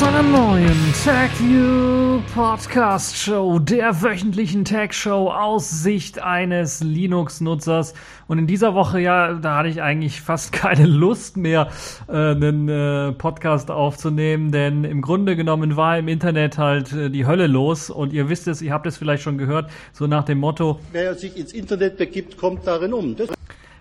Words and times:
zu 0.00 0.06
einer 0.06 0.22
neuen 0.22 0.94
TagView 1.04 2.22
Podcast 2.34 3.18
Show, 3.18 3.58
der 3.58 4.00
wöchentlichen 4.00 4.64
Tag 4.64 4.94
Show 4.94 5.28
aus 5.30 5.82
Sicht 5.82 6.22
eines 6.22 6.80
Linux-Nutzers. 6.82 7.92
Und 8.26 8.38
in 8.38 8.46
dieser 8.46 8.72
Woche, 8.72 8.98
ja, 8.98 9.34
da 9.34 9.58
hatte 9.58 9.68
ich 9.68 9.82
eigentlich 9.82 10.22
fast 10.22 10.52
keine 10.54 10.86
Lust 10.86 11.36
mehr, 11.36 11.68
äh, 12.08 12.12
einen 12.12 12.70
äh, 12.70 13.12
Podcast 13.12 13.70
aufzunehmen, 13.70 14.52
denn 14.52 14.84
im 14.84 15.02
Grunde 15.02 15.36
genommen 15.36 15.76
war 15.76 15.98
im 15.98 16.08
Internet 16.08 16.56
halt 16.56 16.94
äh, 16.94 17.10
die 17.10 17.26
Hölle 17.26 17.46
los. 17.46 17.90
Und 17.90 18.14
ihr 18.14 18.30
wisst 18.30 18.48
es, 18.48 18.62
ihr 18.62 18.72
habt 18.72 18.86
es 18.86 18.96
vielleicht 18.96 19.22
schon 19.22 19.36
gehört, 19.36 19.70
so 19.92 20.06
nach 20.06 20.24
dem 20.24 20.38
Motto. 20.38 20.80
Wer 20.92 21.14
sich 21.14 21.36
ins 21.36 21.52
Internet 21.52 21.98
begibt, 21.98 22.38
kommt 22.38 22.66
darin 22.66 22.94
um. 22.94 23.16
Das 23.16 23.28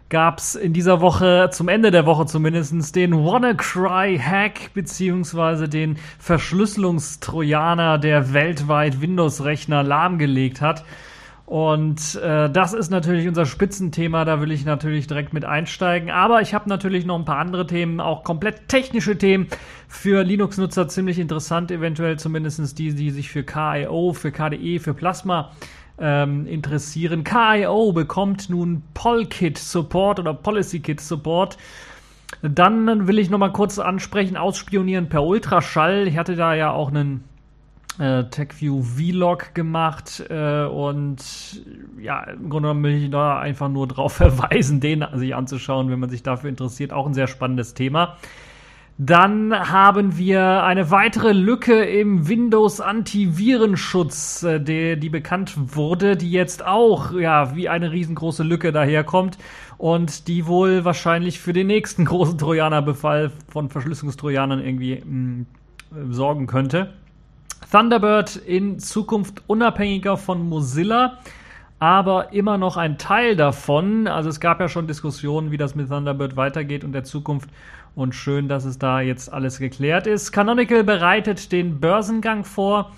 gab 0.09 0.39
es 0.39 0.55
in 0.55 0.73
dieser 0.73 1.01
Woche, 1.01 1.49
zum 1.51 1.69
Ende 1.69 1.91
der 1.91 2.05
Woche 2.05 2.25
zumindest, 2.25 2.95
den 2.95 3.13
WannaCry-Hack 3.13 4.73
beziehungsweise 4.73 5.69
den 5.69 5.97
Verschlüsselungstrojaner, 6.17 7.99
der 7.99 8.33
weltweit 8.33 9.01
Windows-Rechner 9.01 9.83
lahmgelegt 9.83 10.61
hat. 10.61 10.83
Und 11.45 12.13
äh, 12.21 12.47
das 12.51 12.73
ist 12.73 12.91
natürlich 12.91 13.27
unser 13.27 13.47
Spitzenthema, 13.47 14.23
da 14.23 14.39
will 14.39 14.51
ich 14.51 14.65
natürlich 14.65 15.07
direkt 15.07 15.33
mit 15.33 15.45
einsteigen. 15.45 16.11
Aber 16.11 16.41
ich 16.41 16.53
habe 16.53 16.69
natürlich 16.69 17.07
noch 17.07 17.17
ein 17.17 17.25
paar 17.25 17.39
andere 17.39 17.65
Themen, 17.65 17.99
auch 17.99 18.23
komplett 18.23 18.67
technische 18.67 19.17
Themen 19.17 19.47
für 19.87 20.23
Linux-Nutzer 20.23 20.87
ziemlich 20.87 21.17
interessant, 21.17 21.71
eventuell 21.71 22.19
zumindest 22.19 22.77
die, 22.77 22.93
die 22.93 23.09
sich 23.09 23.29
für 23.29 23.43
KIO, 23.43 24.13
für 24.13 24.31
KDE, 24.31 24.79
für 24.79 24.93
Plasma 24.93 25.51
ähm, 25.99 26.47
interessieren. 26.47 27.23
KIO 27.23 27.91
bekommt 27.93 28.49
nun 28.49 28.83
Polkit 28.93 29.57
Support 29.57 30.19
oder 30.19 30.33
Policy 30.33 30.79
Kit 30.79 31.01
Support. 31.01 31.57
Dann 32.41 33.07
will 33.07 33.19
ich 33.19 33.29
nochmal 33.29 33.51
kurz 33.51 33.79
ansprechen, 33.79 34.37
ausspionieren 34.37 35.09
per 35.09 35.23
Ultraschall. 35.23 36.07
Ich 36.07 36.17
hatte 36.17 36.35
da 36.35 36.53
ja 36.53 36.71
auch 36.71 36.89
einen 36.89 37.23
äh, 37.99 38.23
TechView 38.25 38.81
Vlog 38.81 39.53
gemacht 39.53 40.23
äh, 40.29 40.63
und 40.63 41.17
ja, 41.99 42.23
im 42.23 42.49
Grunde 42.49 42.69
genommen 42.69 42.83
will 42.83 43.03
ich 43.03 43.09
da 43.09 43.39
einfach 43.39 43.67
nur 43.67 43.87
darauf 43.87 44.13
verweisen, 44.17 44.79
den 44.79 45.05
sich 45.15 45.35
anzuschauen, 45.35 45.89
wenn 45.89 45.99
man 45.99 46.09
sich 46.09 46.23
dafür 46.23 46.49
interessiert. 46.49 46.93
Auch 46.93 47.05
ein 47.05 47.13
sehr 47.13 47.27
spannendes 47.27 47.73
Thema. 47.73 48.15
Dann 49.01 49.53
haben 49.53 50.17
wir 50.17 50.63
eine 50.63 50.91
weitere 50.91 51.31
Lücke 51.31 51.85
im 51.85 52.27
Windows 52.27 52.81
Antivirenschutz, 52.81 54.43
äh, 54.43 54.59
die, 54.59 54.99
die 54.99 55.07
bekannt 55.07 55.53
wurde, 55.73 56.17
die 56.17 56.29
jetzt 56.29 56.65
auch 56.65 57.13
ja 57.13 57.55
wie 57.55 57.69
eine 57.69 57.93
riesengroße 57.93 58.43
Lücke 58.43 58.73
daherkommt 58.73 59.37
und 59.77 60.27
die 60.27 60.47
wohl 60.47 60.83
wahrscheinlich 60.83 61.39
für 61.39 61.53
den 61.53 61.67
nächsten 61.67 62.03
großen 62.11 62.37
Trojanerbefall 62.37 63.31
von 63.47 63.69
Verschlüsselungstrojanern 63.69 64.59
irgendwie 64.59 65.01
mh, 65.05 65.45
mm, 65.91 66.11
sorgen 66.11 66.45
könnte. 66.45 66.89
Thunderbird 67.71 68.35
in 68.35 68.79
Zukunft 68.79 69.43
unabhängiger 69.47 70.17
von 70.17 70.45
Mozilla 70.49 71.19
aber 71.79 72.33
immer 72.33 72.57
noch 72.57 72.75
ein 72.75 72.97
Teil 72.97 73.37
davon. 73.37 74.07
Also 74.07 74.29
es 74.29 74.41
gab 74.41 74.59
ja 74.59 74.67
schon 74.67 74.85
Diskussionen, 74.85 75.51
wie 75.51 75.57
das 75.57 75.75
mit 75.75 75.87
Thunderbird 75.87 76.35
weitergeht 76.35 76.83
und 76.83 76.91
der 76.91 77.05
Zukunft 77.05 77.49
und 77.99 78.15
schön, 78.15 78.47
dass 78.47 78.63
es 78.63 78.79
da 78.79 79.01
jetzt 79.01 79.31
alles 79.31 79.59
geklärt 79.59 80.07
ist. 80.07 80.31
Canonical 80.31 80.83
bereitet 80.83 81.51
den 81.51 81.79
Börsengang 81.81 82.45
vor. 82.45 82.91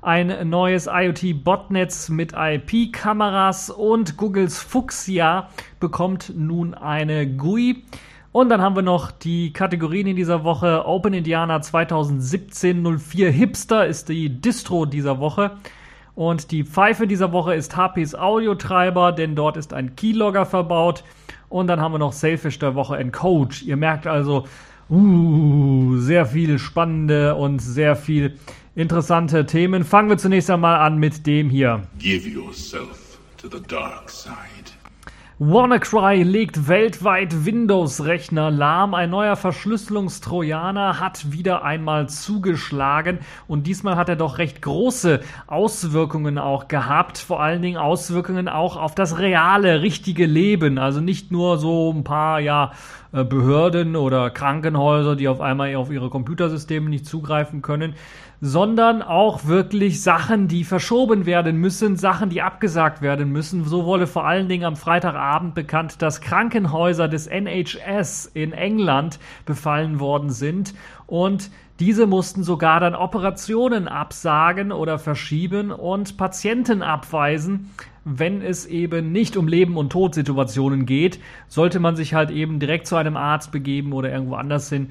Ein 0.00 0.48
neues 0.48 0.88
IoT-Botnetz 0.90 2.08
mit 2.08 2.32
IP-Kameras 2.34 3.70
und 3.70 4.16
Googles 4.16 4.58
Fuchsia 4.58 5.50
bekommt 5.78 6.32
nun 6.34 6.72
eine 6.72 7.26
GUI. 7.26 7.84
Und 8.32 8.48
dann 8.48 8.62
haben 8.62 8.76
wir 8.76 8.82
noch 8.82 9.10
die 9.10 9.52
Kategorien 9.52 10.06
in 10.06 10.16
dieser 10.16 10.42
Woche. 10.42 10.86
Open 10.86 11.12
Indiana 11.12 11.60
2017 11.60 12.98
04 12.98 13.30
Hipster 13.30 13.86
ist 13.86 14.08
die 14.08 14.40
Distro 14.40 14.86
dieser 14.86 15.18
Woche. 15.18 15.52
Und 16.14 16.50
die 16.50 16.64
Pfeife 16.64 17.06
dieser 17.06 17.32
Woche 17.32 17.54
ist 17.54 17.76
HPs 17.76 18.14
Audiotreiber, 18.14 19.12
denn 19.12 19.34
dort 19.36 19.58
ist 19.58 19.74
ein 19.74 19.96
Keylogger 19.96 20.46
verbaut. 20.46 21.04
Und 21.48 21.68
dann 21.68 21.80
haben 21.80 21.92
wir 21.92 21.98
noch 21.98 22.12
Selfish 22.12 22.58
der 22.58 22.74
Woche 22.74 22.96
Encode. 22.96 23.62
Ihr 23.62 23.76
merkt 23.76 24.06
also, 24.06 24.46
uh, 24.90 25.96
sehr 25.98 26.26
viel 26.26 26.58
spannende 26.58 27.34
und 27.34 27.60
sehr 27.60 27.96
viel 27.96 28.38
interessante 28.74 29.46
Themen. 29.46 29.84
Fangen 29.84 30.08
wir 30.08 30.18
zunächst 30.18 30.50
einmal 30.50 30.78
an 30.78 30.98
mit 30.98 31.26
dem 31.26 31.50
hier. 31.50 31.82
Give 31.98 32.28
yourself 32.28 33.18
to 33.36 33.48
the 33.48 33.62
dark 33.66 34.10
side. 34.10 34.55
WannaCry 35.38 36.22
legt 36.22 36.66
weltweit 36.66 37.44
Windows-Rechner 37.44 38.50
lahm. 38.50 38.94
Ein 38.94 39.10
neuer 39.10 39.36
Verschlüsselungstrojaner 39.36 40.98
hat 40.98 41.30
wieder 41.30 41.62
einmal 41.62 42.08
zugeschlagen 42.08 43.18
und 43.46 43.66
diesmal 43.66 43.96
hat 43.96 44.08
er 44.08 44.16
doch 44.16 44.38
recht 44.38 44.62
große 44.62 45.20
Auswirkungen 45.46 46.38
auch 46.38 46.68
gehabt. 46.68 47.18
Vor 47.18 47.42
allen 47.42 47.60
Dingen 47.60 47.76
Auswirkungen 47.76 48.48
auch 48.48 48.78
auf 48.78 48.94
das 48.94 49.18
reale, 49.18 49.82
richtige 49.82 50.24
Leben. 50.24 50.78
Also 50.78 51.02
nicht 51.02 51.30
nur 51.30 51.58
so 51.58 51.92
ein 51.94 52.02
paar, 52.02 52.40
ja, 52.40 52.72
äh, 53.12 53.24
Behörden 53.24 53.96
oder 53.96 54.30
Krankenhäuser, 54.30 55.16
die 55.16 55.28
auf 55.28 55.40
einmal 55.40 55.74
auf 55.76 55.90
ihre 55.90 56.10
Computersysteme 56.10 56.90
nicht 56.90 57.06
zugreifen 57.06 57.62
können, 57.62 57.94
sondern 58.40 59.02
auch 59.02 59.46
wirklich 59.46 60.02
Sachen, 60.02 60.48
die 60.48 60.64
verschoben 60.64 61.26
werden 61.26 61.56
müssen, 61.56 61.96
Sachen, 61.96 62.30
die 62.30 62.42
abgesagt 62.42 63.02
werden 63.02 63.30
müssen. 63.32 63.64
So 63.64 63.84
wurde 63.84 64.06
vor 64.06 64.26
allen 64.26 64.48
Dingen 64.48 64.64
am 64.64 64.76
Freitagabend 64.76 65.54
bekannt, 65.54 66.02
dass 66.02 66.20
Krankenhäuser 66.20 67.08
des 67.08 67.26
NHS 67.26 68.30
in 68.34 68.52
England 68.52 69.18
befallen 69.44 70.00
worden 70.00 70.30
sind 70.30 70.74
und 71.06 71.50
diese 71.78 72.06
mussten 72.06 72.42
sogar 72.42 72.80
dann 72.80 72.94
Operationen 72.94 73.86
absagen 73.86 74.72
oder 74.72 74.98
verschieben 74.98 75.70
und 75.70 76.16
Patienten 76.16 76.80
abweisen, 76.80 77.70
wenn 78.04 78.40
es 78.40 78.64
eben 78.64 79.12
nicht 79.12 79.36
um 79.36 79.46
Leben 79.46 79.76
und 79.76 79.90
Tod 79.90 80.14
Situationen 80.14 80.86
geht, 80.86 81.20
sollte 81.48 81.78
man 81.78 81.96
sich 81.96 82.14
halt 82.14 82.30
eben 82.30 82.60
direkt 82.60 82.86
zu 82.86 82.96
einem 82.96 83.16
Arzt 83.16 83.52
begeben 83.52 83.92
oder 83.92 84.10
irgendwo 84.10 84.36
anders 84.36 84.70
hin 84.70 84.90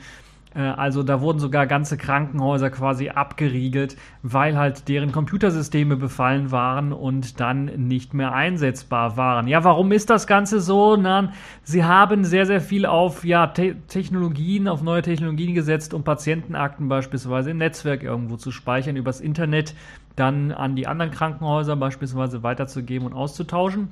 also 0.60 1.04
da 1.04 1.20
wurden 1.20 1.40
sogar 1.40 1.68
ganze 1.68 1.98
Krankenhäuser 1.98 2.70
quasi 2.70 3.10
abgeriegelt, 3.10 3.98
weil 4.24 4.58
halt 4.58 4.88
deren 4.88 5.12
Computersysteme 5.12 5.98
befallen 5.98 6.52
waren 6.52 6.94
und 6.94 7.40
dann 7.40 7.66
nicht 7.66 8.14
mehr 8.14 8.34
einsetzbar 8.34 9.18
waren. 9.18 9.48
Ja, 9.48 9.64
warum 9.66 9.92
ist 9.92 10.10
das 10.10 10.28
Ganze 10.28 10.62
so? 10.62 10.96
Na, 10.96 11.34
sie 11.64 11.84
haben 11.84 12.24
sehr, 12.24 12.46
sehr 12.46 12.62
viel 12.62 12.86
auf 12.86 13.26
ja, 13.26 13.48
Te 13.48 13.76
Technologien, 13.88 14.68
auf 14.70 14.82
neue 14.82 15.02
Technologien 15.02 15.54
gesetzt, 15.54 15.94
um 15.94 16.04
Patientenakten 16.04 16.88
beispielsweise 16.88 17.52
im 17.52 17.58
Netzwerk 17.58 18.04
irgendwo 18.04 18.38
zu 18.38 18.52
speichern, 18.52 18.96
übers 18.96 19.20
Internet 19.20 19.76
dann 20.16 20.54
an 20.54 20.76
die 20.78 20.88
anderen 20.88 21.12
Krankenhäuser 21.12 21.76
beispielsweise 21.76 22.44
weiterzugeben 22.44 23.08
und 23.08 23.14
auszutauschen. 23.14 23.90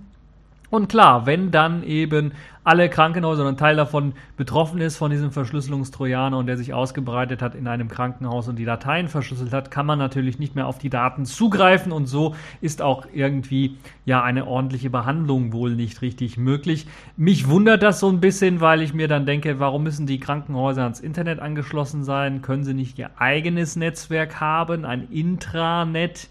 Und 0.74 0.90
klar, 0.90 1.28
wenn 1.28 1.52
dann 1.52 1.84
eben 1.84 2.32
alle 2.64 2.90
Krankenhäuser 2.90 3.44
oder 3.44 3.52
ein 3.52 3.58
Teil 3.58 3.76
davon 3.76 4.14
betroffen 4.38 4.82
ist 4.82 4.98
von 4.98 5.12
diesem 5.12 5.30
Verschlüsselungstrojaner 5.30 6.36
und 6.36 6.48
der 6.48 6.58
sich 6.58 6.74
ausgebreitet 6.74 7.44
hat 7.44 7.54
in 7.54 7.68
einem 7.68 7.90
Krankenhaus 7.90 8.48
und 8.48 8.58
die 8.58 8.66
Dateien 8.66 9.08
verschlüsselt 9.08 9.54
hat, 9.54 9.70
kann 9.70 9.86
man 9.86 10.00
natürlich 10.00 10.40
nicht 10.40 10.56
mehr 10.56 10.66
auf 10.66 10.80
die 10.80 10.90
Daten 10.90 11.26
zugreifen 11.26 11.92
und 11.92 12.08
so 12.08 12.34
ist 12.60 12.82
auch 12.82 13.06
irgendwie 13.14 13.78
ja 14.06 14.24
eine 14.24 14.48
ordentliche 14.48 14.90
Behandlung 14.90 15.54
wohl 15.54 15.76
nicht 15.76 16.02
richtig 16.02 16.38
möglich. 16.38 16.88
Mich 17.18 17.48
wundert 17.48 17.84
das 17.84 18.00
so 18.00 18.10
ein 18.10 18.20
bisschen, 18.20 18.60
weil 18.60 18.82
ich 18.82 18.96
mir 18.96 19.08
dann 19.08 19.28
denke, 19.28 19.60
warum 19.60 19.84
müssen 19.84 20.08
die 20.08 20.20
Krankenhäuser 20.20 20.82
ans 20.82 21.00
Internet 21.00 21.40
angeschlossen 21.40 22.04
sein? 22.04 22.42
Können 22.42 22.64
sie 22.64 22.74
nicht 22.74 22.98
ihr 22.98 23.12
eigenes 23.20 23.76
Netzwerk 23.76 24.42
haben, 24.42 24.86
ein 24.86 25.08
Intranet? 25.12 26.30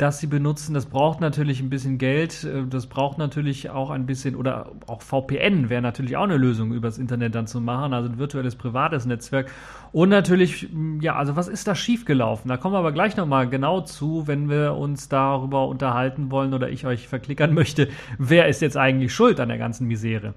Das 0.00 0.18
sie 0.18 0.26
benutzen. 0.26 0.72
Das 0.72 0.86
braucht 0.86 1.20
natürlich 1.20 1.60
ein 1.60 1.68
bisschen 1.68 1.98
Geld. 1.98 2.44
Äh, 2.44 2.66
das 2.66 2.86
braucht 2.86 3.18
natürlich 3.18 3.70
auch 3.70 3.90
ein 3.90 4.06
bisschen, 4.06 4.34
oder 4.34 4.72
auch 4.86 5.02
VPN 5.02 5.68
wäre 5.68 5.82
natürlich 5.82 6.16
auch 6.16 6.24
eine 6.24 6.38
Lösung, 6.38 6.72
übers 6.72 6.98
Internet 6.98 7.34
dann 7.34 7.46
zu 7.46 7.60
machen. 7.60 7.92
Also 7.92 8.08
ein 8.08 8.18
virtuelles 8.18 8.56
privates 8.56 9.04
Netzwerk. 9.04 9.50
Und 9.92 10.08
natürlich, 10.08 10.68
ja, 11.00 11.16
also 11.16 11.34
was 11.34 11.48
ist 11.48 11.66
da 11.66 11.74
schiefgelaufen? 11.74 12.48
Da 12.48 12.56
kommen 12.56 12.74
wir 12.74 12.78
aber 12.78 12.92
gleich 12.92 13.16
nochmal 13.16 13.48
genau 13.48 13.80
zu, 13.80 14.26
wenn 14.26 14.48
wir 14.48 14.74
uns 14.76 15.08
darüber 15.08 15.66
unterhalten 15.66 16.30
wollen 16.30 16.54
oder 16.54 16.68
ich 16.70 16.86
euch 16.86 17.08
verklickern 17.08 17.54
möchte, 17.54 17.88
wer 18.18 18.46
ist 18.48 18.62
jetzt 18.62 18.76
eigentlich 18.76 19.12
schuld 19.12 19.40
an 19.40 19.48
der 19.48 19.58
ganzen 19.58 19.88
Misere. 19.88 20.34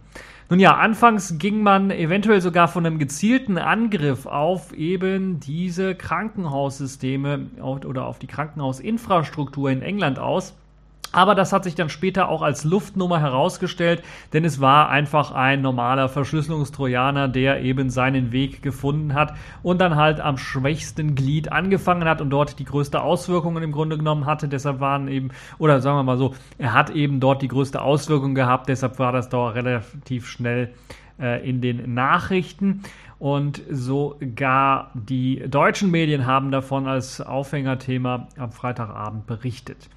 Nun 0.49 0.59
ja, 0.59 0.75
anfangs 0.75 1.37
ging 1.37 1.61
man 1.61 1.91
eventuell 1.91 2.41
sogar 2.41 2.67
von 2.67 2.85
einem 2.85 2.99
gezielten 2.99 3.57
Angriff 3.57 4.25
auf 4.25 4.73
eben 4.73 5.39
diese 5.39 5.95
Krankenhaussysteme 5.95 7.47
oder 7.61 8.07
auf 8.07 8.19
die 8.19 8.27
Krankenhausinfrastruktur 8.27 9.69
in 9.69 9.81
England 9.81 10.19
aus. 10.19 10.55
Aber 11.13 11.35
das 11.35 11.53
hat 11.53 11.63
sich 11.63 11.75
dann 11.75 11.89
später 11.89 12.27
auch 12.27 12.41
als 12.41 12.63
Luftnummer 12.63 13.21
herausgestellt, 13.21 14.03
denn 14.33 14.43
es 14.43 14.59
war 14.59 14.89
einfach 14.89 15.31
ein 15.31 15.61
normaler 15.61 16.09
Verschlüsselungstrojaner, 16.09 17.27
der 17.27 17.61
eben 17.61 17.91
seinen 17.91 18.31
Weg 18.31 18.63
gefunden 18.63 19.13
hat 19.13 19.35
und 19.61 19.79
dann 19.79 19.95
halt 19.95 20.19
am 20.19 20.39
schwächsten 20.39 21.13
Glied 21.13 21.51
angefangen 21.51 22.05
hat 22.05 22.19
und 22.19 22.31
dort 22.31 22.57
die 22.57 22.65
größte 22.65 23.01
Auswirkungen 23.01 23.61
im 23.61 23.71
Grunde 23.71 23.95
genommen 23.95 24.25
hatte. 24.25 24.47
Deshalb 24.47 24.79
waren 24.79 25.07
eben, 25.07 25.29
oder 25.59 25.81
sagen 25.81 25.97
wir 25.97 26.03
mal 26.03 26.17
so, 26.17 26.33
er 26.57 26.73
hat 26.73 26.89
eben 26.89 27.19
dort 27.19 27.43
die 27.43 27.47
größte 27.47 27.81
Auswirkung 27.81 28.33
gehabt, 28.33 28.67
deshalb 28.67 28.97
war 28.97 29.11
das 29.11 29.29
da 29.29 29.49
relativ 29.49 30.27
schnell 30.27 30.73
äh, 31.19 31.47
in 31.47 31.61
den 31.61 31.93
Nachrichten. 31.93 32.81
Und 33.19 33.61
sogar 33.69 34.91
die 34.95 35.43
deutschen 35.47 35.91
Medien 35.91 36.25
haben 36.25 36.49
davon 36.49 36.87
als 36.87 37.21
Aufhängerthema 37.21 38.27
am 38.35 38.51
Freitagabend 38.51 39.27
berichtet. 39.27 39.89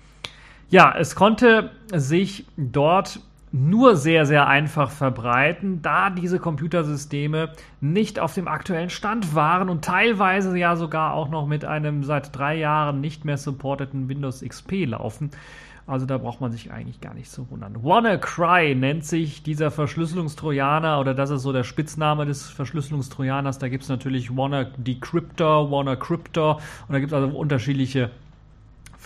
Ja, 0.68 0.94
es 0.98 1.14
konnte 1.14 1.70
sich 1.92 2.44
dort 2.56 3.20
nur 3.52 3.94
sehr, 3.96 4.26
sehr 4.26 4.48
einfach 4.48 4.90
verbreiten, 4.90 5.80
da 5.80 6.10
diese 6.10 6.40
Computersysteme 6.40 7.52
nicht 7.80 8.18
auf 8.18 8.34
dem 8.34 8.48
aktuellen 8.48 8.90
Stand 8.90 9.34
waren 9.34 9.68
und 9.68 9.84
teilweise 9.84 10.58
ja 10.58 10.74
sogar 10.74 11.14
auch 11.14 11.28
noch 11.28 11.46
mit 11.46 11.64
einem 11.64 12.02
seit 12.02 12.36
drei 12.36 12.56
Jahren 12.56 13.00
nicht 13.00 13.24
mehr 13.24 13.38
supporteten 13.38 14.08
Windows 14.08 14.42
XP 14.42 14.86
laufen. 14.86 15.30
Also 15.86 16.04
da 16.04 16.18
braucht 16.18 16.40
man 16.40 16.50
sich 16.50 16.72
eigentlich 16.72 17.00
gar 17.00 17.14
nicht 17.14 17.30
zu 17.30 17.48
wundern. 17.48 17.84
WannaCry 17.84 18.74
nennt 18.74 19.04
sich 19.04 19.44
dieser 19.44 19.70
Verschlüsselungstrojaner 19.70 20.98
oder 20.98 21.14
das 21.14 21.30
ist 21.30 21.42
so 21.42 21.52
der 21.52 21.62
Spitzname 21.62 22.26
des 22.26 22.48
Verschlüsselungstrojaners. 22.48 23.60
Da 23.60 23.68
gibt 23.68 23.84
es 23.84 23.88
natürlich 23.88 24.36
Wanna 24.36 24.64
Decryptor, 24.76 25.70
WannaCryptor 25.70 26.56
und 26.56 26.92
da 26.92 26.98
gibt 26.98 27.12
es 27.12 27.16
also 27.16 27.28
unterschiedliche 27.28 28.10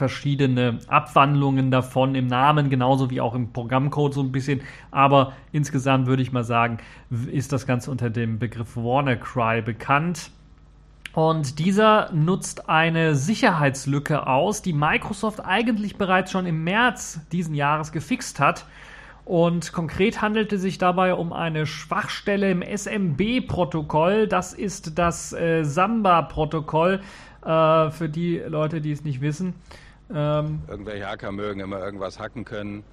verschiedene 0.01 0.79
Abwandlungen 0.87 1.71
davon 1.71 2.15
im 2.15 2.27
Namen, 2.27 2.71
genauso 2.71 3.11
wie 3.11 3.21
auch 3.21 3.35
im 3.35 3.53
Programmcode 3.53 4.15
so 4.15 4.23
ein 4.23 4.33
bisschen. 4.33 4.63
Aber 4.91 5.35
insgesamt 5.53 6.07
würde 6.07 6.23
ich 6.23 6.33
mal 6.33 6.43
sagen, 6.43 6.79
ist 7.31 7.53
das 7.53 7.67
Ganze 7.67 7.91
unter 7.91 8.09
dem 8.09 8.39
Begriff 8.39 8.77
WannaCry 8.77 9.61
bekannt. 9.61 10.31
Und 11.13 11.59
dieser 11.59 12.11
nutzt 12.13 12.71
eine 12.71 13.15
Sicherheitslücke 13.15 14.27
aus, 14.27 14.63
die 14.63 14.73
Microsoft 14.73 15.45
eigentlich 15.45 15.97
bereits 15.97 16.31
schon 16.31 16.47
im 16.47 16.65
März 16.65 17.21
diesen 17.31 17.55
Jahres 17.55 17.93
gefixt 17.93 18.41
hat. 18.41 18.65
Und 19.27 19.75
konkret 19.75 20.23
handelte 20.23 20.57
sich 20.57 20.79
dabei 20.79 21.13
um 21.13 21.35
eine 21.35 21.67
Schwachstelle 21.67 22.51
im 22.51 22.63
SMB-Protokoll. 22.63 24.29
Das 24.29 24.55
ist 24.55 24.99
das 24.99 25.35
äh, 25.35 25.63
Samba-Protokoll 25.63 27.01
äh, 27.45 27.91
für 27.91 28.09
die 28.09 28.39
Leute, 28.39 28.81
die 28.81 28.93
es 28.93 29.05
nicht 29.05 29.21
wissen. 29.21 29.55
Ähm, 30.15 30.61
Irgendwelche 30.69 31.07
Hacker 31.07 31.33
mögen 31.33 31.61
immer 31.61 31.81
irgendwas 31.81 32.19
hacken 32.19 32.45
können. 32.45 32.85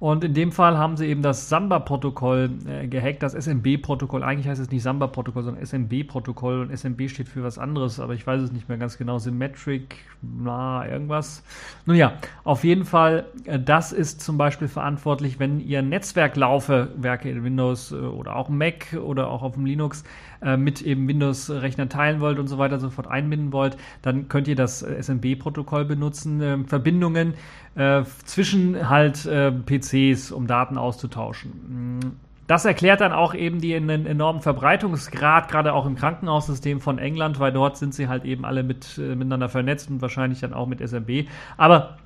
Und 0.00 0.24
in 0.24 0.32
dem 0.32 0.50
Fall 0.50 0.78
haben 0.78 0.96
sie 0.96 1.06
eben 1.06 1.20
das 1.20 1.50
Samba-Protokoll 1.50 2.50
äh, 2.66 2.86
gehackt, 2.88 3.22
das 3.22 3.34
SMB-Protokoll. 3.34 4.22
Eigentlich 4.22 4.48
heißt 4.48 4.58
es 4.58 4.70
nicht 4.70 4.82
Samba-Protokoll, 4.82 5.42
sondern 5.42 5.62
SMB-Protokoll. 5.62 6.62
Und 6.62 6.70
SMB 6.74 7.10
steht 7.10 7.28
für 7.28 7.44
was 7.44 7.58
anderes, 7.58 8.00
aber 8.00 8.14
ich 8.14 8.26
weiß 8.26 8.40
es 8.40 8.50
nicht 8.50 8.66
mehr 8.70 8.78
ganz 8.78 8.96
genau. 8.96 9.18
Symmetric, 9.18 9.96
na, 10.22 10.88
irgendwas. 10.88 11.44
Nun 11.84 11.96
ja, 11.96 12.14
auf 12.44 12.64
jeden 12.64 12.86
Fall, 12.86 13.26
äh, 13.44 13.60
das 13.60 13.92
ist 13.92 14.22
zum 14.22 14.38
Beispiel 14.38 14.68
verantwortlich, 14.68 15.38
wenn 15.38 15.60
ihr 15.60 15.82
Netzwerklaufwerke 15.82 17.28
in 17.28 17.44
Windows 17.44 17.92
äh, 17.92 17.96
oder 17.96 18.36
auch 18.36 18.48
Mac 18.48 18.94
oder 18.94 19.28
auch 19.28 19.42
auf 19.42 19.52
dem 19.52 19.66
Linux 19.66 20.04
äh, 20.42 20.56
mit 20.56 20.82
eben 20.82 21.06
Windows-Rechnern 21.06 21.88
teilen 21.88 22.20
wollt 22.20 22.38
und 22.38 22.46
so 22.46 22.58
weiter 22.58 22.78
sofort 22.78 23.06
einbinden 23.06 23.52
wollt, 23.52 23.76
dann 24.02 24.28
könnt 24.28 24.48
ihr 24.48 24.56
das 24.56 24.82
äh, 24.82 25.02
SMB-Protokoll 25.02 25.84
benutzen. 25.84 26.40
Äh, 26.40 26.64
Verbindungen 26.64 27.34
äh, 27.74 28.02
zwischen 28.24 28.88
halt 28.88 29.26
äh, 29.26 29.52
PCs, 29.52 30.32
um 30.32 30.46
Daten 30.46 30.78
auszutauschen. 30.78 31.98
Mm, 31.98 32.12
das 32.46 32.64
erklärt 32.64 33.00
dann 33.00 33.12
auch 33.12 33.34
eben 33.34 33.60
den 33.60 33.88
enormen 33.88 34.42
Verbreitungsgrad, 34.42 35.48
gerade 35.48 35.72
auch 35.72 35.86
im 35.86 35.94
Krankenhaussystem 35.94 36.80
von 36.80 36.98
England, 36.98 37.38
weil 37.38 37.52
dort 37.52 37.76
sind 37.76 37.94
sie 37.94 38.08
halt 38.08 38.24
eben 38.24 38.44
alle 38.44 38.64
mit, 38.64 38.98
miteinander 38.98 39.48
vernetzt 39.48 39.88
und 39.88 40.02
wahrscheinlich 40.02 40.40
dann 40.40 40.52
auch 40.52 40.66
mit 40.66 40.80
SMB. 40.80 41.28
Aber 41.56 41.98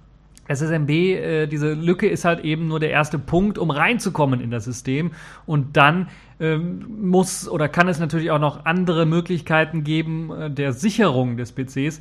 SSMB, 0.48 0.90
äh, 0.90 1.46
diese 1.46 1.72
Lücke 1.72 2.08
ist 2.08 2.24
halt 2.24 2.40
eben 2.40 2.68
nur 2.68 2.80
der 2.80 2.90
erste 2.90 3.18
Punkt, 3.18 3.58
um 3.58 3.70
reinzukommen 3.70 4.40
in 4.40 4.50
das 4.50 4.64
System. 4.64 5.12
Und 5.46 5.76
dann 5.76 6.08
ähm, 6.40 6.84
muss 7.00 7.48
oder 7.48 7.68
kann 7.68 7.88
es 7.88 7.98
natürlich 7.98 8.30
auch 8.30 8.38
noch 8.38 8.64
andere 8.64 9.06
Möglichkeiten 9.06 9.84
geben 9.84 10.30
äh, 10.30 10.50
der 10.50 10.72
Sicherung 10.72 11.36
des 11.36 11.52
PCs. 11.52 12.00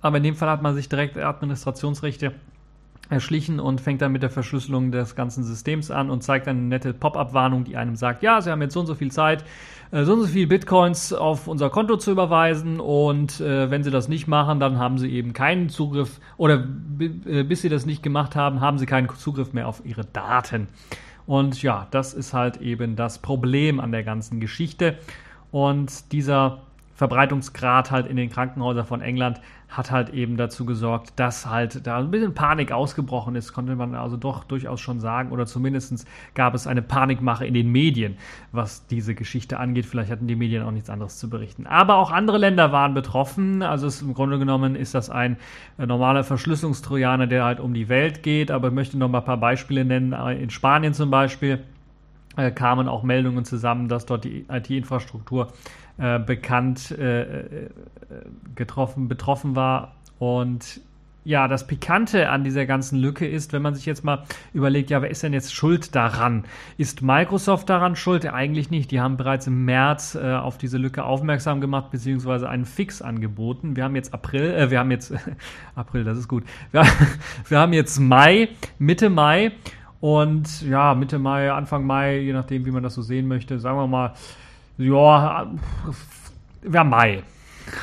Aber 0.00 0.18
in 0.18 0.22
dem 0.22 0.36
Fall 0.36 0.48
hat 0.48 0.62
man 0.62 0.74
sich 0.74 0.88
direkt 0.88 1.18
Administrationsrechte 1.18 2.32
erschlichen 3.10 3.58
und 3.58 3.80
fängt 3.80 4.02
dann 4.02 4.12
mit 4.12 4.22
der 4.22 4.30
Verschlüsselung 4.30 4.92
des 4.92 5.14
ganzen 5.14 5.42
Systems 5.42 5.90
an 5.90 6.10
und 6.10 6.22
zeigt 6.22 6.46
eine 6.46 6.60
nette 6.60 6.92
Pop-up-Warnung, 6.92 7.64
die 7.64 7.76
einem 7.76 7.96
sagt, 7.96 8.22
ja, 8.22 8.40
Sie 8.40 8.50
haben 8.50 8.60
jetzt 8.60 8.74
so 8.74 8.80
und 8.80 8.86
so 8.86 8.94
viel 8.94 9.10
Zeit, 9.10 9.44
äh, 9.90 10.04
so 10.04 10.12
und 10.12 10.20
so 10.20 10.26
viel 10.26 10.46
Bitcoins 10.46 11.12
auf 11.12 11.48
unser 11.48 11.70
Konto 11.70 11.96
zu 11.96 12.10
überweisen 12.10 12.80
und 12.80 13.40
äh, 13.40 13.70
wenn 13.70 13.82
Sie 13.82 13.90
das 13.90 14.08
nicht 14.08 14.28
machen, 14.28 14.60
dann 14.60 14.78
haben 14.78 14.98
Sie 14.98 15.10
eben 15.10 15.32
keinen 15.32 15.68
Zugriff 15.68 16.20
oder 16.36 16.64
äh, 16.98 17.44
bis 17.44 17.62
Sie 17.62 17.68
das 17.68 17.86
nicht 17.86 18.02
gemacht 18.02 18.36
haben, 18.36 18.60
haben 18.60 18.78
Sie 18.78 18.86
keinen 18.86 19.08
Zugriff 19.16 19.52
mehr 19.52 19.68
auf 19.68 19.82
Ihre 19.84 20.04
Daten. 20.04 20.68
Und 21.28 21.62
ja, 21.62 21.86
das 21.90 22.14
ist 22.14 22.32
halt 22.32 22.56
eben 22.62 22.96
das 22.96 23.18
Problem 23.18 23.80
an 23.80 23.92
der 23.92 24.02
ganzen 24.02 24.40
Geschichte. 24.40 24.96
Und 25.50 26.10
dieser 26.10 26.62
Verbreitungsgrad 26.98 27.92
halt 27.92 28.08
in 28.08 28.16
den 28.16 28.28
Krankenhäusern 28.28 28.84
von 28.84 29.02
England 29.02 29.40
hat 29.68 29.92
halt 29.92 30.10
eben 30.10 30.36
dazu 30.36 30.64
gesorgt, 30.64 31.12
dass 31.14 31.46
halt 31.46 31.86
da 31.86 31.98
ein 31.98 32.10
bisschen 32.10 32.34
Panik 32.34 32.72
ausgebrochen 32.72 33.36
ist, 33.36 33.52
konnte 33.52 33.76
man 33.76 33.94
also 33.94 34.16
doch 34.16 34.42
durchaus 34.42 34.80
schon 34.80 34.98
sagen, 34.98 35.30
oder 35.30 35.46
zumindest 35.46 36.08
gab 36.34 36.54
es 36.54 36.66
eine 36.66 36.82
Panikmache 36.82 37.46
in 37.46 37.54
den 37.54 37.70
Medien, 37.70 38.16
was 38.50 38.84
diese 38.88 39.14
Geschichte 39.14 39.60
angeht. 39.60 39.86
Vielleicht 39.86 40.10
hatten 40.10 40.26
die 40.26 40.34
Medien 40.34 40.64
auch 40.64 40.72
nichts 40.72 40.90
anderes 40.90 41.18
zu 41.18 41.30
berichten. 41.30 41.68
Aber 41.68 41.98
auch 41.98 42.10
andere 42.10 42.36
Länder 42.36 42.72
waren 42.72 42.94
betroffen. 42.94 43.62
Also 43.62 43.86
es, 43.86 44.02
im 44.02 44.12
Grunde 44.12 44.40
genommen 44.40 44.74
ist 44.74 44.96
das 44.96 45.08
ein 45.08 45.36
äh, 45.78 45.86
normaler 45.86 46.24
Verschlüsselungstrojaner, 46.24 47.28
der 47.28 47.44
halt 47.44 47.60
um 47.60 47.74
die 47.74 47.88
Welt 47.88 48.24
geht. 48.24 48.50
Aber 48.50 48.68
ich 48.68 48.74
möchte 48.74 48.98
noch 48.98 49.08
mal 49.08 49.18
ein 49.18 49.24
paar 49.24 49.36
Beispiele 49.36 49.84
nennen. 49.84 50.12
In 50.12 50.50
Spanien 50.50 50.94
zum 50.94 51.12
Beispiel 51.12 51.60
äh, 52.36 52.50
kamen 52.50 52.88
auch 52.88 53.04
Meldungen 53.04 53.44
zusammen, 53.44 53.88
dass 53.88 54.06
dort 54.06 54.24
die 54.24 54.46
IT-Infrastruktur 54.48 55.52
äh, 55.98 56.18
bekannt 56.18 56.90
äh, 56.92 57.22
äh, 57.40 57.70
getroffen, 58.54 59.08
betroffen 59.08 59.56
war. 59.56 59.94
Und 60.18 60.80
ja, 61.24 61.46
das 61.46 61.66
Pikante 61.66 62.30
an 62.30 62.42
dieser 62.42 62.64
ganzen 62.64 62.98
Lücke 62.98 63.26
ist, 63.26 63.52
wenn 63.52 63.60
man 63.60 63.74
sich 63.74 63.84
jetzt 63.84 64.02
mal 64.02 64.24
überlegt, 64.54 64.88
ja, 64.88 65.02
wer 65.02 65.10
ist 65.10 65.22
denn 65.22 65.34
jetzt 65.34 65.52
schuld 65.52 65.94
daran? 65.94 66.44
Ist 66.78 67.02
Microsoft 67.02 67.68
daran 67.68 67.96
schuld? 67.96 68.24
Eigentlich 68.24 68.70
nicht. 68.70 68.90
Die 68.90 69.00
haben 69.00 69.18
bereits 69.18 69.46
im 69.46 69.66
März 69.66 70.14
äh, 70.14 70.34
auf 70.34 70.56
diese 70.56 70.78
Lücke 70.78 71.04
aufmerksam 71.04 71.60
gemacht, 71.60 71.90
beziehungsweise 71.90 72.48
einen 72.48 72.64
Fix 72.64 73.02
angeboten. 73.02 73.76
Wir 73.76 73.84
haben 73.84 73.94
jetzt 73.94 74.14
April, 74.14 74.54
äh, 74.54 74.70
wir 74.70 74.78
haben 74.78 74.90
jetzt 74.90 75.12
April, 75.74 76.04
das 76.04 76.16
ist 76.16 76.28
gut. 76.28 76.44
Wir, 76.70 76.82
wir 77.48 77.58
haben 77.58 77.74
jetzt 77.74 77.98
Mai, 77.98 78.48
Mitte 78.78 79.10
Mai 79.10 79.52
und 80.00 80.62
ja, 80.62 80.94
Mitte 80.94 81.18
Mai, 81.18 81.52
Anfang 81.52 81.84
Mai, 81.84 82.20
je 82.20 82.32
nachdem, 82.32 82.64
wie 82.64 82.70
man 82.70 82.82
das 82.82 82.94
so 82.94 83.02
sehen 83.02 83.28
möchte, 83.28 83.58
sagen 83.58 83.76
wir 83.76 83.86
mal, 83.86 84.14
ja, 84.78 85.50
haben 86.72 86.88
Mai. 86.88 87.22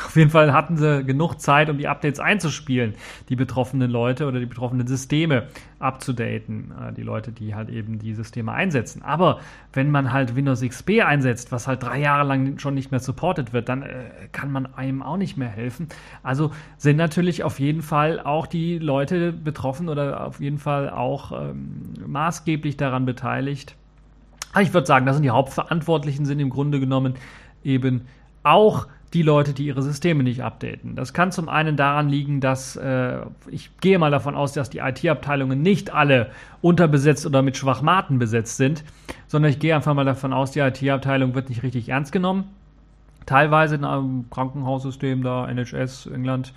Auf 0.06 0.16
jeden 0.16 0.30
Fall 0.30 0.54
hatten 0.54 0.78
sie 0.78 1.04
genug 1.04 1.40
Zeit, 1.40 1.70
um 1.70 1.78
die 1.78 1.88
Updates 1.88 2.20
einzuspielen, 2.20 2.96
die 3.30 3.36
betroffenen 3.36 3.90
Leute 3.90 4.28
oder 4.28 4.40
die 4.40 4.46
betroffenen 4.46 4.88
Systeme 4.88 5.48
abzudaten, 5.80 6.72
äh, 6.72 6.94
die 6.94 7.04
Leute, 7.04 7.32
die 7.32 7.56
halt 7.56 7.70
eben 7.70 8.00
die 8.00 8.14
Systeme 8.14 8.52
einsetzen. 8.52 9.04
Aber 9.04 9.40
wenn 9.74 9.92
man 9.92 10.12
halt 10.12 10.36
Windows 10.36 10.62
XP 10.62 11.02
einsetzt, 11.02 11.52
was 11.52 11.68
halt 11.68 11.84
drei 11.84 12.00
Jahre 12.00 12.28
lang 12.28 12.58
schon 12.60 12.74
nicht 12.74 12.92
mehr 12.92 13.00
supported 13.00 13.54
wird, 13.54 13.70
dann 13.70 13.84
äh, 13.84 14.06
kann 14.32 14.52
man 14.52 14.74
einem 14.74 15.02
auch 15.02 15.18
nicht 15.18 15.38
mehr 15.38 15.50
helfen. 15.50 15.88
Also 16.24 16.52
sind 16.78 16.98
natürlich 16.98 17.44
auf 17.44 17.60
jeden 17.60 17.82
Fall 17.82 18.20
auch 18.20 18.48
die 18.48 18.80
Leute 18.80 19.32
betroffen 19.32 19.90
oder 19.90 20.26
auf 20.26 20.40
jeden 20.40 20.58
Fall 20.58 20.90
auch 20.90 21.32
ähm, 21.32 21.94
maßgeblich 22.08 22.78
daran 22.78 23.06
beteiligt. 23.06 23.76
Ich 24.62 24.74
würde 24.74 24.88
sagen, 24.88 25.06
das 25.06 25.16
sind 25.16 25.24
die 25.24 25.32
Hauptverantwortlichen, 25.32 26.26
sind 26.26 26.40
im 26.40 26.50
Grunde 26.50 26.80
genommen 26.80 27.16
eben 27.64 28.08
auch 28.44 28.88
die 29.14 29.22
Leute, 29.22 29.54
die 29.54 29.66
ihre 29.66 29.82
Systeme 29.82 30.24
nicht 30.24 30.44
updaten. 30.44 30.96
Das 30.96 31.14
kann 31.14 31.32
zum 31.32 31.48
einen 31.48 31.78
daran 31.78 32.10
liegen, 32.10 32.42
dass 32.42 32.76
äh, 32.76 33.20
ich 33.50 33.78
gehe 33.78 33.98
mal 33.98 34.12
davon 34.12 34.36
aus, 34.36 34.52
dass 34.52 34.70
die 34.70 34.80
IT-Abteilungen 34.80 35.62
nicht 35.62 35.94
alle 35.94 36.32
unterbesetzt 36.62 37.26
oder 37.26 37.42
mit 37.42 37.56
Schwachmaten 37.56 38.20
besetzt 38.20 38.58
sind, 38.58 38.84
sondern 39.28 39.52
ich 39.52 39.60
gehe 39.60 39.74
einfach 39.74 39.94
mal 39.94 40.04
davon 40.04 40.34
aus, 40.34 40.52
die 40.52 40.60
IT-Abteilung 40.60 41.34
wird 41.34 41.48
nicht 41.48 41.64
richtig 41.64 41.88
ernst 41.90 42.12
genommen. 42.12 42.50
Teilweise 43.26 43.76
in 43.76 43.86
einem 43.86 44.30
Krankenhaussystem 44.30 45.24
da, 45.24 45.48
NHS, 45.48 46.08
England, 46.08 46.54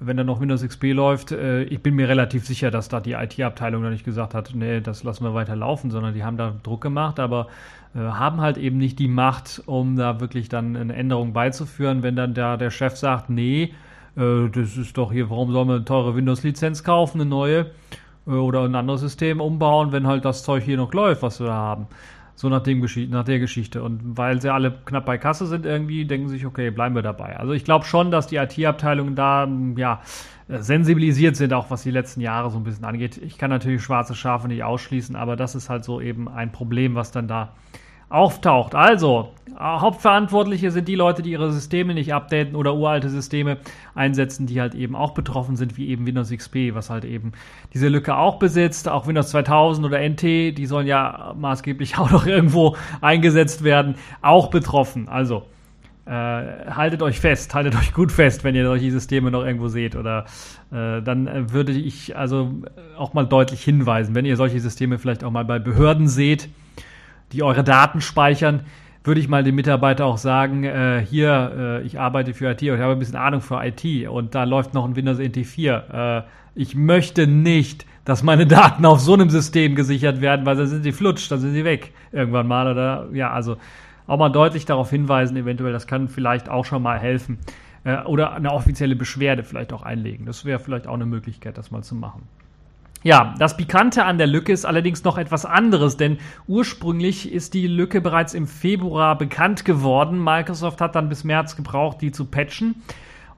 wenn 0.00 0.16
da 0.16 0.24
noch 0.24 0.40
Windows 0.40 0.66
XP 0.66 0.92
läuft, 0.92 1.32
äh, 1.32 1.62
ich 1.64 1.82
bin 1.82 1.94
mir 1.94 2.08
relativ 2.08 2.46
sicher, 2.46 2.70
dass 2.70 2.88
da 2.88 3.00
die 3.00 3.12
IT-Abteilung 3.12 3.82
noch 3.82 3.90
nicht 3.90 4.04
gesagt 4.04 4.34
hat, 4.34 4.52
nee, 4.54 4.80
das 4.80 5.04
lassen 5.04 5.24
wir 5.24 5.34
weiter 5.34 5.56
laufen, 5.56 5.90
sondern 5.90 6.14
die 6.14 6.24
haben 6.24 6.36
da 6.36 6.54
Druck 6.62 6.80
gemacht, 6.80 7.20
aber 7.20 7.48
äh, 7.94 7.98
haben 7.98 8.40
halt 8.40 8.56
eben 8.56 8.78
nicht 8.78 8.98
die 8.98 9.08
Macht, 9.08 9.62
um 9.66 9.96
da 9.96 10.20
wirklich 10.20 10.48
dann 10.48 10.76
eine 10.76 10.94
Änderung 10.94 11.32
beizuführen, 11.32 12.02
wenn 12.02 12.16
dann 12.16 12.34
da 12.34 12.56
der 12.56 12.70
Chef 12.70 12.96
sagt, 12.96 13.28
nee, 13.28 13.74
äh, 14.16 14.48
das 14.48 14.76
ist 14.76 14.96
doch 14.96 15.12
hier, 15.12 15.28
warum 15.28 15.52
sollen 15.52 15.68
wir 15.68 15.74
eine 15.76 15.84
teure 15.84 16.16
Windows-Lizenz 16.16 16.82
kaufen, 16.82 17.20
eine 17.20 17.28
neue, 17.28 17.66
äh, 18.26 18.30
oder 18.30 18.64
ein 18.64 18.74
anderes 18.74 19.00
System 19.02 19.40
umbauen, 19.40 19.92
wenn 19.92 20.06
halt 20.06 20.24
das 20.24 20.44
Zeug 20.44 20.64
hier 20.64 20.76
noch 20.76 20.92
läuft, 20.92 21.22
was 21.22 21.40
wir 21.40 21.48
da 21.48 21.54
haben. 21.54 21.86
So 22.34 22.48
nach, 22.48 22.62
dem 22.62 22.84
nach 23.10 23.24
der 23.24 23.38
Geschichte. 23.38 23.82
Und 23.82 24.00
weil 24.16 24.40
sie 24.40 24.52
alle 24.52 24.78
knapp 24.84 25.04
bei 25.04 25.18
Kasse 25.18 25.46
sind 25.46 25.66
irgendwie, 25.66 26.06
denken 26.06 26.28
sie 26.28 26.36
sich, 26.36 26.46
okay, 26.46 26.70
bleiben 26.70 26.94
wir 26.94 27.02
dabei. 27.02 27.36
Also 27.38 27.52
ich 27.52 27.64
glaube 27.64 27.84
schon, 27.84 28.10
dass 28.10 28.26
die 28.26 28.36
IT-Abteilungen 28.36 29.14
da, 29.14 29.48
ja, 29.76 30.00
sensibilisiert 30.48 31.36
sind, 31.36 31.52
auch 31.52 31.70
was 31.70 31.82
die 31.82 31.90
letzten 31.90 32.20
Jahre 32.20 32.50
so 32.50 32.58
ein 32.58 32.64
bisschen 32.64 32.84
angeht. 32.84 33.18
Ich 33.18 33.38
kann 33.38 33.50
natürlich 33.50 33.82
schwarze 33.82 34.14
Schafe 34.14 34.48
nicht 34.48 34.64
ausschließen, 34.64 35.14
aber 35.16 35.36
das 35.36 35.54
ist 35.54 35.70
halt 35.70 35.84
so 35.84 36.00
eben 36.00 36.28
ein 36.28 36.50
Problem, 36.50 36.94
was 36.94 37.12
dann 37.12 37.28
da 37.28 37.52
auftaucht. 38.10 38.74
Also, 38.74 39.30
Hauptverantwortliche 39.58 40.70
sind 40.70 40.88
die 40.88 40.94
Leute, 40.94 41.22
die 41.22 41.32
ihre 41.32 41.52
Systeme 41.52 41.92
nicht 41.92 42.14
updaten 42.14 42.56
oder 42.56 42.74
uralte 42.74 43.10
Systeme 43.10 43.58
einsetzen, 43.94 44.46
die 44.46 44.60
halt 44.60 44.74
eben 44.74 44.96
auch 44.96 45.12
betroffen 45.12 45.56
sind, 45.56 45.76
wie 45.76 45.88
eben 45.88 46.06
Windows 46.06 46.30
XP, 46.30 46.74
was 46.74 46.88
halt 46.88 47.04
eben 47.04 47.32
diese 47.74 47.88
Lücke 47.88 48.16
auch 48.16 48.38
besitzt. 48.38 48.88
Auch 48.88 49.06
Windows 49.06 49.30
2000 49.30 49.86
oder 49.86 50.00
NT, 50.00 50.22
die 50.22 50.66
sollen 50.66 50.86
ja 50.86 51.34
maßgeblich 51.38 51.98
auch 51.98 52.10
noch 52.10 52.26
irgendwo 52.26 52.76
eingesetzt 53.00 53.62
werden, 53.62 53.96
auch 54.22 54.48
betroffen. 54.48 55.08
Also, 55.08 55.44
äh, 56.06 56.10
haltet 56.10 57.02
euch 57.02 57.20
fest, 57.20 57.54
haltet 57.54 57.76
euch 57.76 57.92
gut 57.92 58.10
fest, 58.10 58.42
wenn 58.44 58.54
ihr 58.54 58.64
solche 58.64 58.90
Systeme 58.90 59.30
noch 59.30 59.44
irgendwo 59.44 59.68
seht. 59.68 59.94
Oder 59.94 60.24
äh, 60.72 61.02
dann 61.02 61.26
äh, 61.26 61.52
würde 61.52 61.72
ich 61.72 62.16
also 62.16 62.62
auch 62.96 63.12
mal 63.12 63.26
deutlich 63.26 63.62
hinweisen, 63.62 64.14
wenn 64.14 64.24
ihr 64.24 64.36
solche 64.36 64.58
Systeme 64.58 64.98
vielleicht 64.98 65.22
auch 65.22 65.30
mal 65.30 65.44
bei 65.44 65.58
Behörden 65.58 66.08
seht, 66.08 66.48
die 67.32 67.42
eure 67.42 67.64
Daten 67.64 68.00
speichern, 68.00 68.62
würde 69.02 69.20
ich 69.20 69.28
mal 69.28 69.42
dem 69.42 69.54
Mitarbeiter 69.54 70.04
auch 70.04 70.18
sagen, 70.18 70.64
äh, 70.64 71.04
hier, 71.08 71.80
äh, 71.82 71.86
ich 71.86 71.98
arbeite 71.98 72.34
für 72.34 72.50
IT 72.50 72.62
und 72.62 72.76
ich 72.76 72.82
habe 72.82 72.92
ein 72.92 72.98
bisschen 72.98 73.16
Ahnung 73.16 73.40
für 73.40 73.60
IT 73.64 74.08
und 74.08 74.34
da 74.34 74.44
läuft 74.44 74.74
noch 74.74 74.84
ein 74.84 74.94
Windows 74.94 75.18
NT 75.18 75.46
4. 75.46 76.24
Äh, 76.26 76.30
ich 76.54 76.74
möchte 76.74 77.26
nicht, 77.26 77.86
dass 78.04 78.22
meine 78.22 78.46
Daten 78.46 78.84
auf 78.84 79.00
so 79.00 79.14
einem 79.14 79.30
System 79.30 79.74
gesichert 79.74 80.20
werden, 80.20 80.44
weil 80.44 80.56
dann 80.56 80.66
sind 80.66 80.82
sie 80.82 80.92
flutsch, 80.92 81.30
dann 81.30 81.40
sind 81.40 81.54
sie 81.54 81.64
weg 81.64 81.92
irgendwann 82.12 82.46
mal 82.46 82.70
oder 82.70 83.08
ja, 83.12 83.30
also 83.30 83.56
auch 84.06 84.18
mal 84.18 84.28
deutlich 84.28 84.66
darauf 84.66 84.90
hinweisen, 84.90 85.36
eventuell, 85.36 85.72
das 85.72 85.86
kann 85.86 86.08
vielleicht 86.08 86.48
auch 86.48 86.64
schon 86.64 86.82
mal 86.82 86.98
helfen. 86.98 87.38
Äh, 87.84 88.02
oder 88.02 88.34
eine 88.34 88.52
offizielle 88.52 88.96
Beschwerde 88.96 89.44
vielleicht 89.44 89.72
auch 89.72 89.82
einlegen. 89.82 90.26
Das 90.26 90.44
wäre 90.44 90.58
vielleicht 90.58 90.86
auch 90.86 90.94
eine 90.94 91.06
Möglichkeit, 91.06 91.56
das 91.56 91.70
mal 91.70 91.82
zu 91.82 91.94
machen. 91.94 92.22
Ja, 93.02 93.34
das 93.38 93.56
Pikante 93.56 94.04
an 94.04 94.18
der 94.18 94.26
Lücke 94.26 94.52
ist 94.52 94.66
allerdings 94.66 95.04
noch 95.04 95.16
etwas 95.16 95.46
anderes, 95.46 95.96
denn 95.96 96.18
ursprünglich 96.46 97.32
ist 97.32 97.54
die 97.54 97.66
Lücke 97.66 98.02
bereits 98.02 98.34
im 98.34 98.46
Februar 98.46 99.16
bekannt 99.16 99.64
geworden. 99.64 100.22
Microsoft 100.22 100.82
hat 100.82 100.94
dann 100.96 101.08
bis 101.08 101.24
März 101.24 101.56
gebraucht, 101.56 102.02
die 102.02 102.12
zu 102.12 102.26
patchen. 102.26 102.82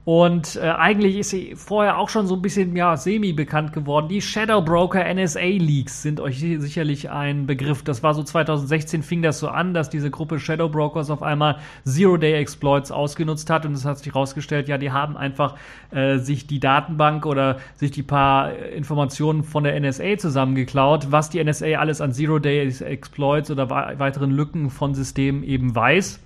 Und 0.05 0.57
äh, 0.57 0.67
eigentlich 0.67 1.15
ist 1.15 1.29
sie 1.29 1.55
vorher 1.55 1.97
auch 1.97 2.09
schon 2.09 2.27
so 2.27 2.35
ein 2.35 2.41
bisschen 2.41 2.75
ja, 2.75 2.97
semi-bekannt 2.97 3.71
geworden. 3.71 4.09
Die 4.09 4.21
Shadow 4.21 4.61
Broker 4.61 5.01
NSA 5.13 5.39
Leaks 5.39 6.01
sind 6.01 6.19
euch 6.19 6.39
sicherlich 6.39 7.09
ein 7.09 7.45
Begriff. 7.45 7.83
Das 7.83 8.03
war 8.03 8.13
so 8.13 8.21
2016 8.21 9.01
fing 9.01 9.21
das 9.21 9.39
so 9.39 9.47
an, 9.47 9.73
dass 9.73 9.89
diese 9.89 10.11
Gruppe 10.11 10.39
Shadow 10.39 10.67
Brokers 10.67 11.09
auf 11.09 11.23
einmal 11.23 11.59
Zero-Day-Exploits 11.85 12.91
ausgenutzt 12.91 13.49
hat. 13.49 13.65
Und 13.65 13.73
es 13.73 13.85
hat 13.85 13.99
sich 13.99 14.07
herausgestellt, 14.13 14.67
ja, 14.67 14.77
die 14.77 14.91
haben 14.91 15.15
einfach 15.15 15.55
äh, 15.91 16.17
sich 16.17 16.47
die 16.47 16.59
Datenbank 16.59 17.25
oder 17.25 17.59
sich 17.75 17.91
die 17.91 18.03
paar 18.03 18.53
Informationen 18.53 19.43
von 19.43 19.63
der 19.63 19.79
NSA 19.79 20.17
zusammengeklaut, 20.17 21.13
was 21.13 21.29
die 21.29 21.41
NSA 21.41 21.77
alles 21.77 22.01
an 22.01 22.11
Zero-Day-Exploits 22.11 23.51
oder 23.51 23.69
weiteren 23.69 24.31
Lücken 24.31 24.69
von 24.69 24.95
Systemen 24.95 25.43
eben 25.43 25.73
weiß. 25.73 26.19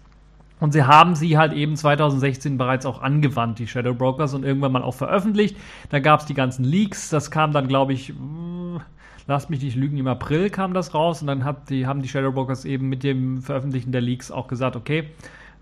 Und 0.59 0.71
sie 0.71 0.83
haben 0.83 1.15
sie 1.15 1.37
halt 1.37 1.53
eben 1.53 1.75
2016 1.75 2.57
bereits 2.57 2.85
auch 2.85 3.01
angewandt, 3.01 3.59
die 3.59 3.67
Shadow 3.67 3.93
Brokers, 3.93 4.33
und 4.33 4.43
irgendwann 4.43 4.71
mal 4.71 4.81
auch 4.81 4.95
veröffentlicht. 4.95 5.55
Da 5.89 5.99
gab 5.99 6.21
es 6.21 6.25
die 6.25 6.33
ganzen 6.33 6.63
Leaks. 6.63 7.09
Das 7.09 7.29
kam 7.29 7.51
dann, 7.51 7.67
glaube 7.67 7.93
ich, 7.93 8.13
mh, 8.13 8.81
lasst 9.27 9.49
mich 9.49 9.61
nicht 9.61 9.75
lügen, 9.75 9.97
im 9.97 10.07
April 10.07 10.49
kam 10.49 10.73
das 10.73 10.93
raus. 10.93 11.21
Und 11.21 11.27
dann 11.27 11.43
hat 11.43 11.69
die, 11.69 11.85
haben 11.85 12.01
die 12.01 12.07
Shadow 12.07 12.31
Brokers 12.31 12.65
eben 12.65 12.89
mit 12.89 13.03
dem 13.03 13.41
Veröffentlichen 13.41 13.91
der 13.91 14.01
Leaks 14.01 14.31
auch 14.31 14.47
gesagt, 14.47 14.75
okay, 14.75 15.09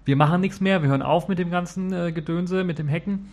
wir 0.05 0.15
machen 0.15 0.39
nichts 0.39 0.61
mehr, 0.61 0.81
wir 0.81 0.89
hören 0.89 1.01
auf 1.01 1.27
mit 1.27 1.39
dem 1.39 1.49
ganzen 1.49 1.91
äh, 1.91 2.11
Gedönse, 2.11 2.63
mit 2.63 2.79
dem 2.79 2.89
Hacken. 2.89 3.31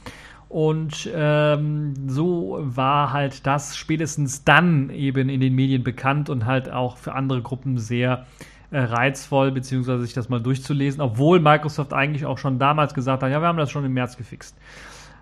Und 0.49 1.09
ähm, 1.15 1.95
so 2.09 2.59
war 2.61 3.13
halt 3.13 3.47
das 3.47 3.77
spätestens 3.77 4.45
dann 4.45 4.91
eben 4.91 5.29
in 5.29 5.41
den 5.41 5.55
Medien 5.55 5.83
bekannt 5.83 6.29
und 6.29 6.45
halt 6.45 6.71
auch 6.71 6.99
für 6.99 7.15
andere 7.15 7.41
Gruppen 7.41 7.79
sehr 7.79 8.27
äh, 8.73 8.81
reizvoll, 8.81 9.53
beziehungsweise 9.53 10.03
sich 10.03 10.15
das 10.15 10.29
mal 10.29 10.41
durchzulesen, 10.41 11.01
obwohl 11.01 11.41
Microsoft 11.41 11.93
eigentlich 11.93 12.27
auch 12.27 12.39
schon 12.39 12.59
damals 12.59 12.95
gesagt 12.95 13.23
hat, 13.23 13.31
ja, 13.31 13.41
wir 13.41 13.47
haben 13.47 13.59
das 13.59 13.71
schon 13.71 13.85
im 13.85 13.93
März 13.93 14.17
gefixt. 14.17 14.57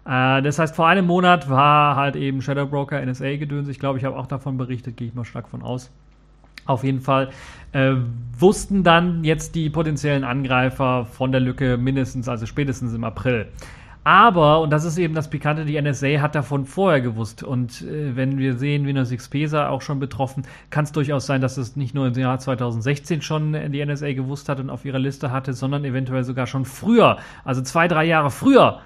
Äh, 0.06 0.42
das 0.42 0.58
heißt, 0.58 0.74
vor 0.74 0.86
einem 0.86 1.06
Monat 1.06 1.50
war 1.50 1.96
halt 1.96 2.16
eben 2.16 2.42
Shadow 2.42 2.66
Broker 2.66 3.04
NSA 3.04 3.36
gedöns. 3.36 3.68
Ich 3.68 3.78
glaube, 3.78 3.98
ich 3.98 4.04
habe 4.04 4.16
auch 4.16 4.26
davon 4.26 4.56
berichtet, 4.56 4.96
gehe 4.96 5.08
ich 5.08 5.14
mal 5.14 5.24
stark 5.24 5.48
von 5.48 5.62
aus. 5.62 5.90
Auf 6.66 6.84
jeden 6.84 7.00
Fall 7.00 7.30
äh, 7.72 7.94
wussten 8.38 8.84
dann 8.84 9.24
jetzt 9.24 9.54
die 9.54 9.70
potenziellen 9.70 10.24
Angreifer 10.24 11.06
von 11.06 11.32
der 11.32 11.40
Lücke 11.40 11.76
mindestens, 11.76 12.28
also 12.28 12.46
spätestens 12.46 12.94
im 12.94 13.02
April. 13.02 13.48
Aber, 14.02 14.60
und 14.60 14.70
das 14.70 14.84
ist 14.84 14.96
eben 14.96 15.14
das 15.14 15.28
Pikante, 15.28 15.66
die 15.66 15.80
NSA 15.80 16.20
hat 16.20 16.34
davon 16.34 16.64
vorher 16.64 17.02
gewusst. 17.02 17.42
Und 17.42 17.82
äh, 17.82 18.16
wenn 18.16 18.38
wir 18.38 18.56
sehen, 18.56 18.86
Windows 18.86 19.10
XP 19.10 19.46
sei 19.46 19.66
auch 19.66 19.82
schon 19.82 20.00
betroffen, 20.00 20.44
kann 20.70 20.84
es 20.84 20.92
durchaus 20.92 21.26
sein, 21.26 21.40
dass 21.40 21.58
es 21.58 21.76
nicht 21.76 21.94
nur 21.94 22.06
im 22.06 22.14
Jahr 22.14 22.38
2016 22.38 23.20
schon 23.20 23.72
die 23.72 23.84
NSA 23.84 24.12
gewusst 24.14 24.48
hat 24.48 24.58
und 24.58 24.70
auf 24.70 24.84
ihrer 24.84 24.98
Liste 24.98 25.30
hatte, 25.30 25.52
sondern 25.52 25.84
eventuell 25.84 26.24
sogar 26.24 26.46
schon 26.46 26.64
früher, 26.64 27.18
also 27.44 27.60
zwei, 27.60 27.88
drei 27.88 28.04
Jahre 28.04 28.30
früher 28.30 28.80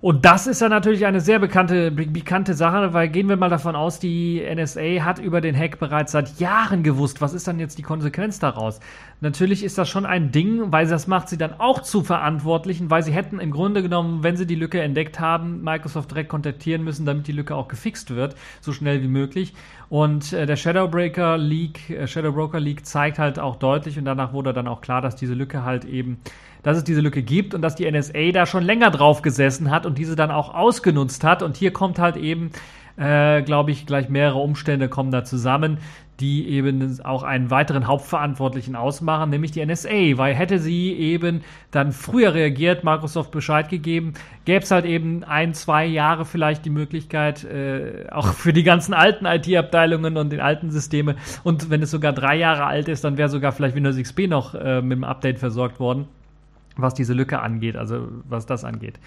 und 0.00 0.24
das 0.24 0.46
ist 0.46 0.60
ja 0.60 0.68
natürlich 0.68 1.06
eine 1.06 1.20
sehr 1.20 1.38
bekannte, 1.38 1.90
bekannte 1.90 2.54
Sache, 2.54 2.92
weil 2.92 3.08
gehen 3.08 3.28
wir 3.28 3.36
mal 3.36 3.48
davon 3.48 3.74
aus, 3.74 3.98
die 3.98 4.42
NSA 4.42 5.04
hat 5.04 5.18
über 5.18 5.40
den 5.40 5.56
Hack 5.56 5.78
bereits 5.78 6.12
seit 6.12 6.38
Jahren 6.38 6.82
gewusst. 6.82 7.20
Was 7.20 7.32
ist 7.32 7.48
dann 7.48 7.58
jetzt 7.58 7.78
die 7.78 7.82
Konsequenz 7.82 8.38
daraus? 8.38 8.80
Natürlich 9.20 9.64
ist 9.64 9.78
das 9.78 9.88
schon 9.88 10.04
ein 10.04 10.32
Ding, 10.32 10.70
weil 10.70 10.86
das 10.86 11.06
macht 11.06 11.30
sie 11.30 11.38
dann 11.38 11.54
auch 11.58 11.80
zu 11.80 12.02
Verantwortlichen, 12.02 12.90
weil 12.90 13.02
sie 13.02 13.12
hätten 13.12 13.40
im 13.40 13.50
Grunde 13.50 13.82
genommen, 13.82 14.22
wenn 14.22 14.36
sie 14.36 14.46
die 14.46 14.54
Lücke 14.54 14.82
entdeckt 14.82 15.18
haben, 15.18 15.62
Microsoft 15.62 16.10
direkt 16.10 16.28
kontaktieren 16.28 16.84
müssen, 16.84 17.06
damit 17.06 17.26
die 17.26 17.32
Lücke 17.32 17.54
auch 17.54 17.68
gefixt 17.68 18.14
wird, 18.14 18.36
so 18.60 18.72
schnell 18.72 19.02
wie 19.02 19.08
möglich. 19.08 19.54
Und 19.88 20.32
äh, 20.32 20.44
der 20.44 20.56
Shadowbreaker 20.56 21.38
Leak, 21.38 21.88
äh, 21.88 22.06
Shadowbroker 22.06 22.60
Leak 22.60 22.84
zeigt 22.84 23.18
halt 23.18 23.38
auch 23.38 23.56
deutlich 23.56 23.98
und 23.98 24.04
danach 24.04 24.32
wurde 24.32 24.52
dann 24.52 24.68
auch 24.68 24.82
klar, 24.82 25.00
dass 25.00 25.16
diese 25.16 25.34
Lücke 25.34 25.64
halt 25.64 25.84
eben 25.84 26.18
dass 26.66 26.78
es 26.78 26.82
diese 26.82 27.00
Lücke 27.00 27.22
gibt 27.22 27.54
und 27.54 27.62
dass 27.62 27.76
die 27.76 27.88
NSA 27.88 28.32
da 28.32 28.44
schon 28.44 28.64
länger 28.64 28.90
drauf 28.90 29.22
gesessen 29.22 29.70
hat 29.70 29.86
und 29.86 29.98
diese 29.98 30.16
dann 30.16 30.32
auch 30.32 30.52
ausgenutzt 30.52 31.22
hat. 31.22 31.44
Und 31.44 31.56
hier 31.56 31.72
kommt 31.72 32.00
halt 32.00 32.16
eben, 32.16 32.50
äh, 32.96 33.42
glaube 33.42 33.70
ich, 33.70 33.86
gleich 33.86 34.08
mehrere 34.08 34.40
Umstände 34.40 34.88
kommen 34.88 35.12
da 35.12 35.22
zusammen, 35.22 35.78
die 36.18 36.48
eben 36.48 36.98
auch 37.04 37.22
einen 37.22 37.52
weiteren 37.52 37.86
Hauptverantwortlichen 37.86 38.74
ausmachen, 38.74 39.30
nämlich 39.30 39.52
die 39.52 39.64
NSA, 39.64 40.18
weil 40.18 40.34
hätte 40.34 40.58
sie 40.58 40.92
eben 40.92 41.42
dann 41.70 41.92
früher 41.92 42.34
reagiert, 42.34 42.82
Microsoft 42.82 43.30
Bescheid 43.30 43.68
gegeben, 43.68 44.14
gäbe 44.44 44.64
es 44.64 44.70
halt 44.72 44.86
eben 44.86 45.22
ein, 45.22 45.54
zwei 45.54 45.86
Jahre 45.86 46.24
vielleicht 46.24 46.64
die 46.64 46.70
Möglichkeit, 46.70 47.44
äh, 47.44 48.08
auch 48.10 48.32
für 48.32 48.52
die 48.52 48.64
ganzen 48.64 48.92
alten 48.92 49.24
IT-Abteilungen 49.24 50.16
und 50.16 50.30
den 50.30 50.40
alten 50.40 50.72
Systeme. 50.72 51.14
Und 51.44 51.70
wenn 51.70 51.82
es 51.82 51.92
sogar 51.92 52.12
drei 52.12 52.34
Jahre 52.34 52.64
alt 52.64 52.88
ist, 52.88 53.04
dann 53.04 53.18
wäre 53.18 53.28
sogar 53.28 53.52
vielleicht 53.52 53.76
Windows 53.76 53.96
XP 53.96 54.26
noch 54.26 54.56
äh, 54.56 54.82
mit 54.82 54.98
dem 54.98 55.04
Update 55.04 55.38
versorgt 55.38 55.78
worden 55.78 56.08
was 56.76 56.94
diese 56.94 57.14
Lücke 57.14 57.40
angeht, 57.40 57.76
also 57.76 58.08
was 58.28 58.46
das 58.46 58.64
angeht. 58.64 58.98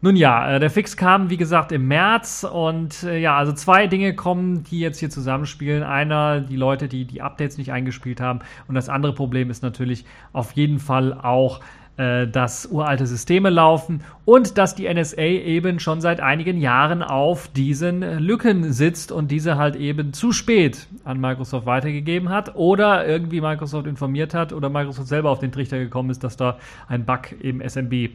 Nun 0.00 0.16
ja, 0.16 0.56
äh, 0.56 0.60
der 0.60 0.70
Fix 0.70 0.96
kam, 0.96 1.30
wie 1.30 1.36
gesagt, 1.36 1.70
im 1.70 1.86
März 1.86 2.44
und 2.44 3.04
äh, 3.04 3.18
ja, 3.18 3.36
also 3.36 3.52
zwei 3.52 3.86
Dinge 3.86 4.16
kommen, 4.16 4.64
die 4.64 4.80
jetzt 4.80 4.98
hier 4.98 5.10
zusammenspielen. 5.10 5.84
Einer, 5.84 6.40
die 6.40 6.56
Leute, 6.56 6.88
die 6.88 7.04
die 7.04 7.22
Updates 7.22 7.56
nicht 7.56 7.70
eingespielt 7.70 8.20
haben 8.20 8.40
und 8.66 8.74
das 8.74 8.88
andere 8.88 9.14
Problem 9.14 9.48
ist 9.48 9.62
natürlich 9.62 10.04
auf 10.32 10.52
jeden 10.52 10.80
Fall 10.80 11.12
auch, 11.14 11.60
äh, 11.98 12.26
dass 12.26 12.66
uralte 12.66 13.06
Systeme 13.06 13.50
laufen 13.50 14.02
und 14.24 14.56
dass 14.56 14.74
die 14.74 14.92
NSA 14.92 15.22
eben 15.22 15.78
schon 15.78 16.00
seit 16.00 16.20
einigen 16.20 16.58
Jahren 16.58 17.02
auf 17.02 17.48
diesen 17.48 18.00
Lücken 18.18 18.72
sitzt 18.72 19.12
und 19.12 19.30
diese 19.30 19.56
halt 19.56 19.76
eben 19.76 20.12
zu 20.12 20.32
spät 20.32 20.86
an 21.04 21.20
Microsoft 21.20 21.66
weitergegeben 21.66 22.30
hat 22.30 22.54
oder 22.54 23.06
irgendwie 23.06 23.40
Microsoft 23.40 23.86
informiert 23.86 24.32
hat 24.32 24.52
oder 24.52 24.70
Microsoft 24.70 25.08
selber 25.08 25.30
auf 25.30 25.40
den 25.40 25.52
Trichter 25.52 25.78
gekommen 25.78 26.10
ist, 26.10 26.24
dass 26.24 26.36
da 26.36 26.58
ein 26.88 27.04
Bug 27.04 27.32
im 27.40 27.60
SMB 27.60 28.10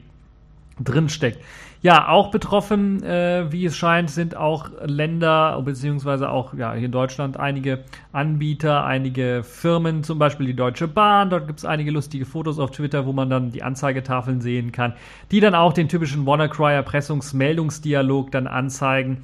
drinsteckt. 0.84 1.40
Ja, 1.84 2.10
auch 2.10 2.32
betroffen, 2.32 3.04
äh, 3.04 3.52
wie 3.52 3.66
es 3.66 3.78
scheint, 3.78 4.10
sind 4.10 4.36
auch 4.36 4.72
Länder, 4.84 5.62
beziehungsweise 5.64 6.28
auch 6.30 6.56
ja, 6.56 6.74
hier 6.74 6.86
in 6.86 6.92
Deutschland 6.92 7.40
einige 7.40 7.84
Anbieter, 8.12 8.84
einige 8.84 9.44
Firmen, 9.44 10.04
zum 10.04 10.18
Beispiel 10.18 10.48
die 10.48 10.56
Deutsche 10.56 10.88
Bahn. 10.88 11.30
Dort 11.30 11.46
gibt 11.46 11.60
es 11.60 11.66
einige 11.66 11.92
lustige 11.92 12.26
Fotos 12.26 12.58
auf 12.58 12.72
Twitter, 12.72 13.06
wo 13.06 13.14
man 13.14 13.30
dann 13.30 13.52
die 13.52 13.62
Anzeigetafeln 13.62 14.42
sehen 14.42 14.72
kann, 14.72 14.94
die 15.30 15.40
dann 15.40 15.54
auch 15.54 15.72
den 15.72 15.88
typischen 15.88 16.26
WannaCry-Erpressungsmeldungsdialog 16.26 18.32
dann 18.32 18.48
anzeigen. 18.48 19.24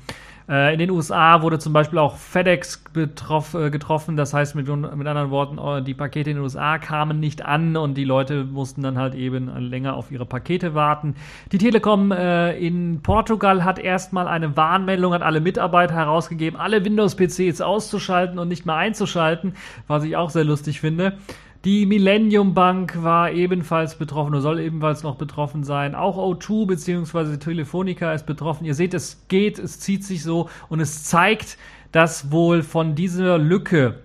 Äh, 0.50 0.74
in 0.74 0.80
den 0.80 0.90
USA 0.90 1.42
wurde 1.42 1.60
zum 1.60 1.74
Beispiel 1.74 2.00
auch 2.00 2.18
FedEx 2.18 2.84
betroff, 2.94 3.54
äh, 3.54 3.70
getroffen. 3.70 4.18
Das 4.18 4.34
heißt 4.34 4.56
mit, 4.56 4.68
mit 4.68 5.08
anderen 5.08 5.30
Worten, 5.30 5.58
äh, 5.58 5.82
die 5.82 5.94
Pakete 5.94 6.32
in 6.32 6.38
den 6.38 6.44
USA 6.44 6.78
kamen 6.78 7.20
nicht 7.20 7.46
an 7.46 7.78
und 7.78 7.96
die 7.96 8.04
Leute 8.04 8.44
mussten 8.44 8.82
dann 8.82 8.98
halt 8.98 9.16
eben 9.16 9.50
länger 9.58 9.96
auf 9.96 10.12
ihre 10.12 10.26
Pakete 10.26 10.74
warten. 10.74 11.16
Die 11.52 11.58
Telekom 11.58 12.12
äh, 12.12 12.58
in 12.58 13.02
Portugal 13.02 13.64
hat 13.64 13.80
erstmal 13.80 14.28
eine 14.28 14.58
Warnmeldung 14.58 15.14
an 15.14 15.22
alle 15.22 15.40
Mitarbeiter 15.40 15.96
herausgegeben, 15.96 16.60
alle 16.60 16.84
Windows-PCs 16.84 17.62
auszuschalten 17.62 18.40
und 18.40 18.48
nicht 18.48 18.66
mehr 18.66 18.76
einzuschalten, 18.76 19.56
was 19.88 20.04
ich 20.04 20.16
auch 20.18 20.30
sehr 20.30 20.44
lustig 20.44 20.82
finde. 20.82 21.18
Die 21.66 21.86
Millennium 21.86 22.54
Bank 22.54 23.04
war 23.04 23.32
ebenfalls 23.32 23.96
betroffen 23.96 24.34
oder 24.34 24.42
soll 24.42 24.60
ebenfalls 24.60 25.02
noch 25.04 25.16
betroffen 25.16 25.64
sein. 25.64 25.96
Auch 25.96 26.18
O2 26.18 26.68
bzw. 26.68 27.38
Telefonica 27.38 28.12
ist 28.14 28.26
betroffen. 28.26 28.66
Ihr 28.66 28.76
seht, 28.76 28.94
es 28.94 29.26
geht, 29.30 29.60
es 29.60 29.80
zieht 29.80 30.04
sich 30.04 30.24
so 30.24 30.50
und 30.68 30.82
es 30.82 31.06
zeigt, 31.06 31.58
dass 31.94 32.32
wohl 32.32 32.64
von 32.64 32.96
dieser 32.96 33.38
Lücke 33.38 34.00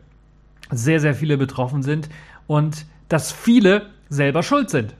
sehr, 0.71 1.01
sehr 1.01 1.15
viele 1.15 1.37
betroffen 1.37 1.83
sind. 1.83 2.09
Und 2.47 2.87
dass 3.09 3.33
viele 3.33 3.87
selber 4.09 4.43
schuld 4.43 4.71
sind. 4.71 4.95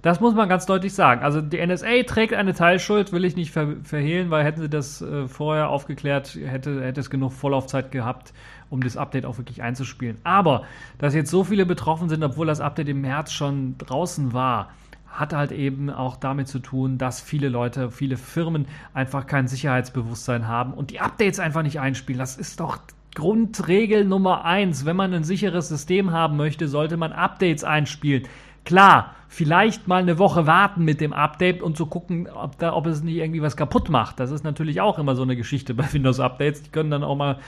Das 0.00 0.20
muss 0.20 0.34
man 0.34 0.48
ganz 0.48 0.64
deutlich 0.64 0.94
sagen. 0.94 1.22
Also 1.22 1.40
die 1.40 1.64
NSA 1.64 2.04
trägt 2.04 2.32
eine 2.32 2.54
Teilschuld, 2.54 3.12
will 3.12 3.24
ich 3.24 3.34
nicht 3.34 3.50
ver 3.50 3.74
verhehlen, 3.82 4.30
weil 4.30 4.44
hätten 4.44 4.60
sie 4.60 4.68
das 4.68 5.02
äh, 5.02 5.26
vorher 5.26 5.70
aufgeklärt, 5.70 6.38
hätte, 6.40 6.82
hätte 6.82 7.00
es 7.00 7.10
genug 7.10 7.32
Vorlaufzeit 7.32 7.90
gehabt, 7.90 8.32
um 8.70 8.82
das 8.82 8.96
Update 8.96 9.26
auch 9.26 9.38
wirklich 9.38 9.62
einzuspielen. 9.62 10.18
Aber, 10.24 10.64
dass 10.98 11.14
jetzt 11.14 11.30
so 11.30 11.44
viele 11.44 11.66
betroffen 11.66 12.08
sind, 12.08 12.22
obwohl 12.22 12.46
das 12.46 12.60
Update 12.60 12.88
im 12.88 13.00
März 13.00 13.32
schon 13.32 13.76
draußen 13.78 14.32
war, 14.32 14.70
hat 15.06 15.32
halt 15.32 15.52
eben 15.52 15.90
auch 15.90 16.16
damit 16.16 16.48
zu 16.48 16.58
tun, 16.58 16.98
dass 16.98 17.20
viele 17.20 17.48
Leute, 17.48 17.90
viele 17.90 18.16
Firmen 18.16 18.66
einfach 18.94 19.26
kein 19.26 19.48
Sicherheitsbewusstsein 19.48 20.46
haben 20.46 20.74
und 20.74 20.90
die 20.90 21.00
Updates 21.00 21.40
einfach 21.40 21.62
nicht 21.62 21.80
einspielen. 21.80 22.18
Das 22.18 22.36
ist 22.36 22.60
doch 22.60 22.78
Grundregel 23.14 24.04
Nummer 24.04 24.44
eins. 24.44 24.84
Wenn 24.84 24.96
man 24.96 25.12
ein 25.12 25.24
sicheres 25.24 25.68
System 25.68 26.12
haben 26.12 26.36
möchte, 26.36 26.68
sollte 26.68 26.96
man 26.96 27.12
Updates 27.12 27.64
einspielen. 27.64 28.28
Klar, 28.64 29.16
vielleicht 29.28 29.88
mal 29.88 30.02
eine 30.02 30.18
Woche 30.18 30.46
warten 30.46 30.84
mit 30.84 31.00
dem 31.00 31.12
Update 31.12 31.62
und 31.62 31.76
zu 31.76 31.86
gucken, 31.86 32.28
ob, 32.28 32.58
da, 32.58 32.74
ob 32.74 32.86
es 32.86 33.02
nicht 33.02 33.16
irgendwie 33.16 33.42
was 33.42 33.56
kaputt 33.56 33.88
macht. 33.88 34.20
Das 34.20 34.30
ist 34.30 34.44
natürlich 34.44 34.80
auch 34.80 34.98
immer 34.98 35.16
so 35.16 35.22
eine 35.22 35.36
Geschichte 35.36 35.74
bei 35.74 35.92
Windows-Updates. 35.92 36.62
Die 36.62 36.70
können 36.70 36.90
dann 36.90 37.02
auch 37.02 37.16
mal 37.16 37.38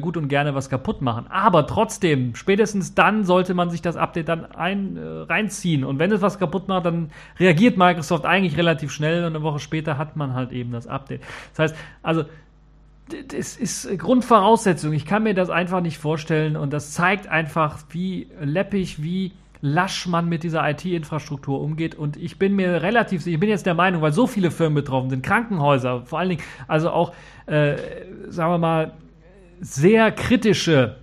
gut 0.00 0.16
und 0.16 0.28
gerne 0.28 0.54
was 0.54 0.68
kaputt 0.68 1.02
machen. 1.02 1.26
Aber 1.28 1.66
trotzdem, 1.66 2.34
spätestens 2.34 2.94
dann 2.94 3.24
sollte 3.24 3.54
man 3.54 3.70
sich 3.70 3.82
das 3.82 3.96
Update 3.96 4.28
dann 4.28 4.44
ein, 4.52 4.96
äh, 4.96 5.00
reinziehen. 5.00 5.84
Und 5.84 5.98
wenn 5.98 6.12
es 6.12 6.22
was 6.22 6.38
kaputt 6.38 6.68
macht, 6.68 6.86
dann 6.86 7.10
reagiert 7.38 7.76
Microsoft 7.76 8.24
eigentlich 8.24 8.56
relativ 8.56 8.92
schnell 8.92 9.24
und 9.24 9.34
eine 9.34 9.42
Woche 9.42 9.58
später 9.58 9.98
hat 9.98 10.16
man 10.16 10.34
halt 10.34 10.52
eben 10.52 10.72
das 10.72 10.86
Update. 10.86 11.22
Das 11.54 11.70
heißt, 11.70 11.76
also 12.02 12.24
das 13.28 13.56
ist 13.56 13.98
Grundvoraussetzung. 13.98 14.92
Ich 14.92 15.04
kann 15.04 15.24
mir 15.24 15.34
das 15.34 15.50
einfach 15.50 15.80
nicht 15.80 15.98
vorstellen 15.98 16.56
und 16.56 16.72
das 16.72 16.92
zeigt 16.92 17.26
einfach, 17.26 17.78
wie 17.90 18.28
läppig, 18.40 19.02
wie 19.02 19.32
lasch 19.62 20.06
man 20.06 20.28
mit 20.28 20.42
dieser 20.42 20.68
IT-Infrastruktur 20.68 21.60
umgeht. 21.60 21.94
Und 21.94 22.16
ich 22.16 22.38
bin 22.38 22.54
mir 22.54 22.82
relativ 22.82 23.22
sicher, 23.22 23.34
ich 23.34 23.40
bin 23.40 23.48
jetzt 23.48 23.66
der 23.66 23.74
Meinung, 23.74 24.00
weil 24.02 24.12
so 24.12 24.26
viele 24.26 24.50
Firmen 24.50 24.74
betroffen 24.74 25.10
sind, 25.10 25.22
Krankenhäuser, 25.22 26.02
vor 26.06 26.18
allen 26.18 26.30
Dingen, 26.30 26.42
also 26.66 26.90
auch, 26.90 27.12
äh, 27.46 27.76
sagen 28.28 28.52
wir 28.52 28.58
mal, 28.58 28.92
sehr 29.60 30.10
kritische 30.12 30.96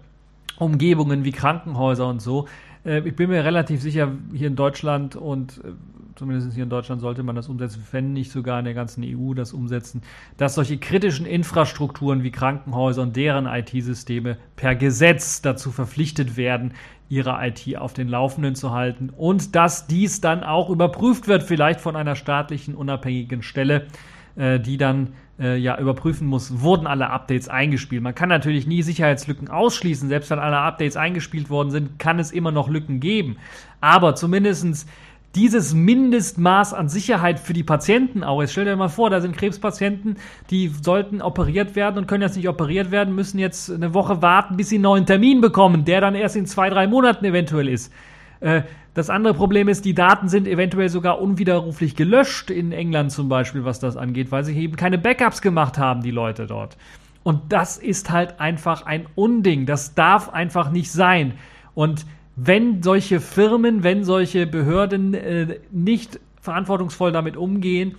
Umgebungen 0.58 1.24
wie 1.24 1.32
Krankenhäuser 1.32 2.08
und 2.08 2.22
so. 2.22 2.48
Äh, 2.86 3.08
ich 3.08 3.16
bin 3.16 3.30
mir 3.30 3.44
relativ 3.46 3.82
sicher, 3.82 4.12
hier 4.34 4.48
in 4.48 4.56
Deutschland 4.56 5.16
und 5.16 5.60
äh, 5.64 5.72
zumindest 6.16 6.54
hier 6.54 6.64
in 6.64 6.70
Deutschland 6.70 7.02
sollte 7.02 7.24
man 7.24 7.36
das 7.36 7.48
umsetzen, 7.48 7.86
wenn 7.92 8.14
nicht 8.14 8.32
sogar 8.32 8.60
in 8.60 8.66
der 8.66 8.74
ganzen 8.74 9.04
EU 9.04 9.34
das 9.34 9.54
umsetzen, 9.54 10.02
dass 10.38 10.56
solche 10.56 10.78
kritischen 10.78 11.26
Infrastrukturen 11.26 12.24
wie 12.24 12.32
Krankenhäuser 12.32 13.04
und 13.04 13.16
deren 13.16 13.46
IT-Systeme 13.46 14.38
per 14.56 14.76
Gesetz 14.76 15.42
dazu 15.42 15.72
verpflichtet 15.72 16.36
werden, 16.38 16.74
ihre 17.10 17.38
IT 17.46 17.78
auf 17.78 17.94
den 17.94 18.10
Laufenden 18.10 18.56
zu 18.56 18.72
halten 18.72 19.12
und 19.16 19.56
dass 19.56 19.88
dies 19.88 20.20
dann 20.20 20.44
auch 20.44 20.70
überprüft 20.70 21.28
wird, 21.28 21.44
vielleicht 21.44 21.80
von 21.80 21.96
einer 21.96 22.16
staatlichen 22.16 22.76
unabhängigen 22.76 23.44
Stelle, 23.44 23.88
äh, 24.36 24.60
die 24.60 24.78
dann 24.78 25.14
äh, 25.40 25.58
ja 25.58 25.78
überprüfen 25.80 26.28
muss, 26.28 26.62
wurden 26.62 26.88
alle 26.88 27.10
Updates 27.10 27.48
eingespielt. 27.48 28.02
Man 28.02 28.16
kann 28.16 28.30
natürlich 28.30 28.68
nie 28.68 28.82
Sicherheitslücken 28.82 29.50
ausschließen, 29.50 30.10
selbst 30.10 30.30
wenn 30.30 30.40
alle 30.40 30.58
Updates 30.58 30.98
eingespielt 30.98 31.50
worden 31.50 31.72
sind, 31.72 32.00
kann 32.00 32.20
es 32.20 32.32
immer 32.32 32.52
noch 32.52 32.70
Lücken 32.70 33.00
geben. 33.00 33.38
Aber 33.82 34.16
zumindestens 34.16 34.88
dieses 35.36 35.76
Mindestmaß 35.76 36.74
an 36.74 36.90
Sicherheit 36.90 37.40
für 37.40 37.54
die 37.54 37.64
Patienten 37.64 38.24
auch. 38.24 38.42
Jetzt 38.42 38.54
stell 38.54 38.66
dir 38.66 38.76
mal 38.76 38.88
vor, 38.88 39.12
da 39.12 39.22
sind 39.22 39.38
Krebspatienten, 39.38 40.18
die 40.50 40.70
sollten 40.82 41.22
operiert 41.22 41.76
werden 41.76 41.98
und 41.98 42.08
können 42.08 42.24
jetzt 42.24 42.38
nicht 42.38 42.50
operiert 42.50 42.90
werden, 42.90 43.14
müssen 43.14 43.38
jetzt 43.38 43.70
eine 43.70 43.94
Woche 43.94 44.22
warten, 44.24 44.58
bis 44.58 44.70
sie 44.70 44.78
einen 44.78 44.84
neuen 44.84 45.06
Termin 45.06 45.40
bekommen, 45.40 45.86
der 45.86 46.02
dann 46.02 46.16
erst 46.16 46.36
in 46.38 46.48
zwei, 46.48 46.70
drei 46.70 46.88
Monaten 46.88 47.24
eventuell 47.24 47.70
ist. 47.70 47.94
Äh, 48.40 48.64
das 48.94 49.10
andere 49.10 49.34
Problem 49.34 49.68
ist, 49.68 49.86
die 49.86 49.94
Daten 49.94 50.28
sind 50.28 50.48
eventuell 50.48 50.90
sogar 50.90 51.22
unwiderruflich 51.22 51.96
gelöscht 51.96 52.50
in 52.50 52.72
England 52.72 53.12
zum 53.12 53.30
Beispiel, 53.30 53.64
was 53.64 53.80
das 53.80 53.96
angeht, 53.96 54.32
weil 54.32 54.44
sie 54.44 54.58
eben 54.58 54.76
keine 54.76 54.98
Backups 54.98 55.42
gemacht 55.42 55.78
haben, 55.78 56.02
die 56.02 56.12
Leute 56.12 56.48
dort. 56.48 56.78
Und 57.24 57.52
das 57.52 57.78
ist 57.78 58.10
halt 58.10 58.40
einfach 58.40 58.86
ein 58.86 59.06
Unding. 59.16 59.66
Das 59.66 59.94
darf 59.94 60.30
einfach 60.30 60.72
nicht 60.72 60.92
sein. 60.92 61.34
Und 61.76 62.06
wenn 62.36 62.82
solche 62.82 63.20
Firmen, 63.20 63.84
wenn 63.84 64.04
solche 64.04 64.48
Behörden 64.48 65.14
äh, 65.14 65.60
nicht 65.72 66.20
verantwortungsvoll 66.42 67.12
damit 67.12 67.36
umgehen, 67.36 67.96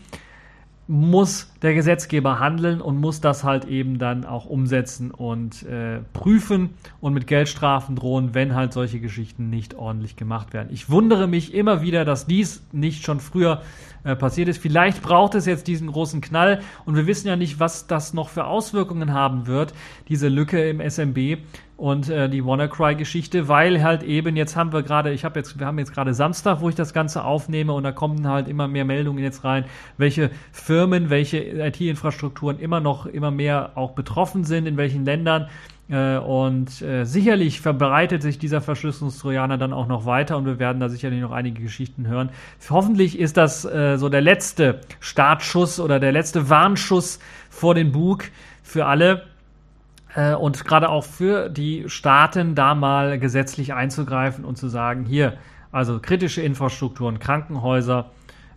muss 0.91 1.53
der 1.61 1.75
Gesetzgeber 1.75 2.39
handeln 2.41 2.81
und 2.81 2.99
muss 2.99 3.21
das 3.21 3.45
halt 3.45 3.67
eben 3.67 3.99
dann 3.99 4.25
auch 4.25 4.47
umsetzen 4.47 5.11
und 5.11 5.63
äh, 5.65 6.01
prüfen 6.15 6.71
und 7.03 7.13
mit 7.13 7.27
Geldstrafen 7.27 7.95
drohen, 7.95 8.35
wenn 8.35 8.55
halt 8.55 8.73
solche 8.73 8.99
Geschichten 8.99 9.51
nicht 9.51 9.75
ordentlich 9.75 10.17
gemacht 10.17 10.55
werden. 10.55 10.69
Ich 10.73 10.89
wundere 10.89 11.29
mich 11.29 11.53
immer 11.53 11.83
wieder, 11.83 12.07
dass 12.07 12.27
dies 12.27 12.63
nicht 12.73 13.05
schon 13.05 13.21
früher 13.21 13.61
äh, 14.03 14.17
passiert 14.17 14.49
ist. 14.49 14.63
Vielleicht 14.63 15.03
braucht 15.03 15.35
es 15.35 15.45
jetzt 15.45 15.67
diesen 15.67 15.93
großen 15.93 16.23
Knall 16.23 16.63
und 16.87 16.97
wir 16.97 17.07
wissen 17.07 17.29
ja 17.29 17.37
nicht, 17.37 17.61
was 17.61 17.87
das 17.87 18.15
noch 18.15 18.31
für 18.31 18.47
Auswirkungen 18.47 19.13
haben 19.13 19.47
wird, 19.47 19.75
diese 20.09 20.29
Lücke 20.29 20.71
im 20.71 20.81
SMB 20.81 21.37
und 21.79 22.11
äh, 22.11 22.29
die 22.29 22.45
WannaCry-Geschichte, 22.45 23.47
weil 23.47 23.85
halt 23.85 24.03
eben 24.03 24.37
jetzt 24.37 24.57
haben 24.57 24.73
wir 24.73 24.83
gerade, 24.83 25.13
ich 25.13 25.25
habe 25.25 25.39
jetzt, 25.39 25.61
wir 25.61 25.67
haben 25.67 25.79
jetzt 25.79 25.95
gerade 25.95 26.13
Samstag, 26.13 26.61
wo 26.61 26.69
ich 26.69 26.75
das 26.75 26.93
Ganze 26.93 27.23
aufnehme 27.23 27.73
und 27.73 27.85
da 27.85 27.93
kommen 27.93 28.27
halt 28.27 28.49
immer 28.49 28.67
mehr 28.67 28.85
Meldungen 28.85 29.23
jetzt 29.23 29.45
rein, 29.45 29.65
welche 29.97 30.31
Firmen, 30.51 31.09
welche 31.09 31.39
IT-Infrastrukturen 31.39 32.59
immer 32.59 32.81
noch 32.81 33.07
immer 33.07 33.31
mehr 33.31 33.71
auch 33.77 33.93
betroffen 33.93 34.43
sind, 34.43 34.67
in 34.67 34.77
welchen 34.77 35.05
Ländern. 35.05 35.47
Äh, 35.89 36.17
und 36.17 36.83
äh, 36.83 37.05
sicherlich 37.05 37.61
verbreitet 37.61 38.23
sich 38.23 38.41
dieser 38.41 38.61
Verschlüsselungstrojaner 38.61 39.57
dann 39.57 39.73
auch 39.73 39.87
noch 39.87 40.05
weiter 40.05 40.37
und 40.37 40.47
wir 40.47 40.59
werden 40.59 40.81
da 40.81 40.89
sicherlich 40.89 41.21
noch 41.21 41.31
einige 41.31 41.63
Geschichten 41.63 42.09
hören. 42.09 42.31
Hoffentlich 42.69 43.17
ist 43.17 43.37
das 43.37 43.65
äh, 43.65 43.99
so 43.99 44.09
der 44.09 44.21
letzte 44.21 44.81
Startschuss 44.99 45.79
oder 45.79 46.01
der 46.01 46.11
letzte 46.11 46.51
Warnschuss 46.51 47.21
vor 47.51 47.77
den 47.77 47.93
Bug 47.93 48.25
für 48.65 48.87
alle 48.87 49.23
und 50.15 50.65
gerade 50.65 50.89
auch 50.89 51.05
für 51.05 51.49
die 51.49 51.85
Staaten 51.89 52.55
da 52.55 52.75
mal 52.75 53.19
gesetzlich 53.19 53.75
einzugreifen 53.75 54.45
und 54.45 54.57
zu 54.57 54.69
sagen, 54.69 55.05
hier, 55.05 55.35
also 55.71 56.01
kritische 56.01 56.41
Infrastrukturen, 56.41 57.19
Krankenhäuser, 57.19 58.11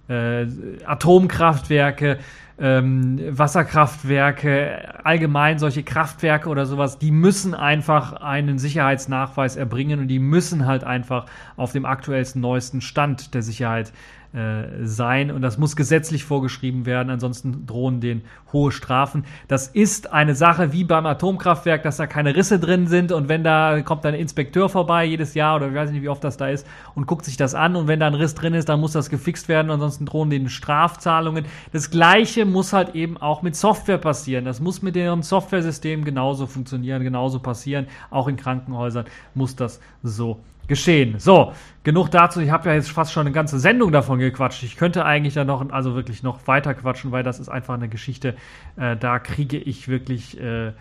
äh, 0.08 0.46
Atomkraftwerke, 0.86 2.20
ähm, 2.60 3.20
Wasserkraftwerke, 3.38 5.04
allgemein 5.04 5.58
solche 5.58 5.84
Kraftwerke 5.84 6.48
oder 6.48 6.66
sowas, 6.66 7.00
die 7.00 7.12
müssen 7.12 7.56
einfach 7.56 8.14
einen 8.14 8.60
Sicherheitsnachweis 8.60 9.56
erbringen 9.56 10.00
und 10.00 10.08
die 10.08 10.20
müssen 10.20 10.68
halt 10.68 10.84
einfach 10.84 11.26
auf 11.58 11.72
dem 11.72 11.86
aktuellsten, 11.86 12.42
neuesten 12.42 12.82
Stand 12.82 13.34
der 13.34 13.42
Sicherheit 13.42 13.92
äh, 14.34 14.86
sein 14.86 15.30
und 15.30 15.42
das 15.42 15.58
muss 15.58 15.76
gesetzlich 15.76 16.24
vorgeschrieben 16.24 16.86
werden, 16.86 17.10
ansonsten 17.10 17.66
drohen 17.66 18.00
denen 18.00 18.22
hohe 18.54 18.72
Strafen. 18.72 19.26
Das 19.48 19.68
ist 19.68 20.14
eine 20.14 20.36
Sache 20.36 20.72
wie 20.72 20.84
beim 20.84 21.06
Atomkraftwerk, 21.06 21.84
dass 21.84 21.98
da 21.98 22.08
keine 22.08 22.36
Risse 22.36 22.60
drin 22.60 22.88
sind 22.88 23.12
und 23.12 23.28
wenn 23.28 23.44
da 23.44 23.82
kommt 23.82 24.06
ein 24.06 24.14
Inspekteur 24.14 24.70
vorbei 24.70 25.06
jedes 25.06 25.34
Jahr 25.34 25.58
oder 25.58 25.68
ich 25.68 25.74
weiß 25.76 25.92
nicht, 25.92 26.02
wie 26.02 26.10
oft 26.10 26.24
das 26.24 26.38
da 26.38 26.48
ist 26.48 26.66
und 26.96 27.08
guckt 27.08 27.26
sich 27.26 27.36
das 27.36 27.56
an 27.56 27.76
und 27.76 27.88
wenn 27.88 28.00
da 28.00 28.08
ein 28.08 28.14
Riss 28.14 28.34
drin 28.34 28.54
ist, 28.54 28.70
dann 28.70 28.80
muss 28.80 28.94
das 28.94 29.10
gefixt 29.10 29.50
werden, 29.50 29.70
ansonsten 29.70 30.06
drohen 30.06 30.30
denen 30.30 30.50
Strafzahlungen. 30.50 31.46
Das 31.74 31.92
gleiche 31.92 32.46
muss 32.46 32.74
halt 32.74 32.96
eben 32.96 33.18
auch 33.18 33.42
mit 33.42 33.56
Software 33.56 33.98
passieren. 33.98 34.46
Das 34.46 34.60
muss 34.60 34.82
mit 34.82 34.96
deren 34.96 35.24
Softwaresystem 35.24 36.06
genauso 36.06 36.48
funktionieren, 36.48 37.04
genauso 37.04 37.40
passieren. 37.40 37.88
Auch 38.10 38.28
in 38.28 38.38
Krankenhäusern 38.38 39.06
muss 39.34 39.56
das 39.56 39.80
so 40.04 40.40
geschehen. 40.72 41.20
So, 41.20 41.52
genug 41.84 42.12
dazu. 42.12 42.40
Ich 42.40 42.50
habe 42.50 42.70
ja 42.70 42.76
jetzt 42.76 42.92
fast 42.92 43.12
schon 43.12 43.28
eine 43.28 43.34
ganze 43.34 43.60
Sendung 43.60 43.92
davon 43.92 44.20
gequatscht. 44.20 44.64
Ich 44.64 44.78
könnte 44.78 45.04
eigentlich 45.04 45.34
da 45.34 45.44
noch, 45.44 45.70
also 45.70 45.96
wirklich 45.96 46.24
noch 46.24 46.48
weiter 46.48 46.74
quatschen, 46.74 47.12
weil 47.12 47.24
das 47.24 47.42
ist 47.42 47.50
einfach 47.50 47.74
eine 47.74 47.90
Geschichte, 47.90 48.36
äh, 48.78 48.96
da 48.96 49.20
kriege 49.20 49.58
ich 49.58 49.90
wirklich, 49.90 50.40
äh, 50.40 50.72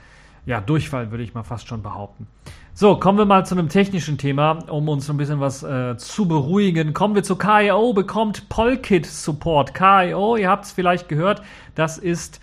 ja, 0.47 0.61
Durchfall, 0.61 1.11
würde 1.11 1.25
ich 1.25 1.35
mal 1.35 1.43
fast 1.43 1.67
schon 1.67 1.83
behaupten. 1.83 2.29
So, 2.73 3.01
kommen 3.01 3.19
wir 3.19 3.25
mal 3.25 3.45
zu 3.45 3.57
einem 3.57 3.69
technischen 3.69 4.17
Thema, 4.17 4.61
um 4.69 4.89
uns 4.89 5.11
ein 5.11 5.17
bisschen 5.17 5.41
was 5.41 5.65
äh, 5.65 5.97
zu 5.97 6.29
beruhigen. 6.29 6.95
Kommen 6.95 7.17
wir 7.17 7.25
zu 7.25 7.35
KIO, 7.35 7.93
bekommt 7.93 8.49
Polkit 8.49 9.07
Support. 9.07 9.75
KIO, 9.75 10.37
ihr 10.37 10.49
habt 10.49 10.67
es 10.67 10.71
vielleicht 10.71 11.09
gehört, 11.09 11.43
das 11.75 11.99
ist 11.99 12.41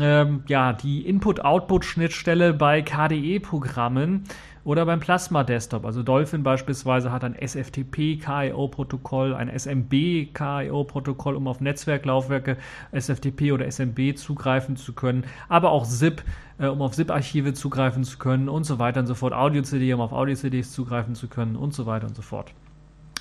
ähm, 0.00 0.42
ja 0.48 0.72
die 0.72 1.06
Input-Output-Schnittstelle 1.06 2.52
bei 2.52 2.82
KDE-Programmen 2.82 4.24
oder 4.64 4.84
beim 4.86 5.00
Plasma 5.00 5.44
Desktop. 5.44 5.84
Also 5.84 6.02
Dolphin 6.02 6.42
beispielsweise 6.42 7.12
hat 7.12 7.24
ein 7.24 7.34
SFTP 7.34 8.18
KIO-Protokoll, 8.18 9.34
ein 9.34 9.48
SMB 9.48 10.34
KIO-Protokoll, 10.34 11.36
um 11.36 11.48
auf 11.48 11.60
Netzwerklaufwerke 11.60 12.56
SFTP 12.92 13.52
oder 13.52 13.66
SMB 13.70 14.16
zugreifen 14.16 14.76
zu 14.76 14.92
können, 14.92 15.24
aber 15.48 15.70
auch 15.70 15.86
ZIP, 15.86 16.22
äh, 16.58 16.66
um 16.66 16.82
auf 16.82 16.92
ZIP-Archive 16.92 17.54
zugreifen 17.54 18.04
zu 18.04 18.18
können 18.18 18.48
und 18.48 18.64
so 18.64 18.78
weiter 18.78 19.00
und 19.00 19.06
so 19.06 19.14
fort. 19.14 19.32
Audio-CD, 19.32 19.92
um 19.94 20.00
auf 20.00 20.12
Audio-CDs 20.12 20.72
zugreifen 20.72 21.14
zu 21.14 21.28
können 21.28 21.56
und 21.56 21.74
so 21.74 21.86
weiter 21.86 22.06
und 22.06 22.16
so 22.16 22.22
fort. 22.22 22.52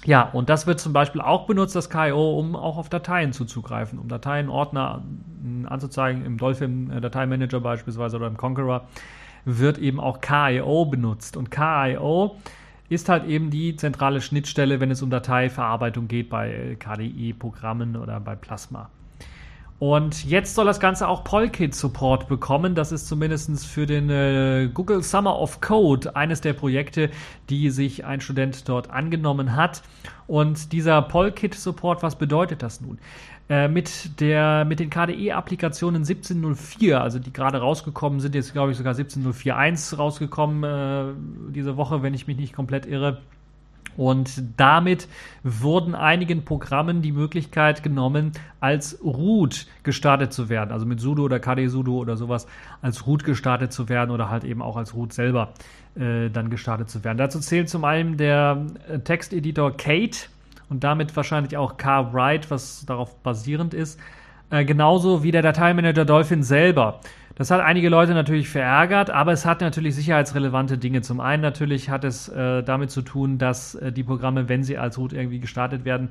Ja, 0.06 0.30
und 0.32 0.50
das 0.50 0.66
wird 0.66 0.80
zum 0.80 0.94
Beispiel 0.94 1.20
auch 1.20 1.46
benutzt, 1.46 1.76
das 1.76 1.90
KIO, 1.90 2.40
um 2.40 2.56
auch 2.56 2.78
auf 2.78 2.88
Dateien 2.90 3.34
zuzugreifen, 3.34 4.00
um 4.00 4.08
Dateien, 4.08 4.50
Ordner 4.50 5.04
anzuzeigen, 5.66 6.26
im 6.26 6.38
Dolphin-Dateimanager 6.38 7.58
äh, 7.58 7.62
beispielsweise 7.62 8.16
oder 8.16 8.28
im 8.28 8.38
Conqueror 8.38 8.88
wird 9.58 9.78
eben 9.78 10.00
auch 10.00 10.22
KIO 10.22 10.86
benutzt. 10.86 11.38
Und 11.38 11.50
KIO 11.50 12.38
ist 12.90 13.10
halt 13.10 13.26
eben 13.26 13.50
die 13.50 13.76
zentrale 13.76 14.22
Schnittstelle, 14.22 14.80
wenn 14.80 14.92
es 14.92 15.02
um 15.02 15.10
Dateiverarbeitung 15.10 16.08
geht 16.08 16.30
bei 16.30 16.76
KDE-Programmen 16.80 17.96
oder 17.96 18.20
bei 18.20 18.36
Plasma. 18.36 18.90
Und 19.80 20.26
jetzt 20.26 20.56
soll 20.56 20.66
das 20.66 20.82
Ganze 20.82 21.08
auch 21.08 21.24
Polkit-Support 21.24 22.28
bekommen. 22.28 22.76
Das 22.76 22.92
ist 22.92 23.08
zumindest 23.08 23.66
für 23.66 23.86
den 23.86 24.10
äh, 24.10 24.70
Google 24.74 25.02
Summer 25.04 25.40
of 25.40 25.62
Code 25.62 26.18
eines 26.18 26.42
der 26.42 26.52
Projekte, 26.52 27.10
die 27.50 27.70
sich 27.70 28.04
ein 28.04 28.20
Student 28.20 28.68
dort 28.68 28.90
angenommen 28.90 29.56
hat. 29.56 29.82
Und 30.28 30.74
dieser 30.74 31.02
Polkit-Support, 31.02 32.04
was 32.04 32.18
bedeutet 32.18 32.62
das 32.62 32.82
nun? 32.82 33.00
Äh, 33.50 33.68
mit, 33.68 34.20
der, 34.20 34.64
mit 34.64 34.80
den 34.80 34.92
KDE-Applikationen 34.92 36.04
17.04, 36.04 36.94
also 36.94 37.18
die 37.18 37.34
gerade 37.34 37.58
rausgekommen 37.58 38.20
sind, 38.20 38.36
jetzt 38.36 38.54
glaube 38.54 38.72
ich 38.72 38.78
sogar 38.78 38.94
17.04.1 38.94 39.96
rausgekommen 39.96 40.64
äh, 40.64 41.52
diese 41.52 41.76
Woche, 41.76 42.04
wenn 42.04 42.14
ich 42.14 42.28
mich 42.28 42.38
nicht 42.38 42.54
komplett 42.54 42.86
irre 42.86 43.18
und 43.98 44.44
damit 44.58 45.08
wurden 45.44 45.96
einigen 45.96 46.46
Programmen 46.46 47.02
die 47.02 47.12
Möglichkeit 47.12 47.82
genommen, 47.82 48.34
als 48.60 49.00
Root 49.04 49.66
gestartet 49.82 50.32
zu 50.32 50.48
werden. 50.48 50.72
Also 50.72 50.86
mit 50.86 51.00
sudo 51.00 51.24
oder 51.24 51.40
kd-sudo 51.40 51.98
oder 51.98 52.18
sowas 52.18 52.46
als 52.84 53.08
Root 53.08 53.24
gestartet 53.24 53.74
zu 53.74 53.90
werden 53.90 54.12
oder 54.12 54.30
halt 54.30 54.44
eben 54.44 54.62
auch 54.62 54.78
als 54.78 54.94
Root 54.94 55.12
selber 55.12 55.54
äh, 55.96 56.30
dann 56.30 56.52
gestartet 56.52 56.90
zu 56.90 57.04
werden. 57.04 57.18
Dazu 57.18 57.40
zählt 57.40 57.68
zum 57.68 57.84
einen 57.84 58.16
der 58.16 58.64
Texteditor 59.04 59.76
Kate 59.76 60.30
und 60.70 60.84
damit 60.84 61.16
wahrscheinlich 61.16 61.58
auch 61.58 61.78
Carwrite, 61.78 62.50
was 62.50 62.86
darauf 62.86 63.22
basierend 63.24 63.74
ist. 63.74 64.00
Äh, 64.52 64.66
genauso 64.66 65.24
wie 65.24 65.32
der 65.32 65.42
Dateimanager 65.42 66.06
Dolphin 66.06 66.44
selber. 66.44 67.02
Das 67.36 67.52
hat 67.52 67.62
einige 67.62 67.88
Leute 67.88 68.14
natürlich 68.14 68.50
verärgert, 68.50 69.10
aber 69.10 69.32
es 69.32 69.46
hat 69.46 69.62
natürlich 69.62 69.96
sicherheitsrelevante 69.96 70.78
Dinge. 70.78 71.02
Zum 71.02 71.22
einen 71.22 71.42
natürlich 71.42 71.90
hat 71.90 72.04
es 72.04 72.28
äh, 72.28 72.64
damit 72.64 72.92
zu 72.92 73.02
tun, 73.02 73.38
dass 73.38 73.76
äh, 73.76 73.92
die 73.92 74.04
Programme, 74.04 74.50
wenn 74.50 74.64
sie 74.64 74.78
als 74.78 74.98
Root 74.98 75.14
irgendwie 75.14 75.40
gestartet 75.40 75.86
werden, 75.86 76.10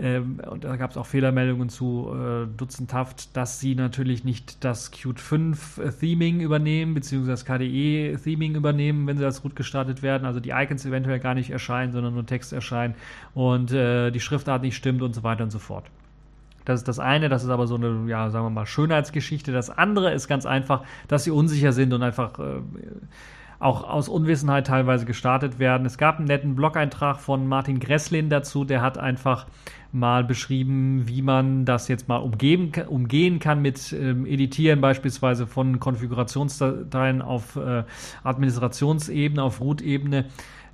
ähm, 0.00 0.40
und 0.48 0.64
da 0.64 0.76
gab 0.76 0.92
es 0.92 0.96
auch 0.96 1.04
Fehlermeldungen 1.04 1.68
zu 1.68 2.10
äh, 2.14 2.46
dutzendhaft, 2.56 3.36
dass 3.36 3.60
sie 3.60 3.74
natürlich 3.74 4.24
nicht 4.24 4.64
das 4.64 4.90
Qt 4.90 5.20
5 5.20 5.80
Theming 6.00 6.40
übernehmen, 6.40 6.94
beziehungsweise 6.94 7.32
das 7.32 7.44
KDE 7.44 8.16
Theming 8.16 8.54
übernehmen, 8.54 9.06
wenn 9.06 9.18
sie 9.18 9.24
als 9.24 9.44
Root 9.44 9.56
gestartet 9.56 10.02
werden. 10.02 10.24
Also 10.24 10.40
die 10.40 10.50
Icons 10.50 10.86
eventuell 10.86 11.20
gar 11.20 11.34
nicht 11.34 11.50
erscheinen, 11.50 11.92
sondern 11.92 12.14
nur 12.14 12.24
Text 12.24 12.52
erscheinen 12.54 12.94
und 13.34 13.72
äh, 13.72 14.10
die 14.10 14.20
Schriftart 14.20 14.62
nicht 14.62 14.76
stimmt 14.76 15.02
und 15.02 15.14
so 15.14 15.22
weiter 15.22 15.44
und 15.44 15.50
so 15.50 15.58
fort. 15.58 15.84
Das 16.64 16.80
ist 16.80 16.88
das 16.88 16.98
eine, 16.98 17.28
das 17.28 17.44
ist 17.44 17.50
aber 17.50 17.66
so 17.66 17.74
eine, 17.74 18.04
ja, 18.06 18.30
sagen 18.30 18.46
wir 18.46 18.50
mal, 18.50 18.66
Schönheitsgeschichte. 18.66 19.52
Das 19.52 19.70
andere 19.70 20.12
ist 20.12 20.28
ganz 20.28 20.46
einfach, 20.46 20.82
dass 21.08 21.24
sie 21.24 21.30
unsicher 21.30 21.72
sind 21.72 21.92
und 21.92 22.02
einfach 22.02 22.38
äh, 22.38 22.60
auch 23.60 23.84
aus 23.84 24.08
Unwissenheit 24.08 24.66
teilweise 24.66 25.04
gestartet 25.04 25.58
werden. 25.58 25.86
Es 25.86 25.98
gab 25.98 26.16
einen 26.16 26.26
netten 26.26 26.56
Blog-Eintrag 26.56 27.20
von 27.20 27.46
Martin 27.46 27.78
Gresslin 27.78 28.30
dazu, 28.30 28.64
der 28.64 28.80
hat 28.80 28.96
einfach 28.98 29.46
mal 29.92 30.24
beschrieben, 30.24 31.02
wie 31.06 31.22
man 31.22 31.64
das 31.64 31.88
jetzt 31.88 32.08
mal 32.08 32.18
umgeben, 32.18 32.72
umgehen 32.88 33.38
kann 33.38 33.60
mit 33.62 33.92
ähm, 33.92 34.26
Editieren 34.26 34.80
beispielsweise 34.80 35.46
von 35.46 35.80
Konfigurationsdateien 35.80 37.22
auf 37.22 37.56
äh, 37.56 37.84
Administrationsebene, 38.22 39.42
auf 39.42 39.60
Root-Ebene 39.60 40.26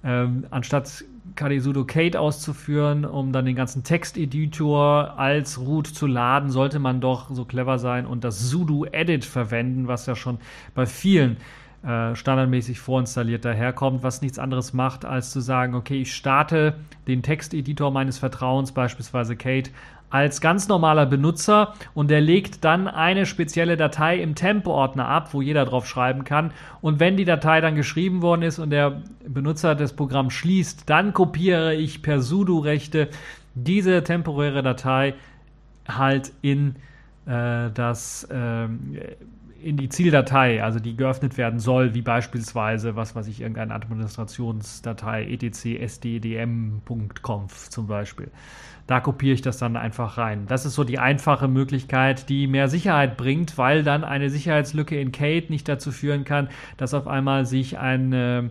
ähm, 0.07 0.47
anstatt 0.51 1.05
KDE 1.35 1.61
sudo 1.61 1.85
Kate 1.85 2.21
auszuführen, 2.21 3.05
um 3.05 3.33
dann 3.33 3.45
den 3.45 3.57
ganzen 3.57 3.83
Texteditor 3.83 5.19
als 5.19 5.59
Root 5.59 5.89
zu 5.89 6.07
laden, 6.07 6.51
sollte 6.51 6.79
man 6.79 7.01
doch 7.01 7.31
so 7.33 7.45
clever 7.45 7.79
sein 7.79 8.07
und 8.07 8.23
das 8.23 8.49
sudo 8.49 8.85
Edit 8.85 9.25
verwenden, 9.25 9.89
was 9.89 10.07
ja 10.07 10.15
schon 10.15 10.39
bei 10.75 10.87
vielen 10.87 11.39
äh, 11.87 12.17
standardmäßig 12.17 12.81
vorinstalliert 12.81 13.45
daherkommt, 13.45 14.03
was 14.03 14.21
nichts 14.21 14.41
anderes 14.41 14.73
macht, 14.73 15.05
als 15.05 15.31
zu 15.31 15.41
sagen, 15.41 15.77
okay, 15.77 16.01
ich 16.01 16.15
starte 16.15 16.75
den 17.07 17.23
Texteditor 17.23 17.93
meines 17.93 18.19
Vertrauens, 18.19 18.73
beispielsweise 18.73 19.37
Kate, 19.37 19.71
als 20.11 20.41
ganz 20.41 20.67
normaler 20.67 21.07
Benutzer 21.07 21.75
und 21.95 22.11
der 22.11 22.21
legt 22.21 22.65
dann 22.65 22.89
eine 22.89 23.25
spezielle 23.25 23.77
Datei 23.77 24.19
im 24.21 24.35
Temp-Ordner 24.35 25.07
ab, 25.07 25.33
wo 25.33 25.43
jeder 25.43 25.65
drauf 25.65 25.87
schreiben 25.87 26.25
kann. 26.25 26.53
Und 26.81 26.99
wenn 26.99 27.17
die 27.17 27.25
Datei 27.25 27.61
dann 27.61 27.77
geschrieben 27.77 28.21
worden 28.21 28.43
ist 28.43 28.59
und 28.59 28.71
der 28.71 29.03
Benutzer 29.27 29.75
das 29.77 29.95
Programm 29.95 30.31
schließt, 30.31 30.89
dann 30.91 31.13
kopiere 31.13 31.75
ich 31.75 32.03
per 32.03 32.21
sudo-Rechte 32.21 33.11
diese 33.55 34.03
temporäre 34.03 34.63
Datei 34.63 35.15
halt 35.89 36.33
in 36.43 36.77
äh, 37.27 37.71
das 37.73 38.25
äh, 38.25 38.67
in 39.63 39.77
die 39.77 39.89
Zieldatei, 39.89 40.63
also 40.63 40.79
die 40.79 40.97
geöffnet 40.97 41.37
werden 41.37 41.59
soll, 41.61 41.95
wie 41.95 42.03
beispielsweise, 42.03 42.97
was 42.97 43.15
weiß 43.15 43.27
ich, 43.29 43.41
irgendeine 43.41 43.75
Administrationsdatei 43.75 45.25
etc 45.25 45.83
sddm.conf 45.87 47.71
zum 47.71 47.87
Beispiel. 47.87 48.31
Da 48.87 49.01
kopiere 49.01 49.35
ich 49.35 49.43
das 49.43 49.59
dann 49.59 49.77
einfach 49.77 50.17
rein. 50.17 50.47
Das 50.47 50.65
ist 50.65 50.75
so 50.75 50.85
die 50.85 50.99
einfache 50.99 51.49
Möglichkeit, 51.49 52.29
die 52.29 52.47
mehr 52.47 52.69
Sicherheit 52.69 53.17
bringt, 53.17 53.59
weil 53.59 53.83
dann 53.83 54.05
eine 54.05 54.31
Sicherheitslücke 54.31 55.01
in 55.01 55.11
Kate 55.11 55.51
nicht 55.51 55.69
dazu 55.69 55.91
führen 55.91 56.25
kann, 56.25 56.49
dass 56.77 56.95
auf 56.95 57.09
einmal 57.09 57.47
sich 57.47 57.79
ein 57.79 58.13
äh, 58.13 58.43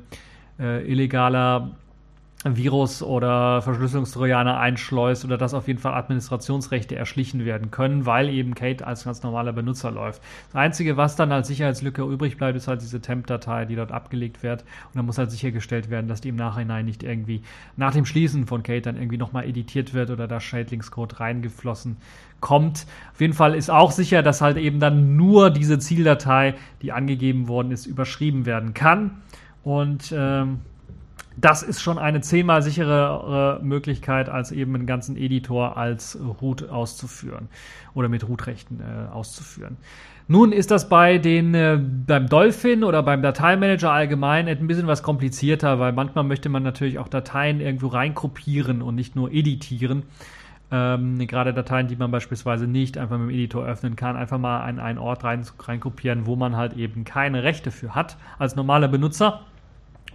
äh, 0.59 0.91
illegaler 0.91 1.71
Virus 2.45 3.01
oder 3.01 3.63
Verschlüsselungstrojaner 3.63 4.59
einschleust 4.59 5.25
oder 5.25 5.37
dass 5.37 5.55
auf 5.55 5.67
jeden 5.67 5.79
Fall 5.79 5.95
Administrationsrechte 5.95 6.95
erschlichen 6.95 7.43
werden 7.43 7.71
können, 7.71 8.05
weil 8.05 8.29
eben 8.29 8.53
Kate 8.53 8.85
als 8.85 9.05
ganz 9.05 9.23
normaler 9.23 9.51
Benutzer 9.51 9.89
läuft. 9.89 10.21
Das 10.47 10.55
Einzige, 10.55 10.95
was 10.95 11.15
dann 11.15 11.31
als 11.31 11.47
Sicherheitslücke 11.47 12.03
übrig 12.03 12.37
bleibt, 12.37 12.55
ist 12.55 12.67
halt 12.67 12.81
diese 12.81 13.01
Temp-Datei, 13.01 13.65
die 13.65 13.75
dort 13.75 13.91
abgelegt 13.91 14.43
wird. 14.43 14.61
Und 14.61 14.95
dann 14.95 15.07
muss 15.07 15.17
halt 15.17 15.31
sichergestellt 15.31 15.89
werden, 15.89 16.07
dass 16.07 16.21
die 16.21 16.29
im 16.29 16.35
Nachhinein 16.35 16.85
nicht 16.85 17.01
irgendwie 17.01 17.41
nach 17.77 17.93
dem 17.93 18.05
Schließen 18.05 18.45
von 18.45 18.61
Kate 18.61 18.81
dann 18.81 18.97
irgendwie 18.97 19.17
nochmal 19.17 19.45
editiert 19.45 19.95
wird 19.95 20.11
oder 20.11 20.27
da 20.27 20.39
Schädlingscode 20.39 21.19
reingeflossen 21.19 21.97
kommt. 22.41 22.85
Auf 23.11 23.21
jeden 23.21 23.33
Fall 23.33 23.55
ist 23.55 23.71
auch 23.71 23.91
sicher, 23.91 24.21
dass 24.21 24.41
halt 24.41 24.57
eben 24.57 24.79
dann 24.79 25.15
nur 25.15 25.49
diese 25.49 25.79
Zieldatei, 25.79 26.53
die 26.83 26.91
angegeben 26.91 27.47
worden 27.47 27.71
ist, 27.71 27.87
überschrieben 27.87 28.45
werden 28.45 28.75
kann. 28.75 29.21
Und 29.63 30.13
ähm, 30.15 30.59
das 31.37 31.63
ist 31.63 31.81
schon 31.81 31.97
eine 31.97 32.21
zehnmal 32.21 32.61
sichere 32.61 33.59
äh, 33.61 33.63
Möglichkeit, 33.63 34.29
als 34.29 34.51
eben 34.51 34.75
einen 34.75 34.85
ganzen 34.85 35.17
Editor 35.17 35.77
als 35.77 36.17
Root 36.41 36.69
auszuführen 36.69 37.49
oder 37.93 38.09
mit 38.09 38.27
Root-Rechten 38.27 38.79
äh, 38.79 39.11
auszuführen. 39.11 39.77
Nun 40.27 40.51
ist 40.51 40.71
das 40.71 40.89
bei 40.89 41.19
den 41.19 41.53
äh, 41.53 41.79
beim 41.79 42.27
Dolphin 42.27 42.83
oder 42.83 43.03
beim 43.03 43.21
Dateimanager 43.21 43.91
allgemein 43.91 44.47
ein 44.47 44.65
bisschen 44.65 44.87
was 44.87 45.03
komplizierter, 45.03 45.79
weil 45.79 45.93
manchmal 45.93 46.23
möchte 46.23 46.49
man 46.49 46.63
natürlich 46.63 46.97
auch 46.97 47.07
Dateien 47.07 47.61
irgendwo 47.61 47.87
reinkopieren 47.87 48.81
und 48.81 48.95
nicht 48.95 49.15
nur 49.15 49.31
editieren. 49.31 50.03
Ähm, 50.71 51.19
gerade 51.27 51.53
Dateien, 51.53 51.87
die 51.87 51.95
man 51.95 52.09
beispielsweise 52.09 52.65
nicht 52.65 52.97
einfach 52.97 53.19
mit 53.19 53.29
dem 53.29 53.35
Editor 53.35 53.65
öffnen 53.65 53.95
kann, 53.95 54.15
einfach 54.15 54.39
mal 54.39 54.61
an 54.61 54.79
einen 54.79 54.97
Ort 54.97 55.23
rein, 55.23 55.45
reinkopieren, 55.59 56.25
wo 56.25 56.35
man 56.35 56.55
halt 56.55 56.73
eben 56.73 57.03
keine 57.03 57.43
Rechte 57.43 57.69
für 57.69 57.93
hat 57.93 58.17
als 58.39 58.55
normaler 58.55 58.87
Benutzer. 58.87 59.41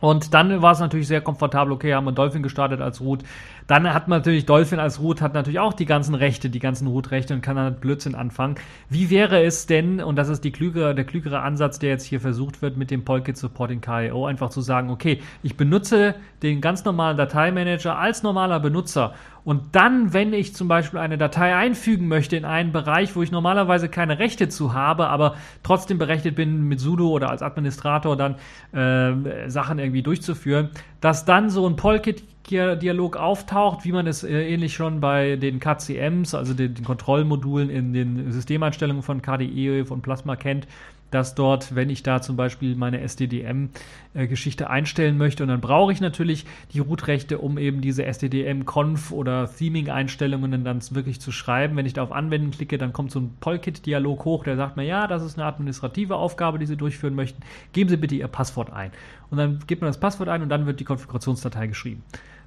Und 0.00 0.34
dann 0.34 0.62
war 0.62 0.72
es 0.72 0.80
natürlich 0.80 1.08
sehr 1.08 1.20
komfortabel, 1.20 1.72
okay, 1.72 1.94
haben 1.94 2.04
wir 2.04 2.12
Dolphin 2.12 2.42
gestartet 2.42 2.80
als 2.80 3.00
Root. 3.00 3.22
Dann 3.66 3.92
hat 3.92 4.08
man 4.08 4.18
natürlich 4.18 4.46
Dolphin 4.46 4.80
als 4.80 5.00
Root, 5.00 5.20
hat 5.20 5.34
natürlich 5.34 5.60
auch 5.60 5.72
die 5.74 5.86
ganzen 5.86 6.14
Rechte, 6.14 6.50
die 6.50 6.58
ganzen 6.58 6.88
Root-Rechte 6.88 7.34
und 7.34 7.40
kann 7.40 7.56
dann 7.56 7.76
Blödsinn 7.76 8.14
anfangen. 8.14 8.56
Wie 8.88 9.10
wäre 9.10 9.42
es 9.42 9.66
denn, 9.66 10.02
und 10.02 10.16
das 10.16 10.28
ist 10.28 10.42
die 10.42 10.50
klügere, 10.50 10.94
der 10.94 11.04
klügere 11.04 11.42
Ansatz, 11.42 11.78
der 11.78 11.90
jetzt 11.90 12.04
hier 12.04 12.20
versucht 12.20 12.62
wird 12.62 12.76
mit 12.76 12.90
dem 12.90 13.04
Polkit 13.04 13.36
Support 13.36 13.70
in 13.70 13.80
KIO, 13.80 14.26
einfach 14.26 14.50
zu 14.50 14.60
sagen, 14.60 14.90
okay, 14.90 15.20
ich 15.42 15.56
benutze 15.56 16.14
den 16.42 16.60
ganz 16.60 16.84
normalen 16.84 17.16
Dateimanager 17.16 17.96
als 17.96 18.22
normaler 18.22 18.58
Benutzer 18.58 19.14
und 19.44 19.74
dann, 19.74 20.12
wenn 20.12 20.32
ich 20.32 20.54
zum 20.54 20.68
Beispiel 20.68 20.98
eine 20.98 21.18
Datei 21.18 21.54
einfügen 21.54 22.08
möchte 22.08 22.36
in 22.36 22.44
einen 22.44 22.72
Bereich, 22.72 23.16
wo 23.16 23.22
ich 23.22 23.30
normalerweise 23.30 23.88
keine 23.88 24.18
Rechte 24.18 24.48
zu 24.48 24.74
habe, 24.74 25.08
aber 25.08 25.36
trotzdem 25.62 25.98
berechtigt 25.98 26.36
bin, 26.36 26.68
mit 26.68 26.80
sudo 26.80 27.08
oder 27.08 27.30
als 27.30 27.42
Administrator 27.42 28.16
dann 28.16 28.36
äh, 28.72 29.48
Sachen 29.48 29.78
irgendwie 29.78 30.02
durchzuführen, 30.02 30.70
dass 31.00 31.24
dann 31.24 31.50
so 31.50 31.66
ein 31.66 31.76
Polkit-Dialog 31.76 33.16
auftaucht, 33.16 33.84
wie 33.84 33.92
man 33.92 34.06
es 34.06 34.24
äh, 34.24 34.52
ähnlich 34.52 34.74
schon 34.74 35.00
bei 35.00 35.36
den 35.36 35.60
KCMs, 35.60 36.34
also 36.34 36.54
den, 36.54 36.74
den 36.74 36.84
Kontrollmodulen 36.84 37.70
in 37.70 37.92
den 37.92 38.32
Systemeinstellungen 38.32 39.02
von 39.02 39.22
KDE, 39.22 39.86
von 39.86 40.02
Plasma 40.02 40.36
kennt, 40.36 40.66
dass 41.10 41.34
dort, 41.34 41.74
wenn 41.74 41.90
ich 41.90 42.02
da 42.02 42.22
zum 42.22 42.36
Beispiel 42.36 42.76
meine 42.76 43.00
SDDM-Geschichte 43.00 44.70
einstellen 44.70 45.18
möchte, 45.18 45.42
und 45.42 45.48
dann 45.48 45.60
brauche 45.60 45.92
ich 45.92 46.00
natürlich 46.00 46.46
die 46.72 46.80
Root-Rechte, 46.80 47.38
um 47.38 47.58
eben 47.58 47.80
diese 47.80 48.04
SDDM-Conf 48.04 49.12
oder 49.12 49.50
Theming-Einstellungen 49.52 50.64
dann 50.64 50.80
wirklich 50.90 51.20
zu 51.20 51.32
schreiben. 51.32 51.76
Wenn 51.76 51.86
ich 51.86 51.92
da 51.92 52.02
auf 52.02 52.12
Anwenden 52.12 52.50
klicke, 52.50 52.78
dann 52.78 52.92
kommt 52.92 53.10
so 53.10 53.20
ein 53.20 53.36
Polkit-Dialog 53.40 54.24
hoch, 54.24 54.44
der 54.44 54.56
sagt 54.56 54.76
mir, 54.76 54.84
ja, 54.84 55.06
das 55.06 55.22
ist 55.22 55.38
eine 55.38 55.46
administrative 55.46 56.16
Aufgabe, 56.16 56.58
die 56.58 56.66
Sie 56.66 56.76
durchführen 56.76 57.14
möchten. 57.14 57.42
Geben 57.72 57.90
Sie 57.90 57.96
bitte 57.96 58.14
Ihr 58.14 58.28
Passwort 58.28 58.72
ein. 58.72 58.92
Und 59.30 59.38
dann 59.38 59.60
gibt 59.66 59.82
man 59.82 59.88
das 59.88 60.00
Passwort 60.00 60.28
ein 60.28 60.42
und 60.42 60.48
dann 60.48 60.66
wird 60.66 60.80
die 60.80 60.84
Konfigurationsdatei 60.84 61.66
geschrieben. 61.66 62.02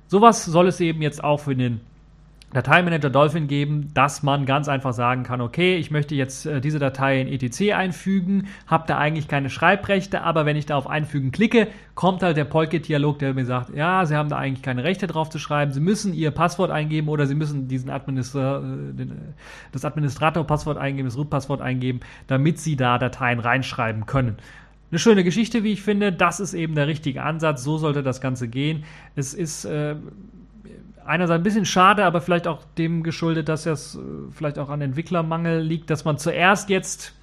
Sowas 0.07 0.45
soll 0.45 0.67
es 0.67 0.79
eben 0.79 1.01
jetzt 1.01 1.23
auch 1.23 1.39
für 1.39 1.55
den 1.55 1.81
Dateimanager 2.53 3.09
Dolphin 3.09 3.47
geben, 3.47 3.89
dass 3.93 4.23
man 4.23 4.45
ganz 4.45 4.67
einfach 4.67 4.93
sagen 4.93 5.23
kann, 5.23 5.41
okay, 5.41 5.75
ich 5.77 5.91
möchte 5.91 6.15
jetzt 6.15 6.45
äh, 6.45 6.61
diese 6.61 6.79
Datei 6.79 7.19
in 7.21 7.27
etc 7.27 7.73
einfügen, 7.73 8.47
habe 8.67 8.85
da 8.87 8.97
eigentlich 8.97 9.27
keine 9.27 9.49
Schreibrechte, 9.49 10.21
aber 10.21 10.45
wenn 10.45 10.55
ich 10.55 10.65
da 10.65 10.75
auf 10.75 10.87
Einfügen 10.87 11.31
klicke, 11.31 11.67
kommt 11.95 12.21
halt 12.21 12.37
der 12.37 12.45
Polkit-Dialog, 12.45 13.19
der 13.19 13.33
mir 13.33 13.45
sagt, 13.45 13.75
ja, 13.75 14.05
Sie 14.05 14.15
haben 14.15 14.29
da 14.29 14.37
eigentlich 14.37 14.61
keine 14.61 14.83
Rechte 14.83 15.07
drauf 15.07 15.29
zu 15.29 15.39
schreiben, 15.39 15.71
Sie 15.71 15.79
müssen 15.79 16.13
Ihr 16.13 16.31
Passwort 16.31 16.71
eingeben 16.71 17.09
oder 17.09 17.25
Sie 17.25 17.35
müssen 17.35 17.67
diesen 17.67 17.89
Administra 17.89 18.59
äh, 18.59 18.93
den, 18.93 19.11
äh, 19.11 19.13
das 19.71 19.83
Administrator-Passwort 19.85 20.77
eingeben, 20.77 21.07
das 21.07 21.17
Root-Passwort 21.17 21.61
eingeben, 21.61 22.01
damit 22.27 22.59
Sie 22.59 22.75
da 22.75 22.97
Dateien 22.97 23.39
reinschreiben 23.39 24.05
können. 24.05 24.37
Eine 24.93 24.99
schöne 24.99 25.23
Geschichte, 25.23 25.63
wie 25.63 25.71
ich 25.71 25.81
finde. 25.81 26.11
Das 26.11 26.39
ist 26.39 26.53
eben 26.53 26.75
der 26.75 26.85
richtige 26.85 27.23
Ansatz. 27.23 27.63
So 27.63 27.79
sollte 27.79 28.03
das 28.03 28.21
Ganze 28.21 28.47
gehen. 28.47 28.83
Es 29.15 29.33
ist 29.33 29.65
äh, 29.65 29.95
einerseits 31.05 31.39
ein 31.39 31.43
bisschen 31.43 31.65
schade, 31.65 32.05
aber 32.05 32.21
vielleicht 32.21 32.47
auch 32.47 32.63
dem 32.77 33.03
geschuldet, 33.03 33.49
dass 33.49 33.65
es 33.65 33.95
äh, 33.95 33.99
vielleicht 34.31 34.59
auch 34.59 34.69
an 34.69 34.81
Entwicklermangel 34.81 35.61
liegt, 35.61 35.89
dass 35.89 36.05
man 36.05 36.17
zuerst 36.17 36.69
jetzt 36.69 37.15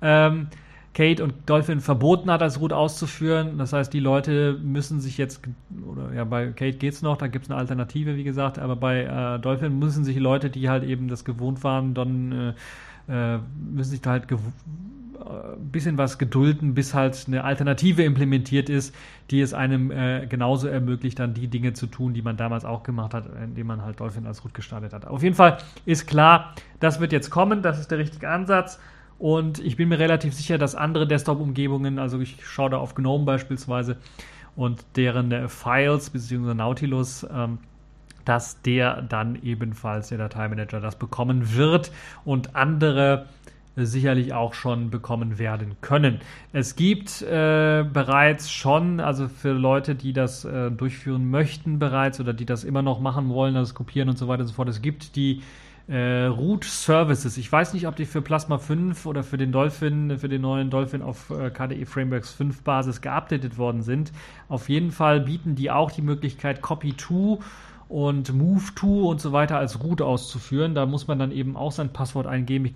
ähm, 0.00 0.48
Kate 0.94 1.24
und 1.24 1.34
Dolphin 1.46 1.80
verboten 1.80 2.30
hat, 2.30 2.42
als 2.42 2.60
Root 2.60 2.72
auszuführen. 2.72 3.56
Das 3.56 3.72
heißt, 3.72 3.92
die 3.92 4.00
Leute 4.00 4.58
müssen 4.62 5.00
sich 5.00 5.16
jetzt, 5.16 5.40
oder 5.86 6.12
ja, 6.12 6.24
bei 6.24 6.48
Kate 6.48 6.76
geht 6.76 6.92
es 6.92 7.02
noch, 7.02 7.16
da 7.16 7.28
gibt 7.28 7.46
es 7.46 7.50
eine 7.50 7.58
Alternative, 7.58 8.16
wie 8.16 8.24
gesagt, 8.24 8.58
aber 8.58 8.76
bei 8.76 9.04
äh, 9.04 9.38
Dolphin 9.38 9.78
müssen 9.78 10.04
sich 10.04 10.18
Leute, 10.18 10.50
die 10.50 10.68
halt 10.68 10.84
eben 10.84 11.08
das 11.08 11.24
gewohnt 11.24 11.64
waren, 11.64 11.94
dann 11.94 12.54
äh, 13.08 13.34
äh 13.34 13.38
müssen 13.72 13.90
sich 13.90 14.02
da 14.02 14.10
halt 14.10 14.28
ein 15.22 15.70
bisschen 15.70 15.98
was 15.98 16.18
gedulden, 16.18 16.74
bis 16.74 16.94
halt 16.94 17.24
eine 17.26 17.44
Alternative 17.44 18.02
implementiert 18.02 18.68
ist, 18.68 18.94
die 19.30 19.40
es 19.40 19.54
einem 19.54 19.90
äh, 19.90 20.26
genauso 20.26 20.68
ermöglicht, 20.68 21.18
dann 21.18 21.34
die 21.34 21.48
Dinge 21.48 21.72
zu 21.72 21.86
tun, 21.86 22.14
die 22.14 22.22
man 22.22 22.36
damals 22.36 22.64
auch 22.64 22.82
gemacht 22.82 23.14
hat, 23.14 23.26
indem 23.42 23.66
man 23.68 23.82
halt 23.82 24.00
Dolphin 24.00 24.26
als 24.26 24.44
Root 24.44 24.54
gestartet 24.54 24.92
hat. 24.92 25.06
Auf 25.06 25.22
jeden 25.22 25.34
Fall 25.34 25.58
ist 25.86 26.06
klar, 26.06 26.54
das 26.80 27.00
wird 27.00 27.12
jetzt 27.12 27.30
kommen, 27.30 27.62
das 27.62 27.78
ist 27.78 27.90
der 27.90 27.98
richtige 27.98 28.28
Ansatz. 28.28 28.78
Und 29.18 29.60
ich 29.60 29.76
bin 29.76 29.88
mir 29.88 30.00
relativ 30.00 30.34
sicher, 30.34 30.58
dass 30.58 30.74
andere 30.74 31.06
Desktop-Umgebungen, 31.06 31.98
also 32.00 32.18
ich 32.18 32.44
schaue 32.44 32.70
da 32.70 32.78
auf 32.78 32.94
GNOME 32.94 33.24
beispielsweise 33.24 33.96
und 34.56 34.84
deren 34.96 35.30
äh, 35.30 35.48
Files 35.48 36.10
bzw. 36.10 36.54
Nautilus, 36.54 37.26
ähm, 37.32 37.58
dass 38.24 38.62
der 38.62 39.02
dann 39.02 39.38
ebenfalls 39.42 40.08
der 40.08 40.18
Dateimanager 40.18 40.80
das 40.80 40.96
bekommen 40.96 41.54
wird 41.54 41.92
und 42.24 42.54
andere 42.54 43.26
sicherlich 43.76 44.34
auch 44.34 44.54
schon 44.54 44.90
bekommen 44.90 45.38
werden 45.38 45.76
können. 45.80 46.20
Es 46.52 46.76
gibt 46.76 47.22
äh, 47.22 47.84
bereits 47.90 48.50
schon, 48.50 49.00
also 49.00 49.28
für 49.28 49.52
Leute, 49.52 49.94
die 49.94 50.12
das 50.12 50.44
äh, 50.44 50.70
durchführen 50.70 51.30
möchten 51.30 51.78
bereits 51.78 52.20
oder 52.20 52.34
die 52.34 52.44
das 52.44 52.64
immer 52.64 52.82
noch 52.82 53.00
machen 53.00 53.30
wollen, 53.30 53.54
das 53.54 53.74
kopieren 53.74 54.08
und 54.08 54.18
so 54.18 54.28
weiter 54.28 54.42
und 54.42 54.48
so 54.48 54.54
fort, 54.54 54.68
es 54.68 54.82
gibt 54.82 55.16
die 55.16 55.42
äh, 55.88 56.24
Root 56.26 56.64
Services. 56.64 57.36
Ich 57.36 57.50
weiß 57.50 57.74
nicht, 57.74 57.86
ob 57.86 57.96
die 57.96 58.04
für 58.04 58.22
Plasma 58.22 58.58
5 58.58 59.06
oder 59.06 59.22
für 59.22 59.38
den 59.38 59.52
Dolphin, 59.52 60.18
für 60.18 60.28
den 60.28 60.42
neuen 60.42 60.70
Dolphin 60.70 61.02
auf 61.02 61.30
äh, 61.30 61.50
KDE 61.50 61.86
Frameworks 61.86 62.32
5 62.32 62.62
Basis 62.62 63.00
geupdatet 63.00 63.58
worden 63.58 63.82
sind. 63.82 64.12
Auf 64.48 64.68
jeden 64.68 64.90
Fall 64.90 65.20
bieten 65.20 65.54
die 65.54 65.70
auch 65.70 65.90
die 65.90 66.02
Möglichkeit, 66.02 66.62
Copy 66.62 66.92
to 66.92 67.40
und 67.88 68.32
Move 68.32 68.74
to 68.74 69.10
und 69.10 69.20
so 69.20 69.32
weiter 69.32 69.58
als 69.58 69.82
Root 69.82 70.00
auszuführen. 70.00 70.74
Da 70.74 70.86
muss 70.86 71.08
man 71.08 71.18
dann 71.18 71.32
eben 71.32 71.56
auch 71.56 71.72
sein 71.72 71.92
Passwort 71.92 72.26
eingeben. 72.26 72.66
Ich 72.66 72.74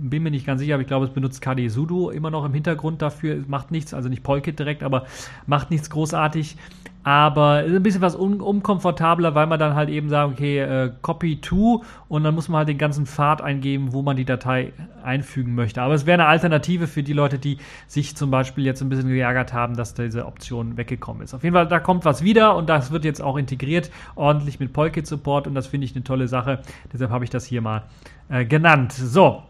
bin 0.00 0.22
mir 0.22 0.30
nicht 0.30 0.46
ganz 0.46 0.60
sicher, 0.60 0.74
aber 0.74 0.82
ich 0.82 0.88
glaube, 0.88 1.04
es 1.06 1.12
benutzt 1.12 1.42
KDE 1.42 1.68
Sudo 1.68 2.10
immer 2.10 2.30
noch 2.30 2.44
im 2.44 2.54
Hintergrund 2.54 3.02
dafür. 3.02 3.42
Macht 3.46 3.70
nichts, 3.70 3.94
also 3.94 4.08
nicht 4.08 4.22
Polkit 4.22 4.58
direkt, 4.58 4.82
aber 4.82 5.04
macht 5.46 5.70
nichts 5.70 5.90
großartig. 5.90 6.56
Aber 7.02 7.64
ist 7.64 7.74
ein 7.74 7.82
bisschen 7.82 8.02
was 8.02 8.14
un 8.14 8.42
unkomfortabler, 8.42 9.34
weil 9.34 9.46
man 9.46 9.58
dann 9.58 9.74
halt 9.74 9.88
eben 9.88 10.10
sagt, 10.10 10.34
okay, 10.34 10.58
äh, 10.58 10.92
Copy 11.00 11.40
to 11.40 11.82
und 12.08 12.24
dann 12.24 12.34
muss 12.34 12.48
man 12.48 12.58
halt 12.58 12.68
den 12.68 12.76
ganzen 12.76 13.06
Pfad 13.06 13.40
eingeben, 13.40 13.94
wo 13.94 14.02
man 14.02 14.18
die 14.18 14.26
Datei 14.26 14.74
einfügen 15.02 15.54
möchte. 15.54 15.80
Aber 15.80 15.94
es 15.94 16.04
wäre 16.04 16.20
eine 16.20 16.28
Alternative 16.28 16.86
für 16.86 17.02
die 17.02 17.14
Leute, 17.14 17.38
die 17.38 17.56
sich 17.86 18.16
zum 18.16 18.30
Beispiel 18.30 18.66
jetzt 18.66 18.82
ein 18.82 18.90
bisschen 18.90 19.08
geärgert 19.08 19.54
haben, 19.54 19.76
dass 19.76 19.94
diese 19.94 20.26
Option 20.26 20.76
weggekommen 20.76 21.22
ist. 21.22 21.32
Auf 21.32 21.42
jeden 21.42 21.54
Fall, 21.54 21.68
da 21.68 21.80
kommt 21.80 22.04
was 22.04 22.22
wieder 22.22 22.54
und 22.54 22.68
das 22.68 22.90
wird 22.90 23.06
jetzt 23.06 23.22
auch 23.22 23.38
integriert, 23.38 23.90
ordentlich 24.14 24.60
mit 24.60 24.74
Polkit 24.74 25.06
Support 25.06 25.46
und 25.46 25.54
das 25.54 25.68
finde 25.68 25.86
ich 25.86 25.94
eine 25.94 26.04
tolle 26.04 26.28
Sache. 26.28 26.58
Deshalb 26.92 27.10
habe 27.10 27.24
ich 27.24 27.30
das 27.30 27.46
hier 27.46 27.62
mal 27.62 27.84
äh, 28.28 28.44
genannt. 28.44 28.92
So, 28.92 29.42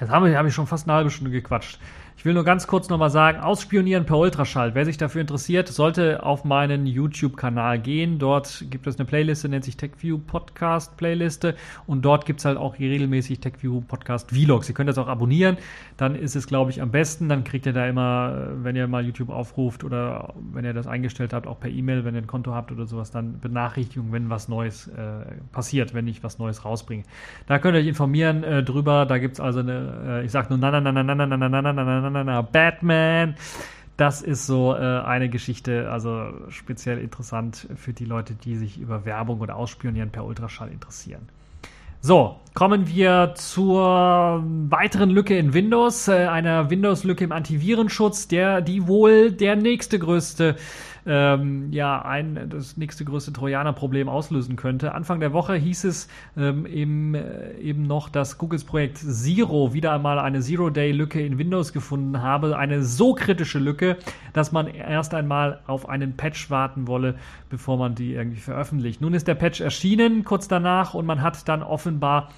Jetzt 0.00 0.10
habe 0.10 0.36
hab 0.36 0.46
ich 0.46 0.54
schon 0.54 0.66
fast 0.66 0.86
eine 0.86 0.96
halbe 0.96 1.10
Stunde 1.10 1.30
gequatscht. 1.30 1.78
Ich 2.18 2.24
will 2.24 2.34
nur 2.34 2.42
ganz 2.42 2.66
kurz 2.66 2.88
nochmal 2.88 3.10
sagen, 3.10 3.38
ausspionieren 3.38 4.04
per 4.04 4.18
Ultraschall. 4.18 4.74
Wer 4.74 4.84
sich 4.84 4.96
dafür 4.96 5.20
interessiert, 5.20 5.68
sollte 5.68 6.24
auf 6.24 6.44
meinen 6.44 6.84
YouTube-Kanal 6.84 7.78
gehen. 7.78 8.18
Dort 8.18 8.64
gibt 8.70 8.88
es 8.88 8.96
eine 8.96 9.04
Playliste, 9.04 9.48
nennt 9.48 9.64
sich 9.64 9.76
TechView 9.76 10.18
Podcast 10.18 10.96
Playliste. 10.96 11.54
Und 11.86 12.02
dort 12.02 12.26
gibt 12.26 12.40
es 12.40 12.44
halt 12.44 12.58
auch 12.58 12.76
regelmäßig 12.76 13.38
TechView 13.38 13.82
Podcast 13.82 14.32
Vlogs. 14.32 14.68
Ihr 14.68 14.74
könnt 14.74 14.88
das 14.88 14.98
auch 14.98 15.06
abonnieren. 15.06 15.58
Dann 15.98 16.14
ist 16.14 16.36
es, 16.36 16.46
glaube 16.46 16.70
ich, 16.70 16.80
am 16.80 16.92
besten. 16.92 17.28
Dann 17.28 17.42
kriegt 17.42 17.66
ihr 17.66 17.72
da 17.72 17.86
immer, 17.86 18.48
wenn 18.62 18.76
ihr 18.76 18.86
mal 18.86 19.04
YouTube 19.04 19.30
aufruft 19.30 19.82
oder 19.82 20.32
wenn 20.52 20.64
ihr 20.64 20.72
das 20.72 20.86
eingestellt 20.86 21.32
habt, 21.32 21.48
auch 21.48 21.58
per 21.58 21.70
E-Mail, 21.70 22.04
wenn 22.04 22.14
ihr 22.14 22.22
ein 22.22 22.28
Konto 22.28 22.54
habt 22.54 22.70
oder 22.70 22.86
sowas, 22.86 23.10
dann 23.10 23.40
Benachrichtigungen, 23.40 24.12
wenn 24.12 24.30
was 24.30 24.48
Neues 24.48 24.86
äh, 24.86 25.24
passiert, 25.50 25.94
wenn 25.94 26.06
ich 26.06 26.22
was 26.22 26.38
Neues 26.38 26.64
rausbringe. 26.64 27.02
Da 27.46 27.58
könnt 27.58 27.74
ihr 27.74 27.80
euch 27.80 27.88
informieren 27.88 28.44
äh, 28.44 28.62
drüber. 28.62 29.06
Da 29.06 29.18
gibt 29.18 29.34
es 29.34 29.40
also 29.40 29.58
eine, 29.58 30.20
äh, 30.22 30.24
ich 30.24 30.30
sag 30.30 30.50
nur 30.50 30.58
na 30.58 30.70
na 30.70 30.80
na 30.80 30.92
na 30.92 31.02
na 31.02 31.14
na 31.14 31.26
na 31.26 31.36
na 31.36 31.48
na 31.48 31.72
na 31.72 32.00
na 32.00 32.10
na 32.10 32.24
na 32.24 32.42
Batman. 32.42 33.34
Das 33.96 34.22
ist 34.22 34.46
so 34.46 34.76
äh, 34.76 34.78
eine 34.78 35.28
Geschichte, 35.28 35.90
also 35.90 36.32
speziell 36.50 36.98
interessant 36.98 37.66
für 37.74 37.92
die 37.92 38.04
Leute, 38.04 38.34
die 38.34 38.54
sich 38.54 38.78
über 38.78 39.04
Werbung 39.04 39.40
oder 39.40 39.56
Ausspionieren 39.56 40.10
per 40.10 40.24
Ultraschall 40.24 40.70
interessieren. 40.70 41.28
So, 42.00 42.36
kommen 42.54 42.86
wir 42.86 43.32
zur 43.34 44.44
weiteren 44.68 45.10
Lücke 45.10 45.36
in 45.36 45.52
Windows, 45.52 46.06
äh, 46.06 46.26
einer 46.26 46.70
Windows-Lücke 46.70 47.24
im 47.24 47.32
Antivirenschutz, 47.32 48.28
der 48.28 48.60
die 48.60 48.86
wohl 48.86 49.32
der 49.32 49.56
nächste 49.56 49.98
größte 49.98 50.54
ähm, 51.08 51.72
ja 51.72 52.02
ein 52.02 52.48
das 52.50 52.76
nächste 52.76 53.04
größte 53.04 53.32
Trojaner-Problem 53.32 54.08
auslösen 54.08 54.56
könnte. 54.56 54.94
Anfang 54.94 55.20
der 55.20 55.32
Woche 55.32 55.54
hieß 55.54 55.84
es 55.84 56.08
ähm, 56.36 56.66
eben, 56.66 57.14
äh, 57.14 57.54
eben 57.58 57.82
noch, 57.82 58.10
dass 58.10 58.36
Googles 58.36 58.64
Projekt 58.64 58.98
Zero 58.98 59.72
wieder 59.72 59.92
einmal 59.92 60.18
eine 60.18 60.40
Zero-Day-Lücke 60.40 61.20
in 61.24 61.38
Windows 61.38 61.72
gefunden 61.72 62.20
habe. 62.22 62.58
Eine 62.58 62.82
so 62.82 63.14
kritische 63.14 63.58
Lücke, 63.58 63.96
dass 64.34 64.52
man 64.52 64.66
erst 64.66 65.14
einmal 65.14 65.60
auf 65.66 65.88
einen 65.88 66.16
Patch 66.16 66.50
warten 66.50 66.86
wolle, 66.86 67.14
bevor 67.48 67.78
man 67.78 67.94
die 67.94 68.12
irgendwie 68.12 68.40
veröffentlicht. 68.40 69.00
Nun 69.00 69.14
ist 69.14 69.26
der 69.26 69.34
Patch 69.34 69.60
erschienen 69.60 70.24
kurz 70.24 70.46
danach 70.46 70.92
und 70.92 71.06
man 71.06 71.22
hat 71.22 71.48
dann 71.48 71.62
offenbar 71.62 72.28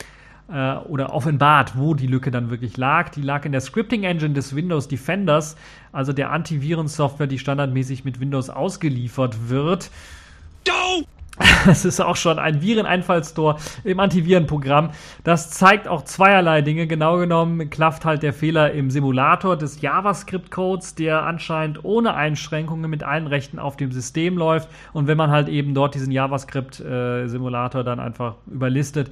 äh, 0.52 0.76
oder 0.76 1.12
offenbart, 1.12 1.76
wo 1.76 1.94
die 1.94 2.06
Lücke 2.06 2.30
dann 2.30 2.50
wirklich 2.50 2.76
lag. 2.76 3.10
Die 3.10 3.22
lag 3.22 3.44
in 3.44 3.52
der 3.52 3.60
Scripting 3.60 4.04
Engine 4.04 4.34
des 4.34 4.54
Windows 4.54 4.88
Defenders, 4.88 5.56
also 5.92 6.12
der 6.12 6.30
Antivirensoftware, 6.30 7.26
die 7.26 7.38
standardmäßig 7.38 8.04
mit 8.04 8.20
Windows 8.20 8.50
ausgeliefert 8.50 9.48
wird. 9.48 9.90
Das 11.66 11.84
ist 11.84 12.00
auch 12.00 12.16
schon 12.16 12.38
ein 12.38 12.60
Vireneinfallstor 12.60 13.58
im 13.84 14.00
Antivirenprogramm. 14.00 14.90
Das 15.24 15.50
zeigt 15.50 15.88
auch 15.88 16.04
zweierlei 16.04 16.62
Dinge. 16.62 16.86
Genau 16.86 17.18
genommen 17.18 17.70
klafft 17.70 18.04
halt 18.04 18.22
der 18.22 18.32
Fehler 18.32 18.72
im 18.72 18.90
Simulator 18.90 19.56
des 19.56 19.80
JavaScript-Codes, 19.80 20.94
der 20.94 21.24
anscheinend 21.24 21.84
ohne 21.84 22.14
Einschränkungen 22.14 22.90
mit 22.90 23.02
allen 23.02 23.26
Rechten 23.26 23.58
auf 23.58 23.76
dem 23.76 23.92
System 23.92 24.36
läuft. 24.36 24.68
Und 24.92 25.06
wenn 25.06 25.16
man 25.16 25.30
halt 25.30 25.48
eben 25.48 25.74
dort 25.74 25.94
diesen 25.94 26.12
JavaScript-Simulator 26.12 27.80
äh, 27.80 27.84
dann 27.84 28.00
einfach 28.00 28.34
überlistet, 28.46 29.10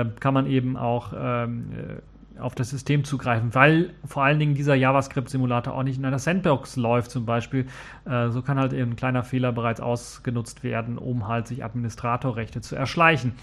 äh, 0.00 0.04
kann 0.20 0.34
man 0.34 0.46
eben 0.46 0.76
auch 0.76 1.12
ähm, 1.16 1.72
äh, 1.72 2.40
auf 2.40 2.54
das 2.54 2.70
System 2.70 3.04
zugreifen, 3.04 3.54
weil 3.54 3.90
vor 4.04 4.24
allen 4.24 4.38
Dingen 4.38 4.54
dieser 4.54 4.74
JavaScript-Simulator 4.74 5.74
auch 5.74 5.82
nicht 5.82 5.98
in 5.98 6.04
einer 6.04 6.18
Sandbox 6.18 6.76
läuft 6.76 7.10
zum 7.10 7.26
Beispiel. 7.26 7.66
Äh, 8.04 8.30
so 8.30 8.42
kann 8.42 8.58
halt 8.58 8.72
eben 8.72 8.92
ein 8.92 8.96
kleiner 8.96 9.22
Fehler 9.22 9.52
bereits 9.52 9.80
ausgenutzt 9.80 10.64
werden, 10.64 10.98
um 10.98 11.28
halt 11.28 11.46
sich 11.46 11.64
Administratorrechte 11.64 12.60
zu 12.60 12.76
erschleichen. 12.76 13.34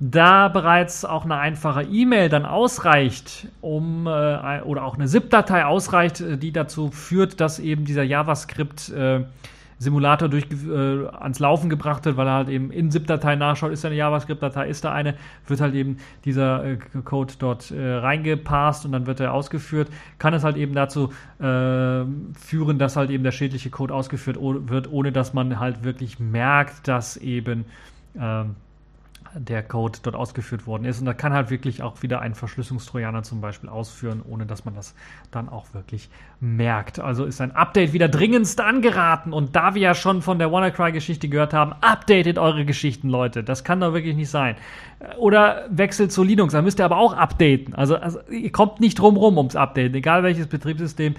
Da 0.00 0.48
bereits 0.48 1.04
auch 1.04 1.24
eine 1.24 1.36
einfache 1.36 1.82
E-Mail 1.82 2.28
dann 2.28 2.44
ausreicht, 2.44 3.48
um 3.60 4.06
äh, 4.06 4.60
oder 4.62 4.84
auch 4.84 4.96
eine 4.96 5.06
ZIP-Datei 5.06 5.64
ausreicht, 5.64 6.20
äh, 6.20 6.36
die 6.36 6.52
dazu 6.52 6.90
führt, 6.90 7.40
dass 7.40 7.58
eben 7.60 7.84
dieser 7.84 8.02
JavaScript 8.02 8.90
äh, 8.90 9.24
Simulator 9.84 10.28
durch, 10.28 10.46
äh, 10.50 11.06
ans 11.06 11.38
Laufen 11.38 11.70
gebracht 11.70 12.04
wird, 12.04 12.16
weil 12.16 12.26
er 12.26 12.34
halt 12.34 12.48
eben 12.48 12.70
in 12.70 12.90
ZIP-Datei 12.90 13.36
nachschaut, 13.36 13.72
ist 13.72 13.84
da 13.84 13.88
eine 13.88 13.96
JavaScript-Datei, 13.96 14.68
ist 14.68 14.84
da 14.84 14.92
eine, 14.92 15.14
wird 15.46 15.60
halt 15.60 15.74
eben 15.74 15.98
dieser 16.24 16.64
äh, 16.64 16.78
Code 17.04 17.34
dort 17.38 17.70
äh, 17.70 17.94
reingepasst 17.94 18.84
und 18.84 18.92
dann 18.92 19.06
wird 19.06 19.20
er 19.20 19.32
ausgeführt, 19.32 19.88
kann 20.18 20.34
es 20.34 20.42
halt 20.42 20.56
eben 20.56 20.74
dazu 20.74 21.12
äh, 21.38 22.04
führen, 22.36 22.78
dass 22.78 22.96
halt 22.96 23.10
eben 23.10 23.22
der 23.22 23.32
schädliche 23.32 23.70
Code 23.70 23.94
ausgeführt 23.94 24.38
wird, 24.40 24.90
ohne 24.90 25.12
dass 25.12 25.34
man 25.34 25.60
halt 25.60 25.84
wirklich 25.84 26.18
merkt, 26.18 26.88
dass 26.88 27.16
eben 27.16 27.64
ähm, 28.18 28.56
der 29.36 29.62
Code 29.62 29.98
dort 30.02 30.16
ausgeführt 30.16 30.66
worden 30.66 30.84
ist. 30.84 31.00
Und 31.00 31.06
da 31.06 31.14
kann 31.14 31.32
halt 31.32 31.50
wirklich 31.50 31.82
auch 31.82 32.02
wieder 32.02 32.20
ein 32.20 32.34
Verschlüsselungstrojaner 32.34 33.22
zum 33.22 33.40
Beispiel 33.40 33.68
ausführen, 33.68 34.22
ohne 34.28 34.46
dass 34.46 34.64
man 34.64 34.74
das 34.74 34.94
dann 35.30 35.48
auch 35.48 35.74
wirklich 35.74 36.08
merkt. 36.40 37.00
Also 37.00 37.24
ist 37.24 37.40
ein 37.40 37.52
Update 37.52 37.92
wieder 37.92 38.08
dringendst 38.08 38.60
angeraten. 38.60 39.32
Und 39.32 39.56
da 39.56 39.74
wir 39.74 39.82
ja 39.82 39.94
schon 39.94 40.22
von 40.22 40.38
der 40.38 40.52
WannaCry-Geschichte 40.52 41.28
gehört 41.28 41.52
haben, 41.52 41.72
updatet 41.80 42.38
eure 42.38 42.64
Geschichten, 42.64 43.08
Leute. 43.08 43.42
Das 43.42 43.64
kann 43.64 43.80
doch 43.80 43.92
wirklich 43.92 44.16
nicht 44.16 44.30
sein. 44.30 44.56
Oder 45.18 45.66
wechselt 45.70 46.12
zu 46.12 46.22
Linux, 46.22 46.52
da 46.52 46.62
müsst 46.62 46.78
ihr 46.78 46.84
aber 46.84 46.96
auch 46.96 47.14
updaten. 47.14 47.74
Also, 47.74 47.96
also 47.96 48.20
ihr 48.30 48.52
kommt 48.52 48.80
nicht 48.80 48.98
drum 48.98 49.16
rum 49.16 49.36
ums 49.36 49.56
Updaten, 49.56 49.94
egal 49.94 50.22
welches 50.22 50.46
Betriebssystem. 50.46 51.14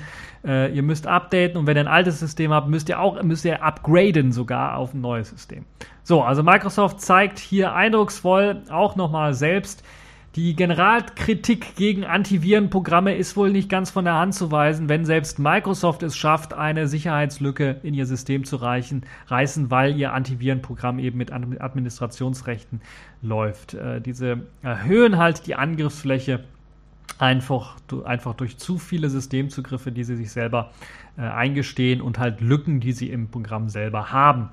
Äh, 0.45 0.73
ihr 0.73 0.84
müsst 0.84 1.08
updaten 1.08 1.58
und 1.58 1.67
wenn 1.67 1.77
ihr 1.77 1.81
ein 1.81 1.88
altes 1.88 2.19
System 2.19 2.51
habt, 2.51 2.67
müsst 2.67 2.89
ihr 2.89 2.99
auch 2.99 3.21
müsst 3.23 3.45
ihr 3.45 3.63
upgraden 3.63 4.31
sogar 4.31 4.77
auf 4.77 4.93
ein 4.93 5.01
neues 5.01 5.29
System. 5.29 5.65
So, 6.03 6.21
also 6.21 6.43
Microsoft 6.43 7.01
zeigt 7.01 7.39
hier 7.39 7.73
eindrucksvoll 7.73 8.62
auch 8.69 8.95
nochmal 8.95 9.34
selbst, 9.34 9.84
die 10.36 10.53
Generalkritik 10.53 11.77
gegen 11.77 12.03
Antivirenprogramme 12.03 13.15
ist 13.15 13.38
wohl 13.38 13.51
nicht 13.51 13.69
ganz 13.69 13.89
von 13.89 14.03
der 14.03 14.15
Hand 14.15 14.36
zu 14.36 14.51
weisen, 14.51 14.89
wenn 14.89 15.05
selbst 15.05 15.39
Microsoft 15.39 16.03
es 16.03 16.17
schafft, 16.17 16.53
eine 16.53 16.89
Sicherheitslücke 16.89 17.77
in 17.84 17.93
ihr 17.93 18.05
System 18.05 18.43
zu 18.43 18.58
reichen, 18.58 19.05
reißen, 19.27 19.71
weil 19.71 19.95
ihr 19.95 20.12
Antivirenprogramm 20.12 20.99
eben 20.99 21.17
mit 21.17 21.31
Administrationsrechten 21.31 22.81
läuft. 23.21 23.75
Äh, 23.75 24.01
diese 24.01 24.41
erhöhen 24.62 25.17
halt 25.17 25.47
die 25.47 25.55
Angriffsfläche 25.55 26.43
einfach, 27.17 27.75
einfach 28.04 28.34
durch 28.34 28.58
zu 28.58 28.78
viele 28.78 29.10
Systemzugriffe, 29.10 29.91
die 29.91 30.04
sie 30.04 30.15
sich 30.15 30.32
selber 30.32 30.71
äh, 31.17 31.21
eingestehen 31.21 32.01
und 32.01 32.19
halt 32.19 32.41
Lücken, 32.41 32.80
die 32.80 32.91
sie 32.91 33.10
im 33.10 33.30
Programm 33.30 33.69
selber 33.69 34.12
haben. 34.12 34.49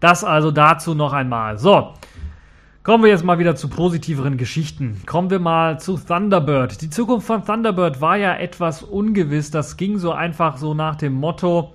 Das 0.00 0.24
also 0.24 0.50
dazu 0.50 0.94
noch 0.94 1.12
einmal. 1.12 1.58
So. 1.58 1.94
Kommen 2.82 3.02
wir 3.02 3.10
jetzt 3.10 3.24
mal 3.24 3.38
wieder 3.38 3.56
zu 3.56 3.68
positiveren 3.68 4.36
Geschichten. 4.36 5.00
Kommen 5.06 5.30
wir 5.30 5.38
mal 5.38 5.80
zu 5.80 5.96
Thunderbird. 5.96 6.82
Die 6.82 6.90
Zukunft 6.90 7.26
von 7.26 7.42
Thunderbird 7.42 8.02
war 8.02 8.18
ja 8.18 8.34
etwas 8.36 8.82
ungewiss. 8.82 9.50
Das 9.50 9.78
ging 9.78 9.96
so 9.96 10.12
einfach 10.12 10.58
so 10.58 10.74
nach 10.74 10.96
dem 10.96 11.14
Motto. 11.14 11.72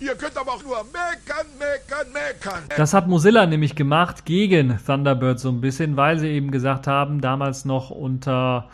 Ihr 0.00 0.14
könnt 0.14 0.36
aber 0.38 0.52
auch 0.52 0.62
nur 0.62 0.78
meckern, 0.84 1.46
meckern, 1.58 2.12
meckern. 2.12 2.62
Das 2.76 2.94
hat 2.94 3.06
Mozilla 3.06 3.44
nämlich 3.44 3.76
gemacht 3.76 4.24
gegen 4.24 4.78
Thunderbird 4.84 5.38
so 5.38 5.50
ein 5.50 5.60
bisschen, 5.60 5.96
weil 5.96 6.18
sie 6.18 6.28
eben 6.28 6.50
gesagt 6.50 6.86
haben, 6.86 7.20
damals 7.20 7.66
noch 7.66 7.90
unter 7.90 8.68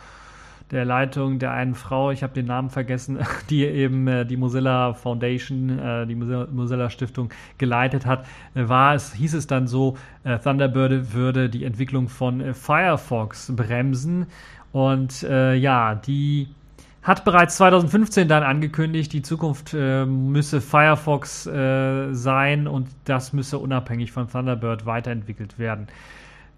der 0.71 0.85
Leitung 0.85 1.39
der 1.39 1.51
einen 1.51 1.75
Frau, 1.75 2.11
ich 2.11 2.23
habe 2.23 2.33
den 2.33 2.45
Namen 2.45 2.69
vergessen, 2.69 3.19
die 3.49 3.65
eben 3.65 4.07
äh, 4.07 4.25
die 4.25 4.37
Mozilla 4.37 4.93
Foundation, 4.93 5.79
äh, 5.79 6.07
die 6.07 6.15
Mozilla, 6.15 6.89
Stiftung 6.89 7.29
geleitet 7.57 8.05
hat, 8.05 8.25
äh, 8.55 8.67
war 8.67 8.95
es, 8.95 9.13
hieß 9.13 9.33
es 9.33 9.47
dann 9.47 9.67
so, 9.67 9.97
Thunderbird 10.43 11.13
würde 11.13 11.49
die 11.49 11.63
Entwicklung 11.63 12.09
von 12.09 12.53
Firefox 12.53 13.53
bremsen. 13.55 14.27
Und 14.73 15.21
ja, 15.21 15.95
die 15.95 16.49
hat 17.03 17.23
bereits 17.23 17.57
2015 17.57 18.27
dann 18.27 18.43
angekündigt, 18.43 19.13
die 19.13 19.21
Zukunft 19.21 19.73
müsse 19.73 20.61
Firefox 20.61 21.43
sein 21.43 22.67
und 22.67 22.87
das 23.05 23.33
müsse 23.33 23.59
unabhängig 23.59 24.11
von 24.11 24.29
Thunderbird 24.29 24.85
weiterentwickelt 24.85 25.57
werden. 25.57 25.87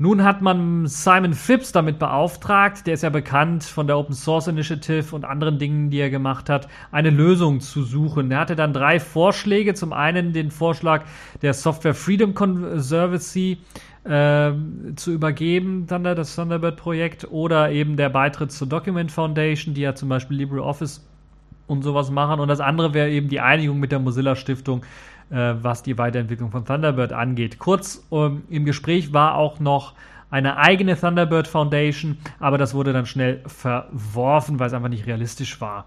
Nun 0.01 0.23
hat 0.23 0.41
man 0.41 0.87
Simon 0.87 1.33
Phipps 1.33 1.73
damit 1.73 1.99
beauftragt, 1.99 2.87
der 2.87 2.93
ist 2.93 3.03
ja 3.03 3.09
bekannt 3.09 3.65
von 3.65 3.85
der 3.85 3.97
Open 3.97 4.15
Source 4.15 4.47
Initiative 4.47 5.13
und 5.13 5.25
anderen 5.25 5.59
Dingen, 5.59 5.89
die 5.89 5.97
er 5.99 6.09
gemacht 6.09 6.49
hat, 6.49 6.69
eine 6.89 7.09
Lösung 7.09 7.59
zu 7.59 7.83
suchen. 7.83 8.31
Er 8.31 8.39
hatte 8.39 8.55
dann 8.55 8.71
drei 8.71 9.01
Vorschläge. 9.01 9.73
Zum 9.73 9.91
einen 9.91 10.31
den 10.31 10.51
Vorschlag 10.51 11.03
der 11.41 11.53
Software 11.53 11.93
Freedom 11.93 12.33
Conservancy 12.33 13.57
äh, 14.03 14.51
zu 14.95 15.11
übergeben, 15.11 15.85
dann 15.87 16.03
das 16.03 16.35
Thunderbird-Projekt, 16.35 17.27
oder 17.31 17.71
eben 17.71 17.97
der 17.97 18.09
Beitritt 18.09 18.51
zur 18.51 18.67
Document 18.67 19.11
Foundation, 19.11 19.73
die 19.73 19.81
ja 19.81 19.95
zum 19.95 20.09
Beispiel 20.09 20.37
LibreOffice 20.37 21.05
und 21.67 21.83
sowas 21.83 22.09
machen. 22.09 22.39
Und 22.39 22.47
das 22.47 22.59
andere 22.59 22.93
wäre 22.93 23.09
eben 23.09 23.29
die 23.29 23.39
Einigung 23.39 23.79
mit 23.79 23.91
der 23.91 23.99
Mozilla 23.99 24.35
Stiftung 24.35 24.81
äh, 25.29 25.55
was 25.61 25.83
die 25.83 25.97
Weiterentwicklung 25.97 26.51
von 26.51 26.65
Thunderbird 26.65 27.13
angeht. 27.13 27.59
Kurz 27.59 28.03
ähm, 28.11 28.43
im 28.49 28.65
Gespräch 28.65 29.13
war 29.13 29.35
auch 29.35 29.59
noch 29.59 29.93
eine 30.31 30.57
eigene 30.57 30.99
Thunderbird 30.99 31.47
Foundation, 31.47 32.17
aber 32.39 32.57
das 32.57 32.73
wurde 32.73 32.93
dann 32.93 33.05
schnell 33.05 33.41
verworfen, 33.45 34.59
weil 34.59 34.67
es 34.67 34.73
einfach 34.73 34.89
nicht 34.89 35.07
realistisch 35.07 35.59
war. 35.61 35.85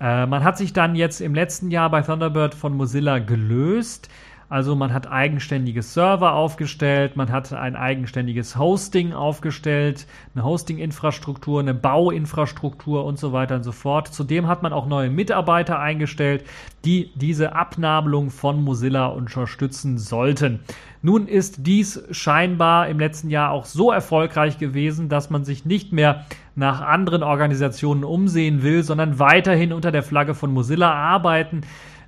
Äh, 0.00 0.26
man 0.26 0.44
hat 0.44 0.58
sich 0.58 0.72
dann 0.72 0.94
jetzt 0.96 1.20
im 1.20 1.34
letzten 1.34 1.70
Jahr 1.70 1.90
bei 1.90 2.02
Thunderbird 2.02 2.54
von 2.54 2.76
Mozilla 2.76 3.18
gelöst. 3.18 4.10
Also 4.48 4.76
man 4.76 4.92
hat 4.92 5.10
eigenständige 5.10 5.82
Server 5.82 6.34
aufgestellt, 6.34 7.16
man 7.16 7.32
hat 7.32 7.52
ein 7.52 7.76
eigenständiges 7.76 8.58
Hosting 8.58 9.12
aufgestellt, 9.12 10.06
eine 10.34 10.44
Hosting-Infrastruktur, 10.44 11.60
eine 11.60 11.74
Bauinfrastruktur 11.74 13.04
und 13.04 13.18
so 13.18 13.32
weiter 13.32 13.56
und 13.56 13.62
so 13.62 13.72
fort. 13.72 14.08
Zudem 14.08 14.46
hat 14.46 14.62
man 14.62 14.72
auch 14.72 14.86
neue 14.86 15.10
Mitarbeiter 15.10 15.78
eingestellt, 15.78 16.44
die 16.84 17.10
diese 17.14 17.54
Abnabelung 17.54 18.30
von 18.30 18.62
Mozilla 18.62 19.06
unterstützen 19.06 19.98
sollten. 19.98 20.60
Nun 21.00 21.26
ist 21.26 21.66
dies 21.66 22.02
scheinbar 22.10 22.88
im 22.88 22.98
letzten 22.98 23.30
Jahr 23.30 23.50
auch 23.50 23.64
so 23.64 23.90
erfolgreich 23.90 24.58
gewesen, 24.58 25.08
dass 25.08 25.30
man 25.30 25.44
sich 25.44 25.64
nicht 25.64 25.92
mehr 25.92 26.26
nach 26.54 26.80
anderen 26.80 27.22
Organisationen 27.22 28.04
umsehen 28.04 28.62
will, 28.62 28.82
sondern 28.82 29.18
weiterhin 29.18 29.72
unter 29.72 29.90
der 29.90 30.02
Flagge 30.02 30.34
von 30.34 30.52
Mozilla 30.52 30.92
arbeiten 30.92 31.62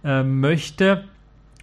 äh, 0.04 0.22
möchte 0.22 1.04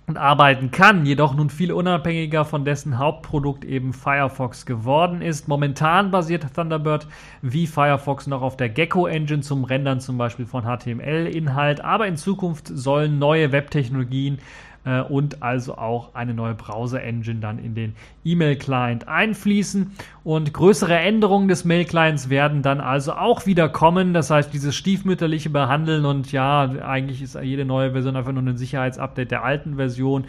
und 0.06 0.18
arbeiten 0.18 0.72
kann, 0.72 1.06
jedoch 1.06 1.34
nun 1.34 1.50
viel 1.50 1.72
unabhängiger 1.72 2.44
von 2.44 2.66
dessen 2.66 2.98
Hauptprodukt 2.98 3.64
eben 3.64 3.94
Firefox 3.94 4.66
geworden 4.66 5.22
ist. 5.22 5.48
Momentan 5.48 6.12
basiert 6.12 6.54
Thunderbird 6.54 7.08
wie 7.42 7.68
Firefox 7.68 8.28
noch 8.28 8.42
auf 8.42 8.58
der 8.58 8.70
Gecko 8.70 9.08
Engine 9.08 9.42
zum 9.42 9.64
Rendern 9.64 10.02
zum 10.02 10.18
Beispiel 10.18 10.46
von 10.46 10.64
HTML-Inhalt, 10.64 11.82
aber 11.82 12.08
in 12.08 12.18
Zukunft 12.18 12.68
sollen 12.68 13.18
neue 13.18 13.52
Webtechnologien 13.52 14.40
äh, 14.86 15.02
und 15.02 15.44
also 15.44 15.78
auch 15.78 16.16
eine 16.16 16.34
neue 16.34 16.56
Browser-Engine 16.56 17.40
dann 17.40 17.60
in 17.60 17.76
den 17.76 17.96
E-Mail-Client 18.24 19.08
einfließen. 19.08 19.92
Und 20.24 20.54
größere 20.54 20.98
Änderungen 20.98 21.48
des 21.48 21.66
Mail-Clients 21.66 22.30
werden 22.30 22.62
dann 22.62 22.82
also 22.82 23.14
auch 23.14 23.46
wieder 23.46 23.70
kommen. 23.70 24.14
Das 24.14 24.30
heißt, 24.30 24.54
dieses 24.54 24.76
stiefmütterliche 24.76 25.50
Behandeln 25.50 26.06
und 26.06 26.32
ja, 26.32 26.62
eigentlich 26.82 27.22
ist 27.22 27.36
jede 27.42 27.66
neue 27.66 27.92
Version 27.92 28.16
einfach 28.16 28.32
nur 28.32 28.44
ein 28.44 28.58
Sicherheitsupdate 28.58 29.32
der 29.32 29.44
alten 29.44 29.76
Version 29.76 30.26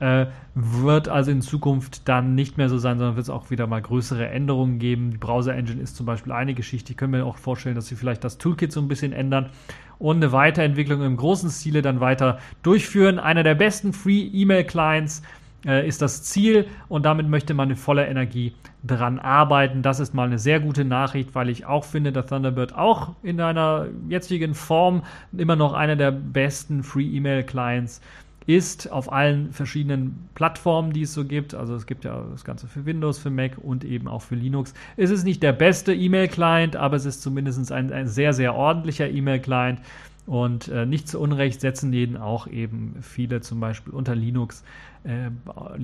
äh, 0.00 0.26
wird 0.54 1.08
also 1.08 1.30
in 1.30 1.42
Zukunft 1.42 2.08
dann 2.08 2.34
nicht 2.34 2.56
mehr 2.56 2.68
so 2.68 2.78
sein, 2.78 2.98
sondern 2.98 3.16
wird 3.16 3.24
es 3.24 3.30
auch 3.30 3.50
wieder 3.50 3.66
mal 3.66 3.82
größere 3.82 4.28
Änderungen 4.28 4.78
geben. 4.78 5.10
Die 5.10 5.16
Browser 5.16 5.54
Engine 5.54 5.80
ist 5.80 5.96
zum 5.96 6.06
Beispiel 6.06 6.32
eine 6.32 6.54
Geschichte. 6.54 6.92
Ich 6.92 6.96
kann 6.96 7.10
mir 7.10 7.24
auch 7.24 7.36
vorstellen, 7.36 7.74
dass 7.74 7.86
sie 7.86 7.96
vielleicht 7.96 8.24
das 8.24 8.38
Toolkit 8.38 8.72
so 8.72 8.80
ein 8.80 8.88
bisschen 8.88 9.12
ändern 9.12 9.50
und 9.98 10.16
eine 10.16 10.32
Weiterentwicklung 10.32 11.02
im 11.02 11.16
großen 11.16 11.50
Stile 11.50 11.82
dann 11.82 12.00
weiter 12.00 12.38
durchführen. 12.62 13.18
Einer 13.18 13.42
der 13.42 13.54
besten 13.54 13.92
Free 13.92 14.20
E-Mail 14.20 14.64
Clients 14.64 15.22
äh, 15.66 15.86
ist 15.86 16.02
das 16.02 16.22
Ziel 16.22 16.66
und 16.88 17.04
damit 17.04 17.28
möchte 17.28 17.54
man 17.54 17.70
in 17.70 17.76
voller 17.76 18.08
Energie 18.08 18.54
dran 18.86 19.18
arbeiten. 19.18 19.82
Das 19.82 20.00
ist 20.00 20.14
mal 20.14 20.26
eine 20.26 20.38
sehr 20.38 20.60
gute 20.60 20.84
Nachricht, 20.84 21.34
weil 21.34 21.48
ich 21.48 21.66
auch 21.66 21.84
finde, 21.84 22.12
dass 22.12 22.26
Thunderbird 22.26 22.74
auch 22.74 23.14
in 23.22 23.40
einer 23.40 23.86
jetzigen 24.08 24.54
Form 24.54 25.02
immer 25.36 25.56
noch 25.56 25.72
einer 25.72 25.96
der 25.96 26.12
besten 26.12 26.82
Free 26.82 27.06
E-Mail 27.06 27.42
Clients 27.42 27.98
ist 27.98 28.27
ist 28.48 28.90
auf 28.90 29.12
allen 29.12 29.52
verschiedenen 29.52 30.26
Plattformen, 30.34 30.94
die 30.94 31.02
es 31.02 31.12
so 31.12 31.26
gibt. 31.26 31.54
Also 31.54 31.74
es 31.74 31.84
gibt 31.84 32.06
ja 32.06 32.24
das 32.30 32.46
Ganze 32.46 32.66
für 32.66 32.86
Windows, 32.86 33.18
für 33.18 33.28
Mac 33.28 33.58
und 33.58 33.84
eben 33.84 34.08
auch 34.08 34.22
für 34.22 34.36
Linux. 34.36 34.72
Es 34.96 35.10
ist 35.10 35.24
nicht 35.24 35.42
der 35.42 35.52
beste 35.52 35.94
E-Mail-Client, 35.94 36.74
aber 36.74 36.96
es 36.96 37.04
ist 37.04 37.20
zumindest 37.20 37.70
ein, 37.70 37.92
ein 37.92 38.08
sehr, 38.08 38.32
sehr 38.32 38.54
ordentlicher 38.54 39.06
E-Mail-Client. 39.06 39.80
Und 40.24 40.68
äh, 40.68 40.86
nicht 40.86 41.08
zu 41.08 41.20
Unrecht 41.20 41.60
setzen 41.60 41.92
den 41.92 42.16
auch 42.16 42.46
eben 42.46 42.96
viele 43.02 43.42
zum 43.42 43.60
Beispiel 43.60 43.92
unter 43.92 44.14
Linux, 44.14 44.64
äh, 45.04 45.30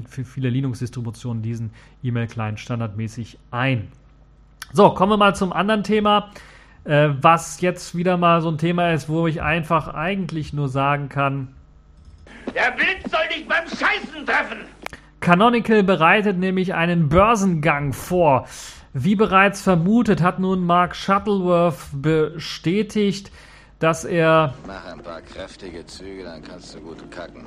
für 0.08 0.24
viele 0.24 0.48
Linux-Distributionen 0.48 1.42
diesen 1.42 1.70
E-Mail-Client 2.02 2.58
standardmäßig 2.58 3.38
ein. 3.50 3.88
So, 4.72 4.88
kommen 4.94 5.12
wir 5.12 5.18
mal 5.18 5.36
zum 5.36 5.52
anderen 5.52 5.82
Thema, 5.82 6.30
äh, 6.84 7.10
was 7.20 7.60
jetzt 7.60 7.94
wieder 7.94 8.16
mal 8.16 8.40
so 8.40 8.48
ein 8.48 8.56
Thema 8.56 8.92
ist, 8.92 9.10
wo 9.10 9.26
ich 9.26 9.42
einfach 9.42 9.88
eigentlich 9.88 10.54
nur 10.54 10.70
sagen 10.70 11.10
kann, 11.10 11.48
der 12.54 12.70
Blitz 12.72 13.10
soll 13.10 13.26
dich 13.28 13.46
beim 13.46 13.66
Scheißen 13.66 14.26
treffen! 14.26 14.58
Canonical 15.20 15.82
bereitet 15.82 16.38
nämlich 16.38 16.74
einen 16.74 17.08
Börsengang 17.08 17.92
vor. 17.92 18.46
Wie 18.92 19.16
bereits 19.16 19.62
vermutet, 19.62 20.22
hat 20.22 20.38
nun 20.38 20.64
Mark 20.64 20.94
Shuttleworth 20.94 21.88
bestätigt, 21.94 23.32
dass 23.78 24.04
er. 24.04 24.54
Mach 24.66 24.84
ein 24.84 25.02
paar 25.02 25.20
kräftige 25.20 25.84
Züge, 25.86 26.24
dann 26.24 26.42
kannst 26.42 26.74
du 26.74 26.80
gut 26.80 27.10
kacken. 27.10 27.44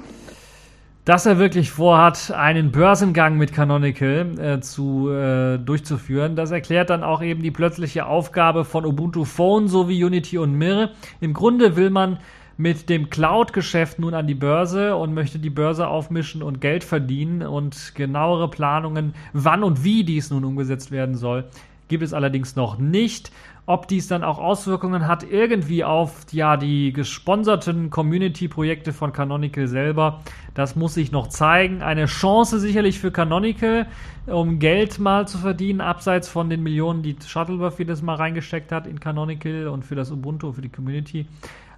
Dass 1.05 1.25
er 1.25 1.37
wirklich 1.37 1.71
vorhat, 1.71 2.31
einen 2.31 2.71
Börsengang 2.73 3.37
mit 3.37 3.53
Canonical 3.53 4.37
äh, 4.39 4.59
zu, 4.59 5.09
äh, 5.09 5.57
durchzuführen. 5.57 6.35
Das 6.35 6.51
erklärt 6.51 6.89
dann 6.89 7.01
auch 7.03 7.21
eben 7.21 7.41
die 7.41 7.51
plötzliche 7.51 8.07
Aufgabe 8.07 8.65
von 8.65 8.85
Ubuntu 8.85 9.23
Phone 9.23 9.69
sowie 9.69 10.03
Unity 10.03 10.37
und 10.37 10.53
Mir. 10.55 10.89
Im 11.21 11.33
Grunde 11.33 11.77
will 11.77 11.91
man 11.91 12.19
mit 12.57 12.89
dem 12.89 13.09
Cloud-Geschäft 13.09 13.99
nun 13.99 14.13
an 14.13 14.27
die 14.27 14.35
Börse 14.35 14.95
und 14.95 15.13
möchte 15.13 15.39
die 15.39 15.51
Börse 15.51 15.87
aufmischen 15.87 16.41
und 16.41 16.59
Geld 16.59 16.83
verdienen 16.83 17.43
und 17.43 17.93
genauere 17.93 18.49
Planungen, 18.49 19.13
wann 19.33 19.63
und 19.63 19.83
wie 19.83 20.03
dies 20.03 20.31
nun 20.31 20.43
umgesetzt 20.43 20.91
werden 20.91 21.15
soll, 21.15 21.45
gibt 21.87 22.03
es 22.03 22.13
allerdings 22.13 22.55
noch 22.55 22.79
nicht. 22.79 23.31
Ob 23.69 23.89
dies 23.89 24.07
dann 24.07 24.23
auch 24.23 24.39
Auswirkungen 24.39 25.07
hat 25.07 25.29
irgendwie 25.29 25.83
auf 25.83 26.25
ja, 26.31 26.55
die 26.55 26.93
gesponserten 26.93 27.89
Community-Projekte 27.89 28.93
von 28.93 29.11
Canonical 29.11 29.67
selber, 29.67 30.21
das 30.53 30.77
muss 30.77 30.93
sich 30.93 31.11
noch 31.11 31.27
zeigen. 31.27 31.81
Eine 31.81 32.05
Chance 32.05 32.61
sicherlich 32.61 32.97
für 32.97 33.11
Canonical, 33.11 33.85
um 34.25 34.59
Geld 34.59 34.99
mal 34.99 35.27
zu 35.27 35.37
verdienen, 35.37 35.81
abseits 35.81 36.29
von 36.29 36.49
den 36.49 36.63
Millionen, 36.63 37.03
die 37.03 37.17
Shuttleworth 37.23 37.77
jedes 37.77 38.01
Mal 38.01 38.15
reingesteckt 38.15 38.71
hat 38.71 38.87
in 38.87 39.01
Canonical 39.01 39.67
und 39.67 39.83
für 39.83 39.95
das 39.95 40.11
Ubuntu, 40.11 40.53
für 40.53 40.61
die 40.61 40.69
Community. 40.69 41.27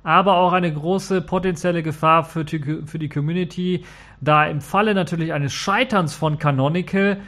Aber 0.04 0.38
auch 0.38 0.54
eine 0.54 0.74
große 0.74 1.22
potenzielle 1.22 1.84
Gefahr 1.84 2.24
für 2.24 2.46
die, 2.46 2.82
für 2.86 3.00
die 3.00 3.10
Community, 3.10 3.84
da 4.22 4.46
im 4.46 4.62
Falle 4.62 4.94
natürlich 4.94 5.34
eines 5.34 5.54
Scheiterns 5.54 6.14
von 6.14 6.38
Canonical 6.38 7.22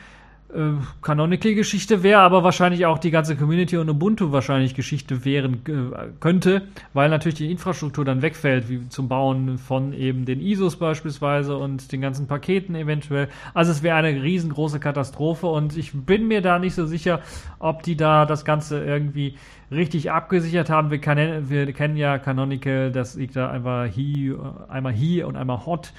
äh, 0.54 0.74
Canonical-Geschichte 1.02 2.04
wäre, 2.04 2.22
aber 2.22 2.44
wahrscheinlich 2.44 2.86
auch 2.86 2.98
die 2.98 3.12
ganze 3.12 3.36
Community 3.36 3.78
und 3.78 3.90
Ubuntu 3.90 4.32
wahrscheinlich 4.32 4.76
Geschichte 4.76 5.24
wären 5.26 5.62
äh, 5.66 6.08
könnte, 6.20 6.64
weil 6.94 7.10
natürlich 7.10 7.38
die 7.38 7.52
Infrastruktur 7.52 8.06
dann 8.06 8.22
wegfällt, 8.22 8.70
wie 8.70 8.88
zum 8.90 9.08
Bauen 9.08 9.58
von 9.58 9.94
eben 9.94 10.26
den 10.26 10.42
ISOs 10.42 10.76
beispielsweise 10.76 11.58
und 11.58 11.92
den 11.92 12.02
ganzen 12.02 12.28
Paketen 12.28 12.76
eventuell. 12.76 13.30
Also 13.54 13.72
es 13.72 13.84
wäre 13.84 13.96
eine 13.98 14.22
riesengroße 14.22 14.80
Katastrophe 14.80 15.48
und 15.48 15.78
ich 15.78 15.94
bin 15.94 16.28
mir 16.28 16.42
da 16.42 16.60
nicht 16.60 16.76
so 16.76 16.86
sicher, 16.86 17.22
ob 17.60 17.84
die 17.84 17.96
da 17.96 18.26
das 18.26 18.46
Ganze 18.46 18.84
irgendwie 18.84 19.36
richtig 19.72 20.12
abgesichert 20.12 20.70
haben. 20.70 20.92
Wir, 20.92 21.00
kann, 21.00 21.50
wir 21.50 21.72
kennen 21.74 21.96
ja 21.96 22.18
Canonical, 22.18 22.92
das 22.92 23.16
liegt 23.16 23.36
da 23.36 23.50
einfach 23.50 23.86
he, 23.86 24.36
einmal 24.68 24.94
he 24.94 25.24
und 25.24 25.38
einmal 25.38 25.66
hot, 25.66 25.94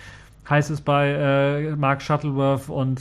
heißt 0.48 0.70
es 0.70 0.80
bei 0.80 1.10
äh, 1.10 1.76
Mark 1.76 2.02
Shuttleworth 2.02 2.68
und 2.68 3.00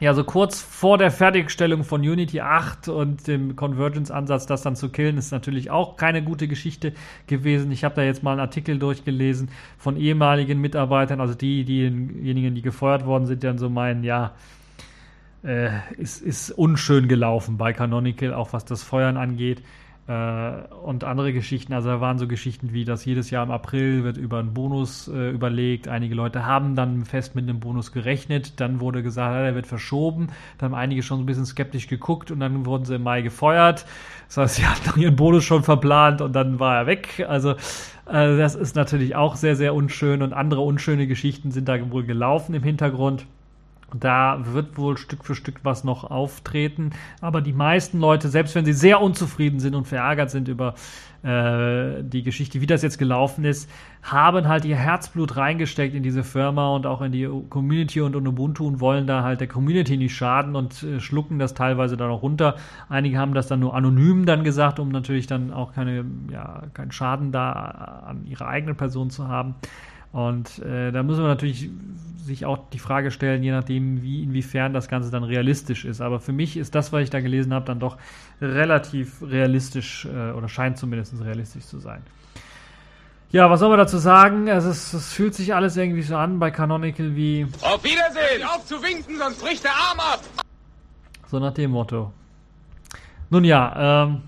ja, 0.00 0.14
so 0.14 0.24
kurz 0.24 0.62
vor 0.62 0.96
der 0.96 1.10
Fertigstellung 1.10 1.84
von 1.84 2.00
Unity 2.00 2.40
8 2.40 2.88
und 2.88 3.28
dem 3.28 3.54
Convergence-Ansatz, 3.54 4.46
das 4.46 4.62
dann 4.62 4.74
zu 4.74 4.88
killen, 4.88 5.18
ist 5.18 5.30
natürlich 5.30 5.70
auch 5.70 5.96
keine 5.96 6.24
gute 6.24 6.48
Geschichte 6.48 6.94
gewesen. 7.26 7.70
Ich 7.70 7.84
habe 7.84 7.94
da 7.94 8.02
jetzt 8.02 8.22
mal 8.22 8.32
einen 8.32 8.40
Artikel 8.40 8.78
durchgelesen 8.78 9.50
von 9.76 9.98
ehemaligen 9.98 10.58
Mitarbeitern, 10.58 11.20
also 11.20 11.34
die, 11.34 11.64
diejenigen, 11.64 12.54
die 12.54 12.62
gefeuert 12.62 13.04
worden 13.04 13.26
sind, 13.26 13.42
die 13.42 13.46
dann 13.46 13.58
so 13.58 13.68
meinen, 13.68 14.02
ja, 14.02 14.32
äh, 15.44 15.68
ist, 15.98 16.22
ist 16.22 16.50
unschön 16.50 17.06
gelaufen 17.06 17.58
bei 17.58 17.74
Canonical, 17.74 18.32
auch 18.32 18.54
was 18.54 18.64
das 18.64 18.82
Feuern 18.82 19.18
angeht. 19.18 19.62
Äh, 20.10 20.64
und 20.82 21.04
andere 21.04 21.32
Geschichten, 21.32 21.72
also 21.72 21.88
da 21.88 22.00
waren 22.00 22.18
so 22.18 22.26
Geschichten 22.26 22.72
wie, 22.72 22.84
dass 22.84 23.04
jedes 23.04 23.30
Jahr 23.30 23.44
im 23.44 23.52
April 23.52 24.02
wird 24.02 24.16
über 24.16 24.40
einen 24.40 24.52
Bonus 24.54 25.06
äh, 25.06 25.30
überlegt. 25.30 25.86
Einige 25.86 26.16
Leute 26.16 26.44
haben 26.44 26.74
dann 26.74 27.04
fest 27.04 27.36
mit 27.36 27.48
einem 27.48 27.60
Bonus 27.60 27.92
gerechnet. 27.92 28.58
Dann 28.58 28.80
wurde 28.80 29.04
gesagt, 29.04 29.36
ja, 29.36 29.44
der 29.44 29.54
wird 29.54 29.68
verschoben. 29.68 30.28
Dann 30.58 30.72
haben 30.72 30.78
einige 30.78 31.04
schon 31.04 31.18
so 31.18 31.22
ein 31.22 31.26
bisschen 31.26 31.46
skeptisch 31.46 31.86
geguckt 31.86 32.32
und 32.32 32.40
dann 32.40 32.66
wurden 32.66 32.84
sie 32.86 32.96
im 32.96 33.04
Mai 33.04 33.22
gefeuert. 33.22 33.86
Das 34.26 34.36
heißt, 34.36 34.54
sie 34.56 34.66
hatten 34.66 34.98
ihren 34.98 35.14
Bonus 35.14 35.44
schon 35.44 35.62
verplant 35.62 36.22
und 36.22 36.32
dann 36.32 36.58
war 36.58 36.74
er 36.74 36.86
weg. 36.86 37.24
Also 37.28 37.52
äh, 37.52 38.36
das 38.36 38.56
ist 38.56 38.74
natürlich 38.74 39.14
auch 39.14 39.36
sehr, 39.36 39.54
sehr 39.54 39.74
unschön 39.74 40.22
und 40.22 40.32
andere 40.32 40.62
unschöne 40.62 41.06
Geschichten 41.06 41.52
sind 41.52 41.68
da 41.68 41.88
wohl 41.92 42.02
gelaufen 42.02 42.54
im 42.54 42.64
Hintergrund. 42.64 43.26
Da 43.94 44.40
wird 44.52 44.76
wohl 44.78 44.96
Stück 44.96 45.24
für 45.24 45.34
Stück 45.34 45.60
was 45.62 45.84
noch 45.84 46.04
auftreten. 46.10 46.90
Aber 47.20 47.40
die 47.40 47.52
meisten 47.52 48.00
Leute, 48.00 48.28
selbst 48.28 48.54
wenn 48.54 48.64
sie 48.64 48.72
sehr 48.72 49.00
unzufrieden 49.00 49.60
sind 49.60 49.74
und 49.74 49.86
verärgert 49.86 50.30
sind 50.30 50.48
über 50.48 50.74
äh, 51.22 52.02
die 52.02 52.22
Geschichte, 52.22 52.60
wie 52.60 52.66
das 52.66 52.82
jetzt 52.82 52.98
gelaufen 52.98 53.44
ist, 53.44 53.70
haben 54.02 54.48
halt 54.48 54.64
ihr 54.64 54.76
Herzblut 54.76 55.36
reingesteckt 55.36 55.94
in 55.94 56.02
diese 56.02 56.24
Firma 56.24 56.74
und 56.74 56.86
auch 56.86 57.02
in 57.02 57.12
die 57.12 57.28
Community 57.50 58.00
und 58.00 58.16
in 58.16 58.26
Ubuntu 58.26 58.66
und 58.66 58.80
wollen 58.80 59.06
da 59.06 59.22
halt 59.22 59.40
der 59.40 59.48
Community 59.48 59.98
nicht 59.98 60.14
schaden 60.14 60.56
und 60.56 60.82
äh, 60.82 60.98
schlucken 60.98 61.38
das 61.38 61.52
teilweise 61.52 61.98
dann 61.98 62.10
auch 62.10 62.22
runter. 62.22 62.56
Einige 62.88 63.18
haben 63.18 63.34
das 63.34 63.48
dann 63.48 63.60
nur 63.60 63.74
anonym 63.74 64.24
dann 64.24 64.44
gesagt, 64.44 64.78
um 64.78 64.88
natürlich 64.88 65.26
dann 65.26 65.52
auch 65.52 65.74
keine, 65.74 66.06
ja, 66.32 66.62
keinen 66.72 66.92
Schaden 66.92 67.32
da 67.32 67.52
an 68.06 68.24
ihrer 68.24 68.48
eigenen 68.48 68.76
Person 68.76 69.10
zu 69.10 69.28
haben. 69.28 69.56
Und 70.12 70.58
äh, 70.60 70.90
da 70.90 71.02
müssen 71.02 71.22
wir 71.22 71.28
natürlich 71.28 71.70
sich 72.24 72.44
auch 72.44 72.58
die 72.72 72.78
Frage 72.78 73.10
stellen, 73.10 73.42
je 73.42 73.52
nachdem, 73.52 74.02
wie, 74.02 74.22
inwiefern 74.22 74.72
das 74.72 74.88
Ganze 74.88 75.10
dann 75.10 75.24
realistisch 75.24 75.84
ist. 75.84 76.00
Aber 76.00 76.20
für 76.20 76.32
mich 76.32 76.56
ist 76.56 76.74
das, 76.74 76.92
was 76.92 77.02
ich 77.02 77.10
da 77.10 77.20
gelesen 77.20 77.54
habe, 77.54 77.64
dann 77.64 77.80
doch 77.80 77.96
relativ 78.40 79.22
realistisch 79.22 80.06
äh, 80.06 80.32
oder 80.32 80.48
scheint 80.48 80.78
zumindest 80.78 81.14
realistisch 81.22 81.64
zu 81.64 81.78
sein. 81.78 82.02
Ja, 83.32 83.48
was 83.48 83.60
soll 83.60 83.68
man 83.68 83.78
dazu 83.78 83.98
sagen? 83.98 84.48
Es, 84.48 84.64
ist, 84.64 84.92
es 84.92 85.12
fühlt 85.12 85.34
sich 85.34 85.54
alles 85.54 85.76
irgendwie 85.76 86.02
so 86.02 86.16
an 86.16 86.40
bei 86.40 86.50
Canonical 86.50 87.14
wie. 87.14 87.46
Auf 87.62 87.82
Wiedersehen! 87.84 88.44
Auf 88.44 88.66
zu 88.66 88.82
winken, 88.82 89.16
sonst 89.18 89.40
bricht 89.40 89.62
der 89.62 89.70
Arm 89.70 90.00
ab! 90.00 90.20
So 91.28 91.38
nach 91.38 91.54
dem 91.54 91.70
Motto. 91.70 92.12
Nun 93.30 93.44
ja, 93.44 94.02
ähm, 94.04 94.22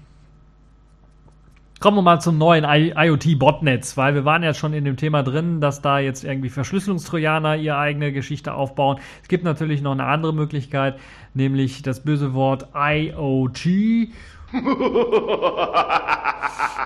Kommen 1.83 1.97
wir 1.97 2.03
mal 2.03 2.21
zum 2.21 2.39
neuen 2.39 2.65
IoT-Botnetz, 2.65 3.97
weil 3.97 4.15
wir 4.15 4.25
waren 4.25 4.45
ja 4.45 4.55
schon 4.55 4.73
in 4.73 4.85
dem 4.85 4.97
Thema 4.97 5.25
drin, 5.25 5.61
dass 5.61 5.83
da 5.83 5.99
jetzt 5.99 6.23
irgendwie 6.23 6.49
Verschlüsselungstrojaner 6.49 7.57
ihre 7.57 7.77
eigene 7.77 8.13
Geschichte 8.13 8.55
aufbauen. 8.55 9.01
Es 9.21 9.27
gibt 9.27 9.43
natürlich 9.43 9.83
noch 9.83 9.91
eine 9.91 10.05
andere 10.05 10.33
Möglichkeit, 10.33 11.01
nämlich 11.35 11.83
das 11.83 12.05
böse 12.05 12.35
Wort 12.35 12.69
IoT. 12.73 13.67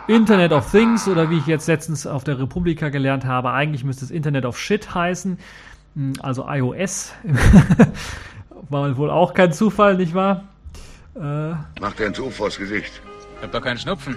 Internet 0.08 0.52
of 0.52 0.70
Things 0.70 1.06
oder 1.06 1.28
wie 1.28 1.36
ich 1.36 1.46
jetzt 1.46 1.68
letztens 1.68 2.06
auf 2.06 2.24
der 2.24 2.38
Republika 2.38 2.88
gelernt 2.88 3.26
habe, 3.26 3.50
eigentlich 3.50 3.84
müsste 3.84 4.06
es 4.06 4.10
Internet 4.10 4.46
of 4.46 4.58
Shit 4.58 4.94
heißen, 4.94 5.38
hm, 5.94 6.14
also 6.22 6.48
iOS. 6.48 7.12
War 8.70 8.96
wohl 8.96 9.10
auch 9.10 9.34
kein 9.34 9.52
Zufall, 9.52 9.98
nicht 9.98 10.14
wahr? 10.14 10.44
Äh, 11.16 11.50
Macht 11.82 12.00
er 12.00 12.06
ein 12.06 12.14
Zug 12.14 12.32
vors 12.32 12.56
Gesicht. 12.56 13.02
Ich 13.36 13.42
hab 13.42 13.52
doch 13.52 13.60
keinen 13.60 13.76
Schnupfen. 13.76 14.16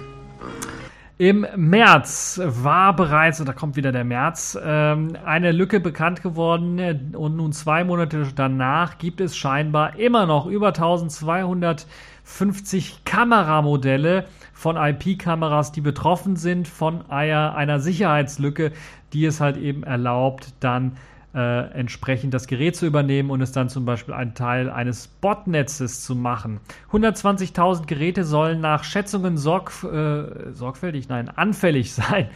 Im 1.20 1.46
März 1.54 2.40
war 2.42 2.96
bereits, 2.96 3.38
und 3.40 3.46
da 3.46 3.52
kommt 3.52 3.76
wieder 3.76 3.92
der 3.92 4.04
März, 4.04 4.58
ähm, 4.64 5.18
eine 5.22 5.52
Lücke 5.52 5.78
bekannt 5.78 6.22
geworden. 6.22 7.14
Und 7.14 7.36
nun 7.36 7.52
zwei 7.52 7.84
Monate 7.84 8.26
danach 8.34 8.96
gibt 8.96 9.20
es 9.20 9.36
scheinbar 9.36 9.98
immer 9.98 10.24
noch 10.24 10.46
über 10.46 10.68
1250 10.68 13.04
Kameramodelle 13.04 14.24
von 14.54 14.78
IP-Kameras, 14.78 15.72
die 15.72 15.82
betroffen 15.82 16.36
sind 16.36 16.68
von 16.68 17.10
einer, 17.10 17.54
einer 17.54 17.80
Sicherheitslücke, 17.80 18.72
die 19.12 19.26
es 19.26 19.42
halt 19.42 19.58
eben 19.58 19.82
erlaubt, 19.82 20.54
dann 20.60 20.96
äh, 21.34 21.70
entsprechend 21.72 22.34
das 22.34 22.46
Gerät 22.46 22.76
zu 22.76 22.86
übernehmen 22.86 23.30
und 23.30 23.40
es 23.40 23.52
dann 23.52 23.68
zum 23.68 23.84
Beispiel 23.84 24.14
ein 24.14 24.34
Teil 24.34 24.68
eines 24.68 25.06
Botnetzes 25.06 26.02
zu 26.02 26.14
machen. 26.14 26.60
120.000 26.92 27.86
Geräte 27.86 28.24
sollen 28.24 28.60
nach 28.60 28.84
Schätzungen 28.84 29.36
sorg, 29.36 29.72
äh, 29.84 30.52
sorgfältig, 30.52 31.08
nein, 31.08 31.28
anfällig 31.28 31.92
sein 31.94 32.28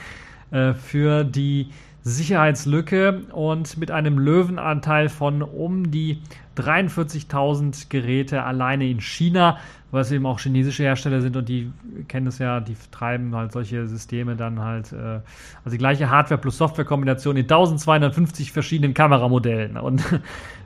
äh, 0.51 0.75
für 0.75 1.25
die 1.25 1.71
Sicherheitslücke 2.03 3.23
und 3.33 3.79
mit 3.79 3.91
einem 3.91 4.19
Löwenanteil 4.19 5.09
von 5.09 5.43
um 5.43 5.91
die 5.91 6.21
43.000 6.57 7.89
Geräte 7.89 8.43
alleine 8.43 8.89
in 8.89 9.01
China 9.01 9.59
weil 9.95 10.03
es 10.03 10.11
eben 10.11 10.27
auch 10.27 10.41
chinesische 10.41 10.83
Hersteller 10.83 11.21
sind 11.21 11.37
und 11.37 11.49
die 11.49 11.71
kennen 12.09 12.27
es 12.27 12.41
ja, 12.41 12.59
die 12.59 12.77
treiben 12.91 13.33
halt 13.37 13.53
solche 13.53 13.87
Systeme 13.87 14.35
dann 14.35 14.61
halt, 14.61 14.93
äh, 14.93 15.21
also 15.65 15.71
die 15.71 15.79
gleiche 15.79 16.11
Hardware 16.11 16.41
plus 16.41 16.59
Software-Kombination 16.59 17.37
in 17.37 17.45
1250 17.45 18.51
verschiedenen 18.51 18.93
Kameramodellen. 18.93 19.77
Und 19.77 20.03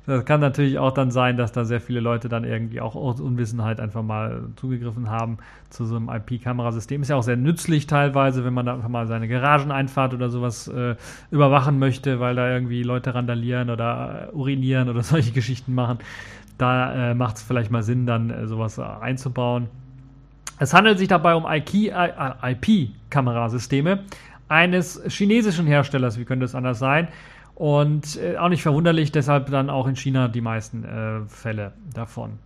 das 0.09 0.25
kann 0.25 0.41
natürlich 0.41 0.79
auch 0.79 0.93
dann 0.93 1.11
sein, 1.11 1.37
dass 1.37 1.53
da 1.53 1.67
sehr 1.67 1.83
viele 1.83 2.01
Leute 2.01 2.31
dann 2.31 2.45
irgendwie 2.45 2.81
auch 2.81 2.97
aus 2.97 3.21
Unwissenheit 3.21 3.79
einfach 3.79 4.03
mal 4.03 4.45
zugegriffen 4.57 5.11
haben 5.11 5.37
zu 5.69 5.85
so 5.85 5.97
einem 5.97 6.09
IP-Kamerasystem. 6.09 7.03
Ist 7.03 7.09
ja 7.09 7.17
auch 7.17 7.23
sehr 7.23 7.37
nützlich 7.37 7.87
teilweise, 7.87 8.43
wenn 8.43 8.55
man 8.55 8.65
da 8.65 8.73
einfach 8.73 8.89
mal 8.89 9.07
seine 9.07 9.29
Garageneinfahrt 9.29 10.15
oder 10.15 10.31
sowas 10.31 10.67
äh, 10.67 10.97
überwachen 11.31 11.79
möchte, 11.79 12.21
weil 12.21 12.37
da 12.37 12.51
irgendwie 12.51 12.83
Leute 12.83 13.15
randalieren 13.15 13.69
oder 13.69 14.31
urinieren 14.33 14.89
oder 14.89 15.03
solche 15.13 15.33
Geschichten 15.33 15.75
machen. 15.75 15.99
Da 16.57 17.11
äh, 17.11 17.15
macht 17.15 17.37
es 17.37 17.43
vielleicht 17.43 17.71
mal 17.71 17.83
Sinn, 17.83 18.07
dann 18.07 18.31
äh, 18.31 18.47
sowas 18.47 18.79
einzubauen. 18.79 19.69
Es 20.59 20.73
handelt 20.73 20.99
sich 20.99 21.09
dabei 21.09 21.35
um 21.35 21.45
IP-Kamerasysteme 21.47 24.05
eines 24.49 25.03
chinesischen 25.07 25.67
Herstellers, 25.67 26.19
wie 26.19 26.25
könnte 26.25 26.47
es 26.47 26.55
anders 26.55 26.79
sein? 26.79 27.09
Und 27.59 28.17
äh, 28.23 28.37
auch 28.37 28.51
nicht 28.51 28.63
verwunderlich, 28.63 29.11
deshalb 29.11 29.51
dann 29.51 29.69
auch 29.69 29.89
in 29.89 29.97
China 29.97 30.29
die 30.29 30.41
meisten 30.41 30.85
äh, 30.85 31.27
Fälle 31.27 31.73
davon. 31.93 32.39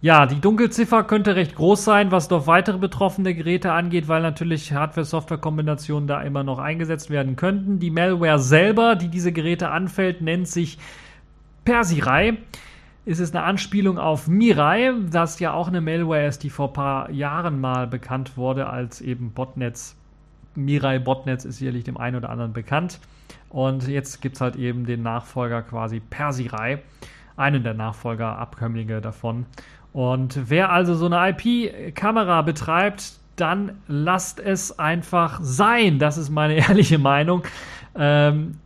Ja, 0.00 0.26
die 0.26 0.40
Dunkelziffer 0.40 1.02
könnte 1.02 1.34
recht 1.34 1.56
groß 1.56 1.84
sein, 1.84 2.12
was 2.12 2.28
doch 2.28 2.46
weitere 2.46 2.78
betroffene 2.78 3.34
Geräte 3.34 3.72
angeht, 3.72 4.06
weil 4.06 4.22
natürlich 4.22 4.72
Hardware-Software-Kombinationen 4.72 6.06
da 6.06 6.20
immer 6.22 6.44
noch 6.44 6.60
eingesetzt 6.60 7.10
werden 7.10 7.34
könnten. 7.34 7.80
Die 7.80 7.90
Malware 7.90 8.38
selber, 8.38 8.94
die 8.94 9.08
diese 9.08 9.32
Geräte 9.32 9.70
anfällt, 9.70 10.20
nennt 10.20 10.46
sich 10.46 10.78
Persirai 11.64 12.36
ist 13.08 13.18
es 13.18 13.34
eine 13.34 13.42
Anspielung 13.42 13.98
auf 13.98 14.28
Mirai, 14.28 14.92
das 15.10 15.40
ja 15.40 15.52
auch 15.52 15.66
eine 15.66 15.80
Malware 15.80 16.26
ist, 16.26 16.44
die 16.44 16.50
vor 16.50 16.68
ein 16.68 16.72
paar 16.74 17.10
Jahren 17.10 17.58
mal 17.58 17.86
bekannt 17.86 18.36
wurde 18.36 18.68
als 18.68 19.00
eben 19.00 19.32
Botnetz 19.32 19.97
Mirai 20.58 20.98
Botnetz 20.98 21.44
ist 21.44 21.58
sicherlich 21.58 21.84
dem 21.84 21.96
einen 21.96 22.16
oder 22.16 22.30
anderen 22.30 22.52
bekannt. 22.52 23.00
Und 23.48 23.88
jetzt 23.88 24.20
gibt 24.20 24.36
es 24.36 24.40
halt 24.40 24.56
eben 24.56 24.84
den 24.84 25.02
Nachfolger 25.02 25.62
quasi 25.62 26.00
Persirai, 26.00 26.80
einen 27.36 27.62
der 27.62 27.74
Nachfolger, 27.74 28.38
Abkömmlinge 28.38 29.00
davon. 29.00 29.46
Und 29.92 30.50
wer 30.50 30.70
also 30.70 30.94
so 30.94 31.06
eine 31.06 31.30
IP-Kamera 31.30 32.42
betreibt, 32.42 33.12
dann 33.36 33.78
lasst 33.86 34.40
es 34.40 34.78
einfach 34.78 35.38
sein. 35.42 35.98
Das 35.98 36.18
ist 36.18 36.30
meine 36.30 36.54
ehrliche 36.68 36.98
Meinung. 36.98 37.44
Ähm, 37.96 38.58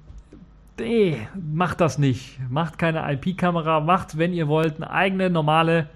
nee, 0.79 1.19
macht 1.35 1.81
das 1.81 1.99
nicht. 1.99 2.39
Macht 2.51 2.79
keine 2.79 3.11
IP-Kamera. 3.13 3.81
Macht, 3.81 4.19
wenn 4.19 4.33
ihr 4.33 4.49
wollt, 4.49 4.77
eine 4.77 4.91
eigene 4.91 5.31
normale, 5.31 5.89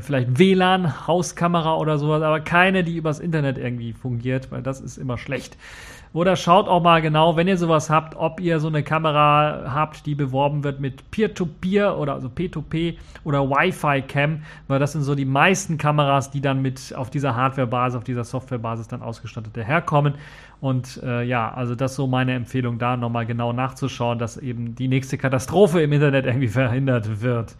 vielleicht 0.00 0.38
WLAN, 0.38 1.06
Hauskamera 1.06 1.76
oder 1.76 1.98
sowas, 1.98 2.22
aber 2.22 2.40
keine, 2.40 2.82
die 2.84 2.96
übers 2.96 3.20
Internet 3.20 3.58
irgendwie 3.58 3.92
fungiert, 3.92 4.50
weil 4.50 4.62
das 4.62 4.80
ist 4.80 4.96
immer 4.96 5.18
schlecht. 5.18 5.56
Oder 6.14 6.36
schaut 6.36 6.68
auch 6.68 6.82
mal 6.82 7.00
genau, 7.00 7.36
wenn 7.36 7.48
ihr 7.48 7.56
sowas 7.56 7.88
habt, 7.88 8.16
ob 8.16 8.38
ihr 8.38 8.60
so 8.60 8.68
eine 8.68 8.82
Kamera 8.82 9.72
habt, 9.72 10.04
die 10.04 10.14
beworben 10.14 10.62
wird 10.62 10.78
mit 10.78 11.10
Peer-to-Peer 11.10 11.92
-Peer 11.92 11.96
oder 11.96 12.12
also 12.12 12.28
P2P 12.28 12.96
oder 13.24 13.48
Wi-Fi-Cam, 13.48 14.42
weil 14.68 14.78
das 14.78 14.92
sind 14.92 15.02
so 15.02 15.14
die 15.14 15.24
meisten 15.24 15.78
Kameras, 15.78 16.30
die 16.30 16.42
dann 16.42 16.60
mit 16.60 16.94
auf 16.94 17.08
dieser 17.08 17.34
Hardware-Basis, 17.34 17.96
auf 17.96 18.04
dieser 18.04 18.24
Software-Basis 18.24 18.88
dann 18.88 19.00
ausgestattet 19.00 19.56
daherkommen. 19.56 20.14
Und 20.60 21.00
äh, 21.02 21.22
ja, 21.22 21.52
also 21.52 21.74
das 21.74 21.92
ist 21.92 21.96
so 21.96 22.06
meine 22.06 22.34
Empfehlung, 22.34 22.78
da 22.78 22.96
nochmal 22.98 23.24
genau 23.24 23.54
nachzuschauen, 23.54 24.18
dass 24.18 24.36
eben 24.36 24.74
die 24.74 24.88
nächste 24.88 25.16
Katastrophe 25.16 25.80
im 25.80 25.92
Internet 25.92 26.26
irgendwie 26.26 26.48
verhindert 26.48 27.22
wird. 27.22 27.56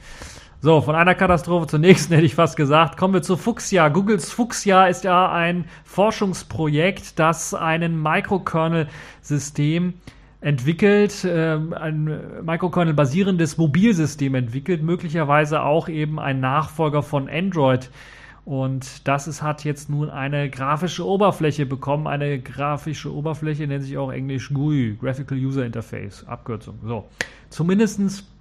So, 0.65 0.81
von 0.81 0.95
einer 0.95 1.17
Katastrophe 1.17 1.67
zur 1.67 1.81
nächsten 1.81 2.15
hätte 2.15 2.25
ich 2.25 2.37
fast 2.37 2.57
gesagt. 2.57 2.97
Kommen 2.97 3.15
wir 3.15 3.23
zu 3.23 3.37
Fuchsia. 3.37 3.89
Googles 3.89 4.31
Fuchsia 4.31 4.87
ist 4.87 5.03
ja 5.03 5.33
ein 5.33 5.65
Forschungsprojekt, 5.83 7.19
das 7.19 7.53
einen 7.53 8.01
Microkernel-System 8.01 9.95
entwickelt, 10.41 11.25
äh, 11.25 11.59
ein 11.75 12.45
Microkernel 12.45 12.95
basierendes 12.95 13.59
Mobilsystem 13.59 14.37
entwickelt, 14.37 14.85
möglicherweise 14.85 15.63
auch 15.63 15.89
eben 15.89 16.21
ein 16.21 16.39
Nachfolger 16.39 17.03
von 17.03 17.29
Android. 17.29 17.91
Und 18.45 19.09
das 19.09 19.27
ist, 19.27 19.43
hat 19.43 19.65
jetzt 19.65 19.91
nun 19.91 20.11
eine 20.11 20.49
grafische 20.49 21.05
Oberfläche 21.05 21.67
bekommen. 21.67 22.07
Eine 22.07 22.39
grafische 22.41 23.13
Oberfläche 23.13 23.67
nennt 23.67 23.83
sich 23.83 23.99
auch 23.99 24.13
Englisch 24.13 24.55
GUI, 24.55 24.97
Graphical 25.01 25.39
User 25.39 25.67
Interface, 25.67 26.25
Abkürzung. 26.29 26.79
So. 26.85 27.09
Zumindestens 27.51 28.32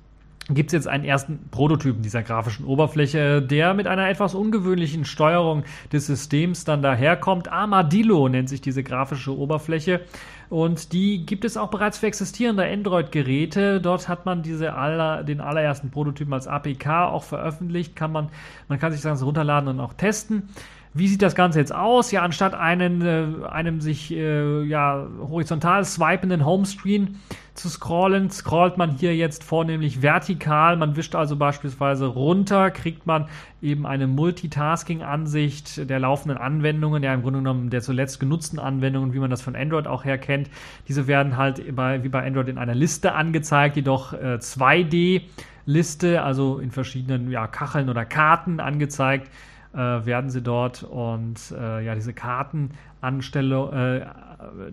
gibt 0.53 0.69
es 0.69 0.73
jetzt 0.73 0.87
einen 0.87 1.03
ersten 1.03 1.39
Prototypen 1.51 2.01
dieser 2.01 2.23
grafischen 2.23 2.65
Oberfläche, 2.65 3.41
der 3.41 3.73
mit 3.73 3.87
einer 3.87 4.09
etwas 4.09 4.35
ungewöhnlichen 4.35 5.05
Steuerung 5.05 5.63
des 5.91 6.07
Systems 6.07 6.65
dann 6.65 6.81
daherkommt. 6.81 7.51
Armadillo 7.51 8.29
nennt 8.29 8.49
sich 8.49 8.61
diese 8.61 8.83
grafische 8.83 9.37
Oberfläche. 9.37 10.01
Und 10.49 10.91
die 10.91 11.25
gibt 11.25 11.45
es 11.45 11.55
auch 11.55 11.69
bereits 11.69 11.99
für 11.99 12.07
existierende 12.07 12.65
Android-Geräte. 12.65 13.79
Dort 13.79 14.09
hat 14.09 14.25
man 14.25 14.43
diese 14.43 14.73
aller, 14.73 15.23
den 15.23 15.39
allerersten 15.39 15.91
Prototypen 15.91 16.33
als 16.33 16.45
APK 16.45 17.05
auch 17.05 17.23
veröffentlicht. 17.23 17.95
Kann 17.95 18.11
man, 18.11 18.27
man 18.67 18.77
kann 18.77 18.91
sich 18.91 18.99
das 18.99 19.09
Ganze 19.09 19.23
runterladen 19.23 19.69
und 19.69 19.79
auch 19.79 19.93
testen. 19.93 20.49
Wie 20.93 21.07
sieht 21.07 21.21
das 21.21 21.35
Ganze 21.35 21.59
jetzt 21.59 21.73
aus? 21.73 22.11
Ja, 22.11 22.21
anstatt 22.21 22.53
einen, 22.53 23.01
äh, 23.01 23.47
einem 23.47 23.79
sich 23.79 24.11
äh, 24.11 24.63
ja, 24.63 25.07
horizontal 25.21 25.85
swipenden 25.85 26.45
Homescreen 26.45 27.19
zu 27.53 27.69
scrollen, 27.69 28.29
scrollt 28.29 28.77
man 28.77 28.97
hier 28.97 29.15
jetzt 29.15 29.43
vornehmlich 29.43 30.01
vertikal. 30.01 30.75
Man 30.75 30.97
wischt 30.97 31.15
also 31.15 31.37
beispielsweise 31.37 32.07
runter, 32.07 32.71
kriegt 32.71 33.05
man 33.05 33.29
eben 33.61 33.85
eine 33.85 34.07
Multitasking-Ansicht 34.07 35.89
der 35.89 35.99
laufenden 35.99 36.37
Anwendungen, 36.37 37.03
ja 37.03 37.13
im 37.13 37.21
Grunde 37.21 37.39
genommen 37.39 37.69
der 37.69 37.81
zuletzt 37.81 38.19
genutzten 38.19 38.59
Anwendungen, 38.59 39.13
wie 39.13 39.19
man 39.19 39.29
das 39.29 39.41
von 39.41 39.55
Android 39.55 39.87
auch 39.87 40.03
her 40.03 40.17
kennt. 40.17 40.49
Diese 40.89 41.07
werden 41.07 41.37
halt 41.37 41.73
bei, 41.73 42.03
wie 42.03 42.09
bei 42.09 42.25
Android 42.25 42.49
in 42.49 42.57
einer 42.57 42.75
Liste 42.75 43.13
angezeigt, 43.13 43.77
jedoch 43.77 44.11
äh, 44.11 44.39
2D. 44.41 45.21
Liste, 45.67 46.23
also 46.23 46.57
in 46.57 46.71
verschiedenen 46.71 47.29
ja, 47.29 47.45
Kacheln 47.45 47.87
oder 47.87 48.03
Karten 48.03 48.59
angezeigt 48.59 49.29
äh, 49.73 49.77
werden 49.77 50.29
sie 50.29 50.41
dort 50.41 50.83
und 50.83 51.39
äh, 51.57 51.85
ja, 51.85 51.95
diese 51.95 52.13
Kartenanstellung, 52.13 53.73
äh, 53.73 54.05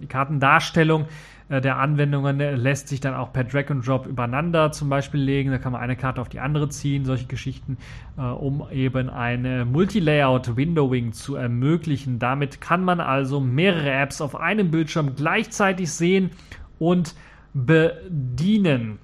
die 0.01 0.07
Kartendarstellung 0.07 1.07
äh, 1.49 1.61
der 1.61 1.79
Anwendungen 1.79 2.39
lässt 2.39 2.89
sich 2.89 3.01
dann 3.01 3.15
auch 3.15 3.33
per 3.33 3.45
Drag 3.45 3.71
and 3.71 3.87
Drop 3.87 4.07
übereinander 4.07 4.73
zum 4.73 4.89
Beispiel 4.89 5.21
legen. 5.21 5.51
Da 5.51 5.59
kann 5.59 5.73
man 5.73 5.81
eine 5.81 5.97
Karte 5.97 6.21
auf 6.21 6.29
die 6.29 6.41
andere 6.41 6.69
ziehen, 6.69 7.05
solche 7.05 7.27
Geschichten, 7.27 7.79
äh, 8.17 8.23
um 8.23 8.67
eben 8.71 9.09
eine 9.09 9.65
Multilayout-Windowing 9.65 11.13
zu 11.13 11.37
ermöglichen. 11.37 12.19
Damit 12.19 12.61
kann 12.61 12.85
man 12.85 13.01
also 13.01 13.41
mehrere 13.41 13.91
Apps 13.91 14.21
auf 14.21 14.37
einem 14.37 14.71
Bildschirm 14.71 15.15
gleichzeitig 15.17 15.91
sehen 15.91 16.31
und 16.79 17.15
bedienen. 17.55 18.99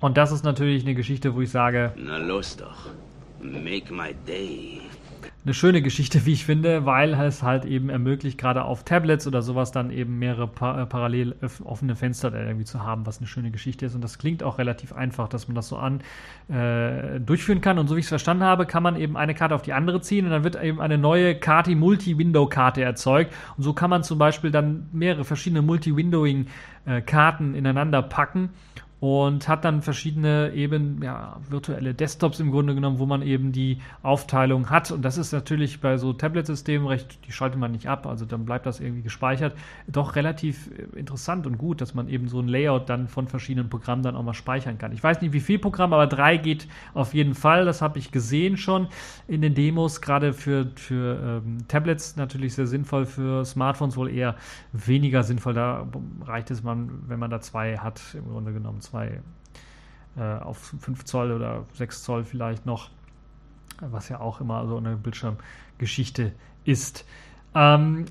Und 0.00 0.16
das 0.18 0.32
ist 0.32 0.44
natürlich 0.44 0.84
eine 0.84 0.94
Geschichte, 0.94 1.34
wo 1.34 1.40
ich 1.40 1.50
sage. 1.50 1.92
Na 1.96 2.18
los 2.18 2.56
doch. 2.56 2.90
Make 3.40 3.92
my 3.92 4.14
day 4.26 4.80
eine 5.44 5.52
schöne 5.52 5.82
Geschichte, 5.82 6.24
wie 6.24 6.32
ich 6.32 6.46
finde, 6.46 6.86
weil 6.86 7.12
es 7.14 7.42
halt 7.42 7.66
eben 7.66 7.90
ermöglicht, 7.90 8.38
gerade 8.38 8.64
auf 8.64 8.82
Tablets 8.82 9.26
oder 9.26 9.42
sowas 9.42 9.72
dann 9.72 9.90
eben 9.90 10.18
mehrere 10.18 10.48
pa 10.48 10.82
äh, 10.82 10.86
parallel 10.86 11.36
offene 11.64 11.96
Fenster 11.96 12.32
irgendwie 12.34 12.64
zu 12.64 12.82
haben, 12.82 13.04
was 13.04 13.18
eine 13.18 13.26
schöne 13.26 13.50
Geschichte 13.50 13.84
ist. 13.84 13.94
Und 13.94 14.02
das 14.02 14.16
klingt 14.16 14.42
auch 14.42 14.56
relativ 14.56 14.94
einfach, 14.94 15.28
dass 15.28 15.46
man 15.46 15.54
das 15.54 15.68
so 15.68 15.76
an 15.76 16.00
äh, 16.48 17.20
durchführen 17.20 17.60
kann. 17.60 17.78
Und 17.78 17.88
so 17.88 17.96
wie 17.96 18.00
ich 18.00 18.06
es 18.06 18.08
verstanden 18.08 18.44
habe, 18.44 18.64
kann 18.64 18.82
man 18.82 18.96
eben 18.96 19.18
eine 19.18 19.34
Karte 19.34 19.54
auf 19.54 19.60
die 19.60 19.74
andere 19.74 20.00
ziehen 20.00 20.24
und 20.24 20.30
dann 20.30 20.44
wird 20.44 20.62
eben 20.62 20.80
eine 20.80 20.96
neue 20.96 21.34
Karte, 21.34 21.76
Multi-Window-Karte 21.76 22.82
erzeugt. 22.82 23.34
Und 23.58 23.64
so 23.64 23.74
kann 23.74 23.90
man 23.90 24.02
zum 24.02 24.18
Beispiel 24.18 24.50
dann 24.50 24.88
mehrere 24.92 25.24
verschiedene 25.24 25.60
Multi-Windowing-Karten 25.60 27.54
äh, 27.54 27.58
ineinander 27.58 28.00
packen 28.00 28.48
und 29.04 29.48
hat 29.48 29.66
dann 29.66 29.82
verschiedene 29.82 30.54
eben 30.54 31.02
ja, 31.02 31.36
virtuelle 31.50 31.92
Desktops 31.92 32.40
im 32.40 32.50
Grunde 32.50 32.74
genommen, 32.74 32.98
wo 32.98 33.04
man 33.04 33.20
eben 33.20 33.52
die 33.52 33.82
Aufteilung 34.02 34.70
hat. 34.70 34.90
Und 34.92 35.04
das 35.04 35.18
ist 35.18 35.30
natürlich 35.30 35.82
bei 35.82 35.98
so 35.98 36.14
Tablet-Systemen 36.14 36.88
recht, 36.88 37.18
die 37.26 37.32
schaltet 37.32 37.60
man 37.60 37.72
nicht 37.72 37.86
ab, 37.86 38.06
also 38.06 38.24
dann 38.24 38.46
bleibt 38.46 38.64
das 38.64 38.80
irgendwie 38.80 39.02
gespeichert. 39.02 39.54
Doch 39.86 40.16
relativ 40.16 40.70
interessant 40.96 41.46
und 41.46 41.58
gut, 41.58 41.82
dass 41.82 41.92
man 41.92 42.08
eben 42.08 42.28
so 42.28 42.40
ein 42.40 42.48
Layout 42.48 42.88
dann 42.88 43.06
von 43.06 43.28
verschiedenen 43.28 43.68
Programmen 43.68 44.02
dann 44.02 44.16
auch 44.16 44.22
mal 44.22 44.32
speichern 44.32 44.78
kann. 44.78 44.92
Ich 44.92 45.04
weiß 45.04 45.20
nicht, 45.20 45.34
wie 45.34 45.40
viel 45.40 45.58
Programm, 45.58 45.92
aber 45.92 46.06
drei 46.06 46.38
geht 46.38 46.66
auf 46.94 47.12
jeden 47.12 47.34
Fall. 47.34 47.66
Das 47.66 47.82
habe 47.82 47.98
ich 47.98 48.10
gesehen 48.10 48.56
schon 48.56 48.88
in 49.28 49.42
den 49.42 49.54
Demos, 49.54 50.00
gerade 50.00 50.32
für, 50.32 50.70
für 50.76 51.42
ähm, 51.44 51.58
Tablets 51.68 52.16
natürlich 52.16 52.54
sehr 52.54 52.66
sinnvoll, 52.66 53.04
für 53.04 53.44
Smartphones 53.44 53.98
wohl 53.98 54.08
eher 54.08 54.36
weniger 54.72 55.24
sinnvoll. 55.24 55.52
Da 55.52 55.86
reicht 56.24 56.50
es 56.50 56.62
man, 56.62 56.88
wenn 57.06 57.18
man 57.18 57.30
da 57.30 57.42
zwei 57.42 57.76
hat, 57.76 58.00
im 58.14 58.30
Grunde 58.30 58.54
genommen 58.54 58.80
zwei 58.80 58.93
zwei 58.94 59.20
äh, 60.16 60.42
auf 60.42 60.74
5 60.80 61.04
Zoll 61.04 61.32
oder 61.32 61.64
6 61.74 62.04
Zoll 62.04 62.24
vielleicht 62.24 62.64
noch, 62.64 62.90
was 63.80 64.08
ja 64.08 64.20
auch 64.20 64.40
immer 64.40 64.66
so 64.68 64.76
eine 64.76 64.96
Bildschirmgeschichte 64.96 66.32
ist. 66.64 67.04
Ähm, 67.56 68.04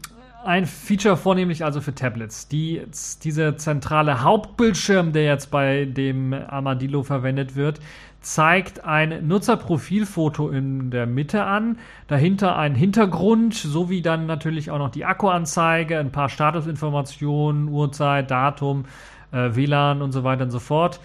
ein 0.44 0.66
Feature 0.66 1.16
vornehmlich 1.16 1.64
also 1.64 1.80
für 1.80 1.96
Tablets. 1.96 2.50
Die, 2.50 2.82
dieser 3.24 3.56
zentrale 3.56 4.24
Hauptbildschirm, 4.24 5.14
der 5.14 5.24
jetzt 5.24 5.52
bei 5.52 5.86
dem 5.86 6.34
Armadillo 6.34 7.04
verwendet 7.04 7.56
wird, 7.56 7.80
zeigt 8.20 8.84
ein 8.84 9.26
Nutzerprofilfoto 9.26 10.50
in 10.50 10.92
der 10.92 11.06
Mitte 11.06 11.46
an, 11.46 11.78
dahinter 12.08 12.58
ein 12.58 12.76
Hintergrund, 12.76 13.54
sowie 13.54 14.02
dann 14.02 14.26
natürlich 14.26 14.70
auch 14.70 14.80
noch 14.80 14.90
die 14.90 15.06
Akkuanzeige, 15.06 15.98
ein 15.98 16.12
paar 16.12 16.28
Statusinformationen, 16.28 17.70
Uhrzeit, 17.70 18.30
Datum, 18.30 18.84
äh, 19.34 19.56
WLAN 19.56 20.02
und 20.02 20.12
so 20.12 20.24
weiter 20.24 20.44
und 20.44 20.52
so 20.52 20.60
fort. 20.60 21.00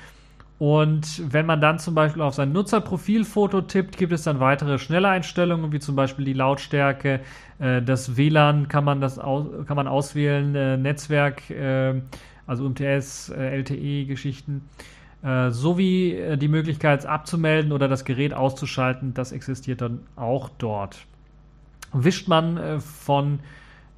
Und 0.58 1.32
wenn 1.32 1.46
man 1.46 1.60
dann 1.60 1.78
zum 1.78 1.94
Beispiel 1.94 2.20
auf 2.20 2.34
sein 2.34 2.50
Nutzerprofilfoto 2.52 3.60
tippt, 3.62 3.96
gibt 3.96 4.12
es 4.12 4.24
dann 4.24 4.40
weitere 4.40 4.78
schnelle 4.78 5.08
Einstellungen, 5.08 5.70
wie 5.70 5.78
zum 5.78 5.94
Beispiel 5.94 6.24
die 6.24 6.32
Lautstärke, 6.32 7.20
äh, 7.60 7.80
das 7.80 8.16
WLAN 8.16 8.66
kann 8.66 8.84
man, 8.84 9.00
das 9.00 9.20
aus, 9.20 9.46
kann 9.66 9.76
man 9.76 9.86
auswählen, 9.86 10.54
äh, 10.56 10.76
Netzwerk, 10.76 11.48
äh, 11.50 12.00
also 12.46 12.64
UMTS, 12.64 13.28
äh, 13.28 13.56
LTE-Geschichten, 13.58 14.68
äh, 15.22 15.50
sowie 15.50 16.36
die 16.36 16.48
Möglichkeit 16.48 17.06
abzumelden 17.06 17.70
oder 17.70 17.86
das 17.86 18.04
Gerät 18.04 18.34
auszuschalten, 18.34 19.14
das 19.14 19.30
existiert 19.30 19.80
dann 19.80 20.00
auch 20.16 20.48
dort. 20.58 21.06
Wischt 21.92 22.28
man 22.28 22.80
von 22.80 23.38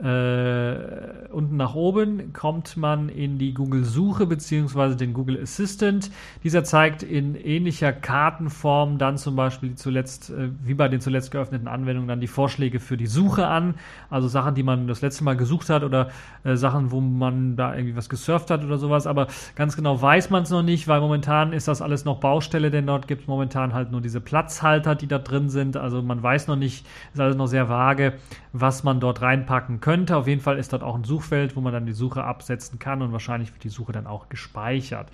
äh, 0.02 1.28
unten 1.30 1.56
nach 1.58 1.74
oben 1.74 2.32
kommt 2.32 2.78
man 2.78 3.10
in 3.10 3.36
die 3.36 3.52
Google-Suche 3.52 4.26
bzw. 4.26 4.94
den 4.94 5.12
Google 5.12 5.38
Assistant. 5.42 6.10
Dieser 6.42 6.64
zeigt 6.64 7.02
in 7.02 7.34
ähnlicher 7.34 7.92
Kartenform 7.92 8.96
dann 8.96 9.18
zum 9.18 9.36
Beispiel 9.36 9.74
zuletzt, 9.74 10.30
äh, 10.30 10.48
wie 10.62 10.72
bei 10.72 10.88
den 10.88 11.02
zuletzt 11.02 11.30
geöffneten 11.32 11.68
Anwendungen, 11.68 12.08
dann 12.08 12.20
die 12.20 12.28
Vorschläge 12.28 12.80
für 12.80 12.96
die 12.96 13.06
Suche 13.06 13.46
an. 13.46 13.74
Also 14.08 14.26
Sachen, 14.28 14.54
die 14.54 14.62
man 14.62 14.86
das 14.86 15.02
letzte 15.02 15.22
Mal 15.22 15.36
gesucht 15.36 15.68
hat 15.68 15.82
oder 15.82 16.08
äh, 16.44 16.56
Sachen, 16.56 16.90
wo 16.92 17.00
man 17.02 17.56
da 17.56 17.74
irgendwie 17.74 17.96
was 17.96 18.08
gesurft 18.08 18.50
hat 18.50 18.64
oder 18.64 18.78
sowas. 18.78 19.06
Aber 19.06 19.26
ganz 19.54 19.76
genau 19.76 20.00
weiß 20.00 20.30
man 20.30 20.44
es 20.44 20.50
noch 20.50 20.62
nicht, 20.62 20.88
weil 20.88 21.00
momentan 21.00 21.52
ist 21.52 21.68
das 21.68 21.82
alles 21.82 22.06
noch 22.06 22.20
Baustelle, 22.20 22.70
denn 22.70 22.86
dort 22.86 23.06
gibt 23.06 23.22
es 23.22 23.28
momentan 23.28 23.74
halt 23.74 23.92
nur 23.92 24.00
diese 24.00 24.22
Platzhalter, 24.22 24.94
die 24.94 25.08
da 25.08 25.18
drin 25.18 25.50
sind. 25.50 25.76
Also 25.76 26.00
man 26.00 26.22
weiß 26.22 26.46
noch 26.46 26.56
nicht, 26.56 26.86
ist 27.12 27.20
alles 27.20 27.36
noch 27.36 27.48
sehr 27.48 27.68
vage, 27.68 28.14
was 28.54 28.82
man 28.82 28.98
dort 28.98 29.20
reinpacken 29.20 29.80
könnte 29.80 29.89
könnte. 29.90 30.16
Auf 30.16 30.28
jeden 30.28 30.40
Fall 30.40 30.56
ist 30.56 30.72
dort 30.72 30.84
auch 30.84 30.94
ein 30.94 31.02
Suchfeld, 31.02 31.56
wo 31.56 31.60
man 31.60 31.72
dann 31.72 31.84
die 31.84 31.92
Suche 31.92 32.22
absetzen 32.22 32.78
kann 32.78 33.02
und 33.02 33.10
wahrscheinlich 33.10 33.52
wird 33.52 33.64
die 33.64 33.70
Suche 33.70 33.90
dann 33.90 34.06
auch 34.06 34.28
gespeichert. 34.28 35.08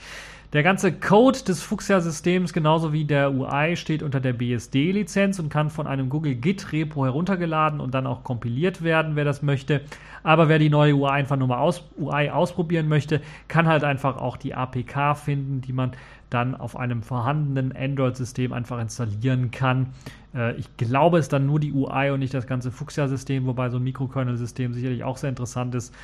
Der 0.53 0.63
ganze 0.63 0.93
Code 0.93 1.39
des 1.45 1.63
Fuchsia-Systems, 1.63 2.53
genauso 2.53 2.93
wie 2.93 3.07
der 3.07 3.33
UI, 3.33 3.77
steht 3.77 4.03
unter 4.03 4.21
der 4.21 4.35
BSD-Lizenz 4.35 5.39
und 5.39 5.49
kann 5.49 5.71
von 5.71 5.87
einem 5.87 6.11
Google 6.11 6.35
Git-Repo 6.35 7.07
heruntergeladen 7.07 7.81
und 7.81 7.95
dann 7.95 8.07
auch 8.07 8.23
kompiliert 8.23 8.83
werden, 8.83 9.17
wer 9.17 9.25
das 9.25 9.41
möchte. 9.41 9.81
Aber 10.23 10.51
wer 10.51 10.59
die 10.59 10.69
neue 10.69 10.95
UI 10.95 11.09
einfach 11.09 11.37
nur 11.37 11.49
mal 11.49 11.59
aus, 11.59 11.83
UI 11.99 12.29
ausprobieren 12.29 12.87
möchte, 12.87 13.23
kann 13.49 13.67
halt 13.67 13.83
einfach 13.83 14.19
auch 14.19 14.37
die 14.37 14.55
APK 14.55 15.15
finden, 15.17 15.63
die 15.63 15.73
man 15.73 15.93
dann 16.29 16.55
auf 16.55 16.77
einem 16.77 17.03
vorhandenen 17.03 17.75
Android-System 17.75 18.53
einfach 18.53 18.79
installieren 18.79 19.51
kann. 19.51 19.95
Äh, 20.37 20.55
ich 20.57 20.77
glaube, 20.77 21.19
es 21.19 21.27
ist 21.27 21.33
dann 21.33 21.47
nur 21.47 21.59
die 21.59 21.73
UI 21.73 22.11
und 22.11 22.21
nicht 22.21 22.35
das 22.35 22.47
ganze 22.47 22.71
Fuchsia-System, 22.71 23.47
wobei 23.47 23.71
so 23.71 23.79
ein 23.79 23.85
Mikrokernel-System 23.85 24.75
sicherlich 24.75 25.03
auch 25.05 25.17
sehr 25.17 25.31
interessant 25.31 25.75
ist. 25.75 25.95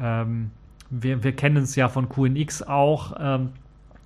Ähm, 0.00 0.50
wir, 0.90 1.22
wir 1.22 1.32
kennen 1.32 1.58
es 1.58 1.76
ja 1.76 1.88
von 1.88 2.08
QNX 2.08 2.62
auch. 2.62 3.14
Ähm, 3.20 3.50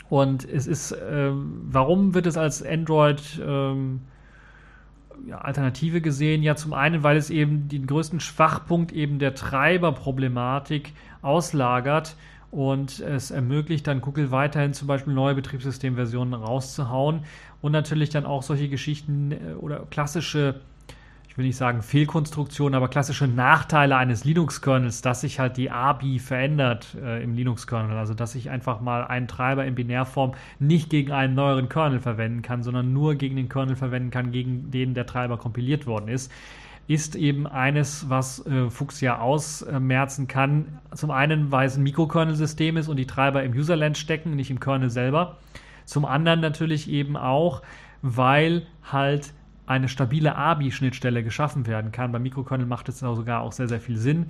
und 0.09 0.45
es 0.49 0.67
ist, 0.67 0.97
ähm, 1.11 1.63
warum 1.69 2.15
wird 2.15 2.27
es 2.27 2.37
als 2.37 2.65
Android 2.65 3.41
Alternative 5.33 6.01
gesehen? 6.01 6.43
Ja, 6.45 6.55
zum 6.55 6.73
einen, 6.73 7.03
weil 7.03 7.17
es 7.17 7.31
eben 7.31 7.69
den 7.69 7.87
größten 7.87 8.21
Schwachpunkt 8.21 8.93
eben 8.93 9.19
der 9.19 9.35
Treiberproblematik 9.35 10.93
auslagert 11.23 12.17
und 12.57 13.01
es 13.01 13.31
ermöglicht 13.31 13.87
dann 13.87 14.01
Google 14.01 14.31
weiterhin 14.31 14.73
zum 14.73 14.89
Beispiel 14.89 15.13
neue 15.13 15.35
Betriebssystemversionen 15.35 16.33
rauszuhauen 16.33 17.21
und 17.61 17.73
natürlich 17.73 18.09
dann 18.09 18.25
auch 18.25 18.43
solche 18.43 18.71
Geschichten 18.71 19.33
äh, 19.33 19.55
oder 19.61 19.81
klassische 19.91 20.61
ich 21.29 21.39
will 21.39 21.45
nicht 21.45 21.59
sagen 21.59 21.83
Fehlkonstruktion, 21.83 22.75
aber 22.75 22.89
klassische 22.89 23.29
Nachteile 23.29 23.99
eines 23.99 24.25
Linux-Kernels, 24.25 25.03
dass 25.03 25.21
sich 25.21 25.39
halt 25.39 25.59
die 25.59 25.71
ABI 25.71 26.19
verändert 26.19 26.97
äh, 26.99 27.23
im 27.23 27.35
Linux-Kernel. 27.35 27.95
Also, 27.99 28.15
dass 28.15 28.35
ich 28.35 28.49
einfach 28.49 28.81
mal 28.81 29.05
einen 29.05 29.29
Treiber 29.29 29.67
in 29.67 29.75
Binärform 29.75 30.33
nicht 30.59 30.89
gegen 30.89 31.13
einen 31.13 31.35
neueren 31.35 31.69
Kernel 31.69 32.01
verwenden 32.01 32.41
kann, 32.41 32.63
sondern 32.63 32.95
nur 32.95 33.17
gegen 33.17 33.37
den 33.37 33.51
Kernel 33.51 33.77
verwenden 33.77 34.11
kann, 34.11 34.33
gegen 34.33 34.71
den 34.71 34.95
der 34.95 35.05
Treiber 35.05 35.37
kompiliert 35.37 35.87
worden 35.87 36.09
ist 36.09 36.33
ist 36.89 37.17
eben 37.17 37.47
eines, 37.47 38.09
was 38.09 38.47
äh, 38.47 38.71
Fuchsia 38.71 39.19
ausmerzen 39.19 40.29
kann. 40.29 40.79
Zum 40.95 41.11
einen, 41.11 41.51
weil 41.51 41.67
es 41.67 41.77
ein 41.77 41.83
Mikrokernel-System 41.83 42.77
ist 42.77 42.89
und 42.89 42.97
die 42.97 43.07
Treiber 43.07 43.43
im 43.43 43.53
Userland 43.53 43.99
stecken, 43.99 44.37
nicht 44.37 44.51
im 44.51 44.61
Kernel 44.61 44.91
selber. 44.91 45.39
Zum 45.85 46.05
anderen 46.05 46.41
natürlich 46.41 46.91
eben 46.91 47.17
auch, 47.17 47.63
weil 48.03 48.67
halt 48.91 49.33
eine 49.67 49.89
stabile 49.89 50.37
ABI-Schnittstelle 50.37 51.25
geschaffen 51.25 51.67
werden 51.67 51.91
kann. 51.91 52.13
Beim 52.13 52.23
Mikrokernel 52.23 52.67
macht 52.67 52.89
es 52.89 53.01
sogar 53.01 53.43
auch 53.43 53.53
sehr, 53.53 53.69
sehr 53.69 53.81
viel 53.81 53.97
Sinn 53.97 54.27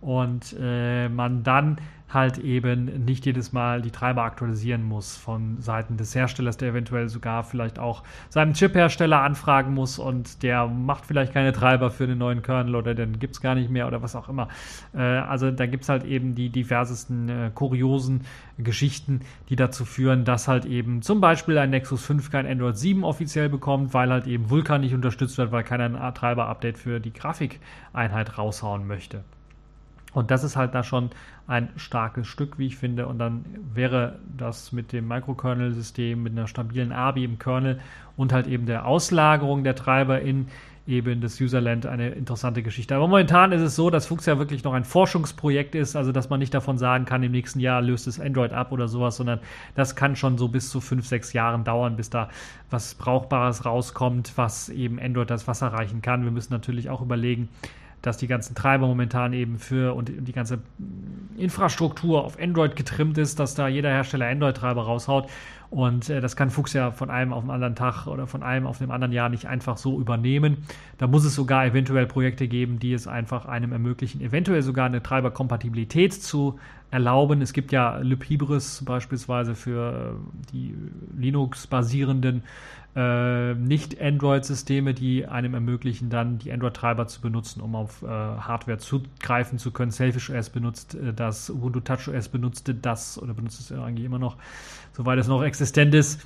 und 0.00 0.56
äh, 0.58 1.08
man 1.08 1.42
dann 1.42 1.78
halt 2.12 2.38
eben 2.38 3.04
nicht 3.04 3.26
jedes 3.26 3.52
Mal 3.52 3.82
die 3.82 3.90
Treiber 3.90 4.22
aktualisieren 4.22 4.82
muss 4.82 5.16
von 5.16 5.60
Seiten 5.60 5.96
des 5.96 6.14
Herstellers, 6.14 6.56
der 6.56 6.70
eventuell 6.70 7.08
sogar 7.08 7.44
vielleicht 7.44 7.78
auch 7.78 8.02
seinem 8.30 8.54
Chip-Hersteller 8.54 9.20
anfragen 9.20 9.74
muss 9.74 9.98
und 9.98 10.42
der 10.42 10.66
macht 10.66 11.04
vielleicht 11.04 11.34
keine 11.34 11.52
Treiber 11.52 11.90
für 11.90 12.06
den 12.06 12.18
neuen 12.18 12.42
Kernel 12.42 12.76
oder 12.76 12.94
den 12.94 13.18
gibt 13.18 13.34
es 13.34 13.40
gar 13.42 13.54
nicht 13.54 13.70
mehr 13.70 13.86
oder 13.86 14.02
was 14.02 14.16
auch 14.16 14.28
immer. 14.28 14.48
Äh, 14.94 15.00
also 15.00 15.50
da 15.50 15.66
gibt 15.66 15.82
es 15.82 15.90
halt 15.90 16.04
eben 16.04 16.34
die 16.34 16.48
diversesten 16.48 17.28
äh, 17.28 17.50
kuriosen 17.54 18.22
Geschichten, 18.56 19.20
die 19.50 19.56
dazu 19.56 19.84
führen, 19.84 20.24
dass 20.24 20.48
halt 20.48 20.64
eben 20.64 21.02
zum 21.02 21.20
Beispiel 21.20 21.58
ein 21.58 21.70
Nexus 21.70 22.04
5 22.06 22.30
kein 22.30 22.46
Android 22.46 22.76
7 22.76 23.04
offiziell 23.04 23.50
bekommt, 23.50 23.92
weil 23.92 24.10
halt 24.10 24.26
eben 24.26 24.48
Vulkan 24.48 24.80
nicht 24.80 24.94
unterstützt 24.94 25.36
wird, 25.36 25.52
weil 25.52 25.62
keiner 25.62 25.84
ein 25.84 26.14
Treiber-Update 26.14 26.78
für 26.78 27.00
die 27.00 27.12
Grafikeinheit 27.12 28.38
raushauen 28.38 28.86
möchte. 28.86 29.24
Und 30.12 30.30
das 30.30 30.42
ist 30.42 30.56
halt 30.56 30.74
da 30.74 30.82
schon 30.82 31.10
ein 31.48 31.70
starkes 31.76 32.28
Stück, 32.28 32.58
wie 32.58 32.66
ich 32.66 32.76
finde. 32.76 33.06
Und 33.08 33.18
dann 33.18 33.44
wäre 33.74 34.18
das 34.36 34.70
mit 34.70 34.92
dem 34.92 35.08
Microkernel-System, 35.08 36.22
mit 36.22 36.34
einer 36.34 36.46
stabilen 36.46 36.92
ABI 36.92 37.24
im 37.24 37.38
Kernel 37.38 37.80
und 38.16 38.32
halt 38.32 38.46
eben 38.46 38.66
der 38.66 38.86
Auslagerung 38.86 39.64
der 39.64 39.74
Treiber 39.74 40.20
in 40.20 40.48
eben 40.86 41.20
das 41.20 41.38
Userland 41.38 41.84
eine 41.84 42.10
interessante 42.10 42.62
Geschichte. 42.62 42.96
Aber 42.96 43.06
momentan 43.06 43.52
ist 43.52 43.60
es 43.60 43.76
so, 43.76 43.90
dass 43.90 44.06
Fuchs 44.06 44.24
ja 44.24 44.38
wirklich 44.38 44.64
noch 44.64 44.72
ein 44.72 44.84
Forschungsprojekt 44.84 45.74
ist, 45.74 45.96
also 45.96 46.12
dass 46.12 46.30
man 46.30 46.40
nicht 46.40 46.54
davon 46.54 46.78
sagen 46.78 47.04
kann, 47.04 47.22
im 47.22 47.32
nächsten 47.32 47.60
Jahr 47.60 47.82
löst 47.82 48.06
es 48.06 48.18
Android 48.18 48.54
ab 48.54 48.72
oder 48.72 48.88
sowas, 48.88 49.16
sondern 49.16 49.38
das 49.74 49.96
kann 49.96 50.16
schon 50.16 50.38
so 50.38 50.48
bis 50.48 50.70
zu 50.70 50.80
fünf, 50.80 51.06
sechs 51.06 51.34
Jahren 51.34 51.62
dauern, 51.62 51.96
bis 51.96 52.08
da 52.08 52.30
was 52.70 52.94
Brauchbares 52.94 53.66
rauskommt, 53.66 54.32
was 54.36 54.70
eben 54.70 54.98
Android 54.98 55.28
das 55.28 55.46
Wasser 55.46 55.68
reichen 55.68 56.00
kann. 56.00 56.24
Wir 56.24 56.30
müssen 56.30 56.54
natürlich 56.54 56.88
auch 56.88 57.02
überlegen, 57.02 57.50
dass 58.02 58.16
die 58.16 58.26
ganzen 58.26 58.54
Treiber 58.54 58.86
momentan 58.86 59.32
eben 59.32 59.58
für 59.58 59.94
und 59.94 60.10
die 60.16 60.32
ganze 60.32 60.60
Infrastruktur 61.36 62.24
auf 62.24 62.38
Android 62.38 62.76
getrimmt 62.76 63.18
ist, 63.18 63.38
dass 63.40 63.54
da 63.54 63.68
jeder 63.68 63.90
Hersteller 63.90 64.26
Android-Treiber 64.26 64.82
raushaut. 64.82 65.28
Und 65.70 66.08
äh, 66.08 66.20
das 66.20 66.34
kann 66.34 66.50
Fuchs 66.50 66.72
ja 66.72 66.92
von 66.92 67.10
einem 67.10 67.32
auf 67.32 67.44
den 67.44 67.50
anderen 67.50 67.74
Tag 67.74 68.06
oder 68.06 68.26
von 68.26 68.42
einem 68.42 68.66
auf 68.66 68.78
dem 68.78 68.90
anderen 68.90 69.12
Jahr 69.12 69.28
nicht 69.28 69.46
einfach 69.46 69.76
so 69.76 70.00
übernehmen. 70.00 70.58
Da 70.96 71.06
muss 71.06 71.24
es 71.24 71.34
sogar 71.34 71.66
eventuell 71.66 72.06
Projekte 72.06 72.48
geben, 72.48 72.78
die 72.78 72.94
es 72.94 73.06
einfach 73.06 73.44
einem 73.44 73.72
ermöglichen, 73.72 74.20
eventuell 74.20 74.62
sogar 74.62 74.86
eine 74.86 75.02
Treiberkompatibilität 75.02 76.14
zu 76.14 76.58
erlauben. 76.90 77.42
Es 77.42 77.52
gibt 77.52 77.70
ja 77.70 77.98
Libhybris 77.98 78.82
beispielsweise 78.86 79.54
für 79.54 80.16
äh, 80.16 80.52
die 80.52 80.74
Linux-basierenden 81.18 82.42
äh, 82.96 83.54
Nicht-Android-Systeme, 83.54 84.94
die 84.94 85.26
einem 85.26 85.54
ermöglichen, 85.54 86.10
dann 86.10 86.38
die 86.38 86.50
Android-Treiber 86.50 87.06
zu 87.06 87.20
benutzen, 87.20 87.60
um 87.60 87.76
auf 87.76 88.02
äh, 88.02 88.06
Hardware 88.06 88.78
zugreifen 88.78 89.58
zu 89.58 89.70
können. 89.70 89.90
Selfish 89.90 90.30
OS 90.30 90.50
benutzt 90.50 90.94
äh, 90.94 91.12
das, 91.12 91.50
Ubuntu 91.50 91.80
Touch 91.80 92.08
OS 92.08 92.28
benutzte 92.28 92.74
das 92.74 93.20
oder 93.22 93.34
benutzt 93.34 93.60
es 93.60 93.72
eigentlich 93.72 94.06
immer 94.06 94.18
noch, 94.18 94.36
soweit 94.98 95.18
es 95.18 95.28
noch 95.28 95.42
existent 95.42 95.94
ist. 95.94 96.20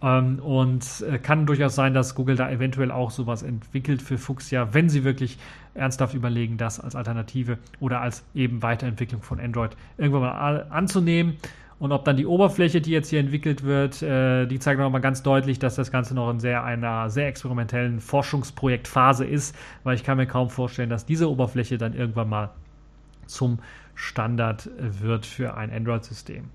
Ähm, 0.00 0.38
und 0.38 0.84
äh, 1.10 1.18
kann 1.18 1.46
durchaus 1.46 1.74
sein, 1.74 1.92
dass 1.92 2.14
Google 2.14 2.36
da 2.36 2.48
eventuell 2.48 2.92
auch 2.92 3.10
sowas 3.10 3.42
entwickelt 3.42 4.00
für 4.00 4.16
Fuchsia, 4.16 4.72
wenn 4.72 4.88
sie 4.88 5.02
wirklich 5.02 5.38
ernsthaft 5.74 6.14
überlegen, 6.14 6.56
das 6.56 6.78
als 6.78 6.94
Alternative 6.94 7.58
oder 7.80 8.00
als 8.00 8.24
eben 8.32 8.62
Weiterentwicklung 8.62 9.22
von 9.22 9.40
Android 9.40 9.76
irgendwann 9.96 10.22
mal 10.22 10.66
anzunehmen. 10.70 11.36
Und 11.80 11.92
ob 11.92 12.04
dann 12.04 12.16
die 12.16 12.26
Oberfläche, 12.26 12.80
die 12.80 12.90
jetzt 12.90 13.08
hier 13.08 13.20
entwickelt 13.20 13.64
wird, 13.64 14.02
äh, 14.02 14.46
die 14.46 14.58
zeigt 14.60 14.80
nochmal 14.80 15.00
ganz 15.00 15.22
deutlich, 15.22 15.58
dass 15.58 15.74
das 15.74 15.90
Ganze 15.90 16.14
noch 16.14 16.30
in 16.30 16.38
sehr 16.38 16.62
einer 16.62 17.10
sehr 17.10 17.26
experimentellen 17.26 18.00
Forschungsprojektphase 18.00 19.24
ist, 19.24 19.56
weil 19.82 19.96
ich 19.96 20.04
kann 20.04 20.16
mir 20.16 20.26
kaum 20.26 20.50
vorstellen, 20.50 20.90
dass 20.90 21.06
diese 21.06 21.28
Oberfläche 21.28 21.78
dann 21.78 21.94
irgendwann 21.94 22.28
mal 22.28 22.50
zum 23.26 23.58
Standard 23.94 24.70
wird 24.78 25.26
für 25.26 25.56
ein 25.56 25.72
Android-System. 25.72 26.50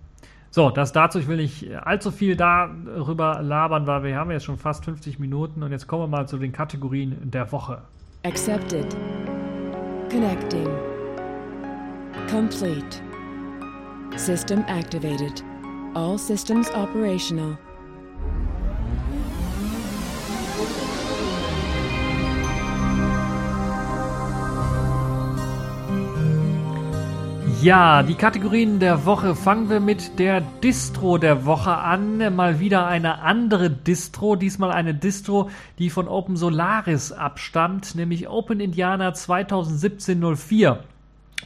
So, 0.55 0.69
das 0.69 0.91
dazu. 0.91 1.17
Ich 1.17 1.27
will 1.27 1.37
nicht 1.37 1.75
allzu 1.83 2.11
viel 2.11 2.35
darüber 2.35 3.41
labern, 3.41 3.87
weil 3.87 4.03
wir 4.03 4.15
haben 4.15 4.29
jetzt 4.29 4.45
schon 4.45 4.59
fast 4.59 4.85
50 4.85 5.17
Minuten 5.17 5.63
und 5.63 5.71
jetzt 5.71 5.87
kommen 5.87 6.03
wir 6.03 6.07
mal 6.07 6.27
zu 6.27 6.37
den 6.37 6.51
Kategorien 6.51 7.17
der 7.23 7.51
Woche. 7.51 7.81
Accepted. 8.23 8.95
Connecting. 10.11 10.67
Complete. 12.29 13.01
System 14.15 14.63
activated. 14.67 15.43
All 15.95 16.19
systems 16.19 16.69
operational. 16.75 17.57
Ja, 27.63 28.03
die 28.03 28.15
Kategorien 28.15 28.81
der 28.81 29.05
Woche 29.05 29.35
fangen 29.35 29.69
wir 29.69 29.79
mit 29.79 30.19
der 30.19 30.41
Distro 30.41 31.17
der 31.17 31.45
Woche 31.45 31.77
an. 31.77 32.35
Mal 32.35 32.59
wieder 32.59 32.87
eine 32.87 33.19
andere 33.21 33.69
Distro, 33.69 34.35
diesmal 34.35 34.71
eine 34.71 34.93
Distro, 34.93 35.49
die 35.79 35.89
von 35.89 36.09
Open 36.09 36.35
Solaris 36.35 37.13
abstammt, 37.13 37.95
nämlich 37.95 38.27
Open 38.27 38.59
Indiana 38.59 39.11
2017-04. 39.11 40.79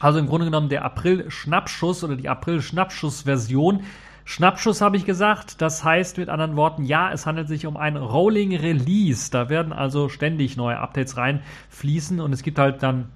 Also 0.00 0.18
im 0.18 0.26
Grunde 0.26 0.46
genommen 0.46 0.68
der 0.68 0.84
April-Schnappschuss 0.84 2.02
oder 2.02 2.16
die 2.16 2.28
April-Schnappschuss-Version. 2.28 3.84
Schnappschuss 4.24 4.80
habe 4.80 4.96
ich 4.96 5.04
gesagt, 5.04 5.62
das 5.62 5.84
heißt 5.84 6.18
mit 6.18 6.30
anderen 6.30 6.56
Worten, 6.56 6.84
ja, 6.84 7.12
es 7.12 7.26
handelt 7.26 7.46
sich 7.46 7.64
um 7.64 7.76
ein 7.76 7.96
Rolling 7.96 8.56
Release. 8.56 9.30
Da 9.30 9.48
werden 9.48 9.72
also 9.72 10.08
ständig 10.08 10.56
neue 10.56 10.78
Updates 10.78 11.16
reinfließen 11.16 12.18
und 12.18 12.32
es 12.32 12.42
gibt 12.42 12.58
halt 12.58 12.82
dann 12.82 13.06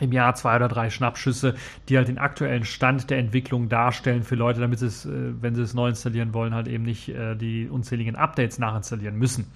im 0.00 0.12
Jahr 0.12 0.34
zwei 0.34 0.56
oder 0.56 0.68
drei 0.68 0.90
Schnappschüsse, 0.90 1.54
die 1.88 1.96
halt 1.96 2.08
den 2.08 2.18
aktuellen 2.18 2.64
Stand 2.64 3.10
der 3.10 3.18
Entwicklung 3.18 3.68
darstellen 3.68 4.22
für 4.22 4.34
Leute, 4.34 4.60
damit 4.60 4.78
sie 4.78 4.86
es, 4.86 5.06
äh, 5.06 5.10
wenn 5.40 5.54
sie 5.54 5.62
es 5.62 5.74
neu 5.74 5.88
installieren 5.88 6.34
wollen, 6.34 6.54
halt 6.54 6.68
eben 6.68 6.84
nicht 6.84 7.08
äh, 7.08 7.34
die 7.34 7.68
unzähligen 7.68 8.16
Updates 8.16 8.58
nachinstallieren 8.58 9.16
müssen. 9.16 9.46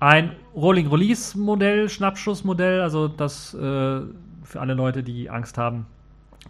Ein 0.00 0.32
Rolling 0.54 0.88
Release 0.88 1.36
Modell, 1.36 1.88
Schnappschuss-Modell, 1.88 2.80
also 2.80 3.08
das 3.08 3.52
äh, 3.54 3.58
für 3.58 4.60
alle 4.60 4.74
Leute, 4.74 5.02
die 5.02 5.28
Angst 5.28 5.58
haben, 5.58 5.86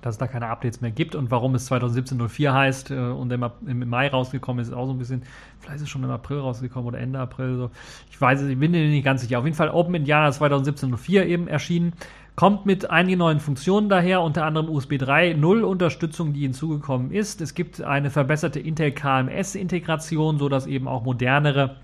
dass 0.03 0.15
es 0.15 0.19
da 0.19 0.27
keine 0.27 0.49
Updates 0.49 0.81
mehr 0.81 0.91
gibt 0.91 1.15
und 1.15 1.31
warum 1.31 1.55
es 1.55 1.69
2017-04 1.73 2.53
heißt 2.53 2.91
und 2.93 3.33
im, 3.33 3.89
Mai 3.89 4.07
rausgekommen 4.09 4.63
ist, 4.63 4.69
ist 4.69 4.75
auch 4.75 4.87
so 4.87 4.93
ein 4.93 4.99
bisschen, 4.99 5.23
vielleicht 5.59 5.77
ist 5.77 5.83
es 5.83 5.89
schon 5.89 6.05
im 6.05 6.11
April 6.11 6.39
rausgekommen 6.39 6.87
oder 6.87 7.01
Ende 7.01 7.19
April 7.19 7.57
so. 7.57 7.71
Ich 8.11 8.21
weiß 8.21 8.43
es, 8.43 8.49
ich 8.49 8.59
bin 8.59 8.71
nicht 8.71 9.05
ganz 9.05 9.23
sicher. 9.23 9.41
Auf 9.41 9.45
jeden 9.45 9.57
Fall 9.57 9.71
Open 9.71 9.95
Indiana 9.97 10.29
2017-04 10.29 11.25
eben 11.25 11.49
erschienen 11.49 11.95
kommt 12.39 12.67
mit 12.67 12.89
einigen 12.89 13.19
neuen 13.19 13.41
Funktionen 13.41 13.89
daher, 13.89 14.23
unter 14.23 14.45
anderem 14.45 14.69
USB 14.69 14.93
3.0 14.93 15.63
Unterstützung, 15.63 16.35
die 16.35 16.43
hinzugekommen 16.43 17.11
ist. 17.11 17.41
Es 17.41 17.53
gibt 17.53 17.83
eine 17.83 18.11
verbesserte 18.11 18.61
Intel 18.61 18.93
KMS-Integration, 18.93 20.39
sodass 20.39 20.69
eben 20.69 20.87
auch 20.87 21.03
modernere 21.03 21.75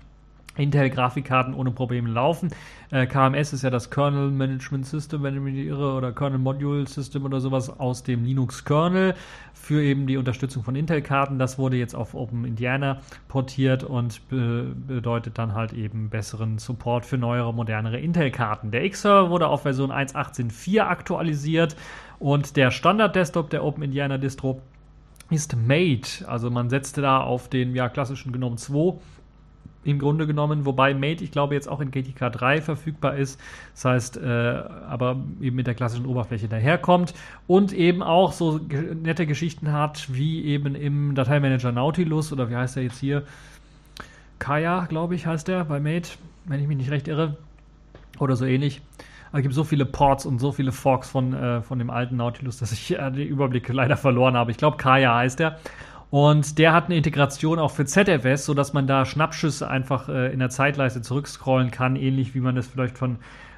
Intel-Grafikkarten 0.57 1.53
ohne 1.53 1.71
Probleme 1.71 2.09
laufen. 2.09 2.49
Äh, 2.91 3.07
KMS 3.07 3.53
ist 3.53 3.63
ja 3.63 3.69
das 3.69 3.89
Kernel 3.89 4.31
Management 4.31 4.85
System, 4.85 5.23
wenn 5.23 5.35
ich 5.35 5.41
mich 5.41 5.53
nicht 5.53 5.67
irre, 5.67 5.93
oder 5.93 6.11
Kernel 6.11 6.39
Module 6.39 6.87
System 6.87 7.25
oder 7.25 7.39
sowas 7.39 7.79
aus 7.79 8.03
dem 8.03 8.23
Linux-Kernel 8.25 9.15
für 9.53 9.81
eben 9.81 10.07
die 10.07 10.17
Unterstützung 10.17 10.63
von 10.63 10.75
Intel-Karten. 10.75 11.39
Das 11.39 11.57
wurde 11.57 11.77
jetzt 11.77 11.95
auf 11.95 12.13
Open 12.13 12.45
Indiana 12.45 13.01
portiert 13.27 13.83
und 13.83 14.27
be 14.29 14.73
bedeutet 14.87 15.37
dann 15.37 15.53
halt 15.53 15.73
eben 15.73 16.09
besseren 16.09 16.57
Support 16.57 17.05
für 17.05 17.17
neuere, 17.17 17.53
modernere 17.53 17.99
Intel-Karten. 17.99 18.71
Der 18.71 18.83
X-Server 18.85 19.29
wurde 19.29 19.47
auf 19.47 19.63
Version 19.63 19.91
1.18.4 19.91 20.81
aktualisiert 20.81 21.75
und 22.19 22.55
der 22.55 22.71
Standard-Desktop 22.71 23.49
der 23.49 23.63
Open 23.63 23.83
Indiana 23.83 24.17
Distro 24.17 24.61
ist 25.29 25.55
Mate. 25.55 26.27
Also 26.27 26.51
man 26.51 26.69
setzte 26.69 27.01
da 27.01 27.21
auf 27.21 27.49
den 27.49 27.75
ja, 27.75 27.89
klassischen 27.89 28.31
GNOME 28.31 28.57
2 28.57 28.99
im 29.85 29.99
Grunde 29.99 30.27
genommen, 30.27 30.65
wobei 30.65 30.93
Mate, 30.93 31.23
ich 31.23 31.31
glaube, 31.31 31.53
jetzt 31.53 31.69
auch 31.69 31.79
in 31.79 31.91
GTK 31.91 32.31
3 32.31 32.61
verfügbar 32.61 33.15
ist. 33.15 33.39
Das 33.73 33.85
heißt, 33.85 34.17
äh, 34.17 34.63
aber 34.89 35.17
eben 35.39 35.55
mit 35.55 35.67
der 35.67 35.75
klassischen 35.75 36.07
Oberfläche 36.07 36.47
daherkommt 36.47 37.13
und 37.47 37.71
eben 37.71 38.01
auch 38.01 38.33
so 38.33 38.59
nette 39.03 39.27
Geschichten 39.27 39.71
hat, 39.71 40.13
wie 40.13 40.43
eben 40.45 40.75
im 40.75 41.15
Dateimanager 41.15 41.71
Nautilus 41.71 42.33
oder 42.33 42.49
wie 42.49 42.55
heißt 42.55 42.75
der 42.75 42.83
jetzt 42.83 42.99
hier? 42.99 43.23
Kaya, 44.39 44.85
glaube 44.85 45.15
ich, 45.15 45.27
heißt 45.27 45.47
der 45.47 45.65
bei 45.65 45.79
Mate, 45.79 46.09
wenn 46.45 46.59
ich 46.59 46.67
mich 46.67 46.77
nicht 46.77 46.91
recht 46.91 47.07
irre. 47.07 47.37
Oder 48.19 48.35
so 48.35 48.45
ähnlich. 48.45 48.81
Es 49.33 49.41
gibt 49.41 49.53
so 49.53 49.65
viele 49.65 49.85
Ports 49.85 50.25
und 50.25 50.39
so 50.39 50.51
viele 50.51 50.71
Forks 50.71 51.09
von, 51.09 51.33
äh, 51.33 51.61
von 51.61 51.77
dem 51.77 51.89
alten 51.89 52.15
Nautilus, 52.15 52.57
dass 52.57 52.71
ich 52.71 52.97
äh, 52.97 53.11
den 53.11 53.27
Überblick 53.27 53.67
leider 53.67 53.97
verloren 53.97 54.35
habe. 54.35 54.51
Ich 54.51 54.57
glaube, 54.57 54.77
Kaya 54.77 55.15
heißt 55.15 55.39
der. 55.39 55.59
Und 56.09 56.59
der 56.59 56.73
hat 56.73 56.85
eine 56.85 56.95
Integration 56.95 57.59
auch 57.59 57.71
für 57.71 57.85
ZFS, 57.85 58.45
sodass 58.45 58.73
man 58.73 58.87
da 58.87 59.05
Schnappschüsse 59.05 59.67
einfach 59.67 60.07
äh, 60.07 60.31
in 60.31 60.39
der 60.39 60.49
Zeitleiste 60.49 61.01
zurückscrollen 61.01 61.71
kann, 61.71 61.95
ähnlich 61.95 62.35
wie 62.35 62.39
man 62.39 62.55
das 62.55 62.67
vielleicht 62.67 62.97
von 62.97 63.17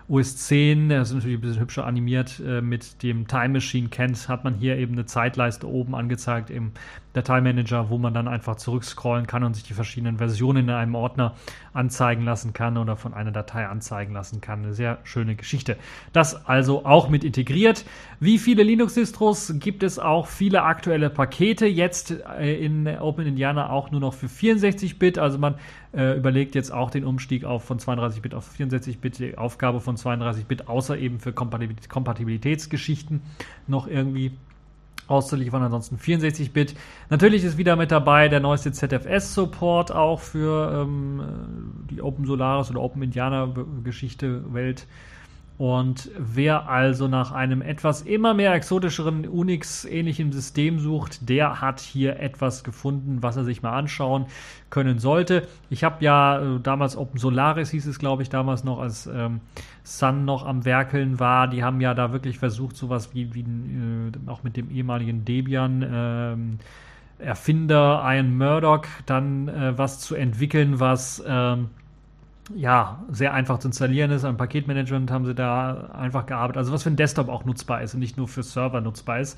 OS 0.09 0.37
10, 0.37 0.87
das 0.87 1.09
ist 1.09 1.15
natürlich 1.15 1.37
ein 1.37 1.41
bisschen 1.41 1.59
hübscher 1.59 1.85
animiert, 1.85 2.39
äh, 2.39 2.61
mit 2.61 3.03
dem 3.03 3.27
Time 3.27 3.49
Machine 3.49 3.89
kennt, 3.89 4.29
hat 4.29 4.45
man 4.45 4.55
hier 4.55 4.77
eben 4.77 4.93
eine 4.93 5.05
Zeitleiste 5.05 5.67
oben 5.67 5.95
angezeigt 5.95 6.49
im 6.49 6.71
Dateimanager, 7.17 7.89
wo 7.89 7.97
man 7.97 8.13
dann 8.13 8.27
einfach 8.27 8.55
zurückscrollen 8.55 9.27
kann 9.27 9.43
und 9.43 9.55
sich 9.55 9.63
die 9.63 9.73
verschiedenen 9.73 10.17
Versionen 10.17 10.65
in 10.65 10.69
einem 10.69 10.95
Ordner 10.95 11.33
anzeigen 11.73 12.23
lassen 12.23 12.53
kann 12.53 12.77
oder 12.77 12.95
von 12.95 13.13
einer 13.13 13.31
Datei 13.31 13.67
anzeigen 13.67 14.13
lassen 14.13 14.39
kann. 14.39 14.63
Eine 14.63 14.73
sehr 14.73 14.99
schöne 15.03 15.35
Geschichte. 15.35 15.77
Das 16.13 16.45
also 16.47 16.85
auch 16.85 17.09
mit 17.09 17.23
integriert. 17.23 17.85
Wie 18.19 18.37
viele 18.37 18.63
Linux-Distros 18.63 19.55
gibt 19.59 19.83
es 19.83 19.99
auch 19.99 20.27
viele 20.27 20.63
aktuelle 20.63 21.09
Pakete 21.09 21.65
jetzt 21.65 22.11
äh, 22.39 22.63
in 22.63 22.87
Open 22.87 23.25
Indiana 23.25 23.69
auch 23.69 23.91
nur 23.91 23.99
noch 23.99 24.13
für 24.13 24.27
64-Bit. 24.27 25.17
Also 25.17 25.37
man 25.37 25.55
äh, 25.93 26.17
überlegt 26.17 26.55
jetzt 26.55 26.71
auch 26.71 26.91
den 26.91 27.03
Umstieg 27.03 27.45
auf 27.45 27.63
von 27.63 27.79
32-Bit 27.79 28.35
auf 28.35 28.49
64-Bit, 28.57 29.19
die 29.19 29.37
Aufgabe 29.37 29.81
von 29.81 29.97
32-Bit, 29.97 30.67
außer 30.67 30.97
eben 30.97 31.19
für 31.19 31.33
Kompatibilitätsgeschichten 31.33 33.21
noch 33.67 33.87
irgendwie 33.87 34.31
auszuliefern, 35.07 35.63
ansonsten 35.63 35.97
64-Bit. 35.97 36.75
Natürlich 37.09 37.43
ist 37.43 37.57
wieder 37.57 37.75
mit 37.75 37.91
dabei 37.91 38.27
der 38.27 38.39
neueste 38.39 38.71
ZFS-Support 38.71 39.91
auch 39.91 40.19
für 40.19 40.71
ähm, 40.73 41.85
die 41.89 42.01
Open 42.01 42.25
Solaris 42.25 42.69
oder 42.69 42.81
Open 42.81 43.01
Indiana 43.01 43.53
Geschichte 43.83 44.53
Welt 44.53 44.85
und 45.57 46.11
wer 46.15 46.69
also 46.69 47.07
nach 47.07 47.31
einem 47.31 47.63
etwas 47.63 48.01
immer 48.01 48.35
mehr 48.35 48.53
exotischeren 48.53 49.27
Unix-ähnlichen 49.27 50.31
System 50.31 50.79
sucht, 50.79 51.27
der 51.27 51.61
hat 51.61 51.79
hier 51.79 52.19
etwas 52.19 52.63
gefunden, 52.63 53.23
was 53.23 53.37
er 53.37 53.43
sich 53.43 53.63
mal 53.63 53.75
anschauen 53.75 54.27
können 54.69 54.99
sollte. 54.99 55.47
Ich 55.71 55.83
habe 55.83 56.03
ja 56.05 56.39
äh, 56.39 56.59
damals 56.59 56.95
Open 56.95 57.19
Solaris 57.19 57.71
hieß 57.71 57.87
es, 57.87 57.97
glaube 57.97 58.21
ich, 58.21 58.29
damals 58.29 58.63
noch, 58.63 58.79
als 58.79 59.07
ähm, 59.07 59.41
Sun 59.83 60.25
noch 60.25 60.45
am 60.45 60.63
Werkeln 60.63 61.19
war. 61.19 61.47
Die 61.47 61.63
haben 61.63 61.81
ja 61.81 61.95
da 61.95 62.13
wirklich 62.13 62.37
versucht, 62.37 62.77
sowas 62.77 63.15
wie, 63.15 63.33
wie 63.33 63.41
äh, 63.41 64.11
auch 64.29 64.43
mit 64.43 64.57
dem 64.57 64.69
ehemaligen 64.69 65.25
Debian. 65.25 65.83
Ähm, 65.91 66.59
Erfinder 67.17 68.03
Ian 68.05 68.37
Murdoch 68.37 68.85
dann 69.07 69.47
äh, 69.47 69.75
was 69.75 69.99
zu 70.01 70.13
entwickeln, 70.13 70.79
was 70.79 71.23
ähm, 71.27 71.69
ja, 72.55 73.03
sehr 73.09 73.33
einfach 73.33 73.59
zu 73.59 73.67
installieren 73.67 74.11
ist. 74.11 74.23
Am 74.23 74.37
Paketmanagement 74.37 75.11
haben 75.11 75.25
sie 75.25 75.35
da 75.35 75.89
einfach 75.93 76.25
gearbeitet. 76.25 76.57
Also 76.57 76.71
was 76.71 76.83
für 76.83 76.89
ein 76.89 76.95
Desktop 76.95 77.29
auch 77.29 77.45
nutzbar 77.45 77.81
ist 77.81 77.93
und 77.93 77.99
nicht 77.99 78.17
nur 78.17 78.27
für 78.27 78.43
Server 78.43 78.81
nutzbar 78.81 79.19
ist. 79.19 79.37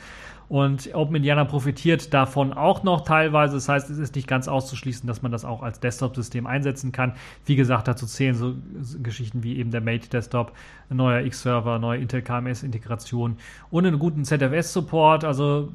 Und 0.50 0.93
Open 0.95 1.16
Indiana 1.16 1.45
profitiert 1.45 2.12
davon 2.12 2.54
auch 2.54 2.82
noch 2.82 3.02
teilweise. 3.02 3.54
Das 3.54 3.70
heißt, 3.70 3.89
es 3.91 4.00
ist 4.00 4.16
nicht 4.16 4.28
ganz 4.28 4.47
auszuschließen, 4.47 5.06
dass 5.08 5.22
man 5.22 5.32
das 5.32 5.45
auch 5.45 5.62
als 5.62 5.80
Desktop-System 5.80 6.47
einsetzen 6.47 6.91
kann. 6.91 7.14
Wie 7.45 7.56
gesagt, 7.56 7.88
dazu 7.88 8.08
zählen 8.08 8.34
so 8.34 8.56
Geschichten 9.02 9.43
wie 9.43 9.58
eben 9.58 9.70
der 9.70 9.82
Mate 9.82 10.10
Desktop, 10.10 10.54
ein 10.89 10.97
neuer 10.97 11.22
X-Server, 11.22 11.78
neue 11.78 12.00
Intel 12.00 12.24
KMS-Integration 12.24 13.38
und 13.70 13.86
einen 13.86 14.00
guten 14.00 14.26
ZFS-Support. 14.26 15.24
Also 15.24 15.70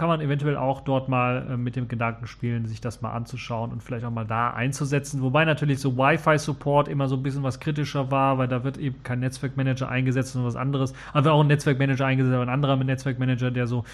kann 0.00 0.08
man 0.08 0.22
eventuell 0.22 0.56
auch 0.56 0.80
dort 0.80 1.10
mal 1.10 1.46
äh, 1.50 1.56
mit 1.58 1.76
dem 1.76 1.86
Gedanken 1.86 2.26
spielen, 2.26 2.64
sich 2.64 2.80
das 2.80 3.02
mal 3.02 3.10
anzuschauen 3.10 3.70
und 3.70 3.82
vielleicht 3.82 4.06
auch 4.06 4.10
mal 4.10 4.24
da 4.24 4.48
einzusetzen. 4.50 5.20
Wobei 5.20 5.44
natürlich 5.44 5.78
so 5.78 5.98
Wi-Fi-Support 5.98 6.88
immer 6.88 7.06
so 7.06 7.16
ein 7.16 7.22
bisschen 7.22 7.42
was 7.42 7.60
kritischer 7.60 8.10
war, 8.10 8.38
weil 8.38 8.48
da 8.48 8.64
wird 8.64 8.78
eben 8.78 9.02
kein 9.02 9.20
Netzwerkmanager 9.20 9.90
eingesetzt, 9.90 10.32
sondern 10.32 10.48
was 10.48 10.56
anderes. 10.56 10.94
Aber 11.12 11.32
auch 11.32 11.42
ein 11.42 11.48
Netzwerkmanager 11.48 12.06
eingesetzt, 12.06 12.32
aber 12.32 12.44
ein 12.44 12.48
anderer 12.48 12.76
Netzwerkmanager, 12.76 13.50
der 13.50 13.66
so 13.66 13.84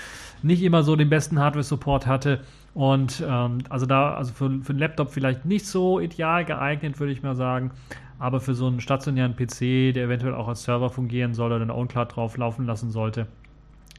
nicht 0.42 0.62
immer 0.62 0.82
so 0.82 0.96
den 0.96 1.08
besten 1.08 1.38
Hardware-Support 1.38 2.06
hatte. 2.06 2.40
Und 2.74 3.24
ähm, 3.26 3.58
also 3.68 3.86
da, 3.86 4.14
also 4.14 4.32
für, 4.32 4.50
für 4.62 4.70
einen 4.70 4.78
Laptop 4.78 5.10
vielleicht 5.10 5.44
nicht 5.44 5.66
so 5.66 5.98
ideal 5.98 6.44
geeignet, 6.44 6.98
würde 7.00 7.12
ich 7.12 7.22
mal 7.22 7.34
sagen. 7.34 7.70
Aber 8.18 8.40
für 8.40 8.54
so 8.54 8.66
einen 8.66 8.80
stationären 8.80 9.34
PC, 9.34 9.94
der 9.94 10.04
eventuell 10.04 10.34
auch 10.34 10.48
als 10.48 10.62
Server 10.62 10.90
fungieren 10.90 11.34
soll 11.34 11.52
oder 11.52 11.62
eine 11.62 11.74
OwnCloud 11.74 12.16
drauf 12.16 12.36
laufen 12.36 12.66
lassen 12.66 12.90
sollte, 12.90 13.26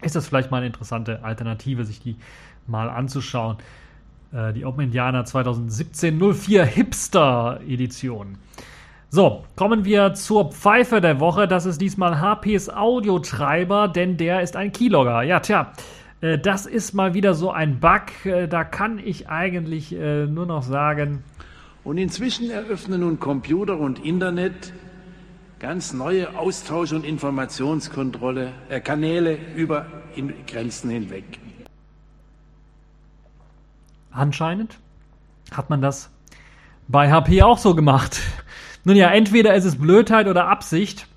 ist 0.02 0.16
das 0.16 0.28
vielleicht 0.28 0.52
mal 0.52 0.58
eine 0.58 0.68
interessante 0.68 1.24
Alternative, 1.24 1.84
sich 1.86 2.00
die 2.00 2.16
mal 2.68 2.90
anzuschauen. 2.90 3.58
Äh, 4.32 4.54
die 4.54 4.66
Open 4.66 4.86
Indiana 4.86 5.26
2017 5.26 6.20
04 6.34 6.66
Hipster 6.66 7.60
Edition. 7.68 8.38
So, 9.10 9.46
kommen 9.56 9.86
wir 9.86 10.14
zur 10.16 10.52
Pfeife 10.52 11.00
der 11.00 11.22
Woche. 11.22 11.48
Das 11.48 11.66
ist 11.66 11.80
diesmal 11.80 12.20
HPs 12.20 12.70
Audiotreiber, 12.70 13.88
denn 13.88 14.18
der 14.18 14.42
ist 14.42 14.58
ein 14.58 14.74
Keylogger. 14.74 15.22
Ja, 15.22 15.40
tja, 15.40 15.72
äh, 16.20 16.38
das 16.38 16.66
ist 16.66 16.94
mal 16.94 17.14
wieder 17.14 17.34
so 17.34 17.50
ein 17.50 17.80
Bug. 17.80 18.26
Äh, 18.26 18.50
da 18.50 18.66
kann 18.66 19.00
ich 19.00 19.30
eigentlich 19.30 19.96
äh, 19.96 20.26
nur 20.26 20.46
noch 20.46 20.62
sagen. 20.62 21.24
Und 21.86 21.98
inzwischen 21.98 22.52
eröffnen 22.52 23.00
nun 23.00 23.18
Computer 23.18 23.80
und 23.80 24.04
Internet 24.04 24.74
ganz 25.60 25.94
neue 25.94 26.38
Austausch- 26.38 26.92
und 26.92 27.06
Informationskontrolle, 27.06 28.52
äh, 28.68 28.82
Kanäle 28.82 29.38
über 29.56 29.86
Grenzen 30.48 30.90
hinweg. 30.90 31.24
Anscheinend 34.12 34.78
hat 35.54 35.70
man 35.70 35.82
das 35.82 36.10
bei 36.90 37.10
HP 37.10 37.44
auch 37.44 37.58
so 37.58 37.74
gemacht. 37.74 38.22
Nun 38.88 38.96
ja, 38.96 39.10
entweder 39.10 39.54
ist 39.54 39.66
es 39.66 39.76
Blödheit 39.76 40.30
oder 40.30 40.48
Absicht. 40.48 41.08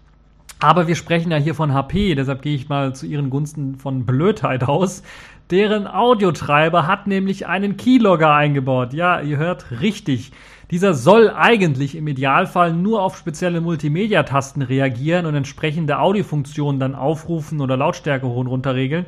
Aber 0.58 0.88
wir 0.88 0.96
sprechen 0.96 1.30
ja 1.30 1.36
hier 1.36 1.54
von 1.54 1.72
HP, 1.72 2.16
deshalb 2.16 2.42
gehe 2.42 2.56
ich 2.56 2.68
mal 2.68 2.96
zu 2.96 3.06
ihren 3.06 3.30
Gunsten 3.30 3.76
von 3.76 4.06
Blödheit 4.06 4.64
aus. 4.64 5.04
Deren 5.52 5.86
Audiotreiber 5.86 6.88
hat 6.88 7.06
nämlich 7.06 7.46
einen 7.46 7.76
Keylogger 7.76 8.34
eingebaut. 8.34 8.92
Ja, 8.92 9.20
ihr 9.20 9.36
hört 9.36 9.66
richtig. 9.80 10.32
Dieser 10.72 10.94
soll 10.94 11.30
eigentlich 11.30 11.94
im 11.94 12.08
Idealfall 12.08 12.72
nur 12.72 13.02
auf 13.02 13.16
spezielle 13.16 13.60
Multimedia-Tasten 13.60 14.62
reagieren 14.62 15.24
und 15.24 15.36
entsprechende 15.36 16.00
Audiofunktionen 16.00 16.80
dann 16.80 16.96
aufrufen 16.96 17.60
oder 17.60 17.76
Lautstärke 17.76 18.26
hoch 18.26 18.38
und 18.38 18.48
runter 18.48 18.74
regeln. 18.74 19.06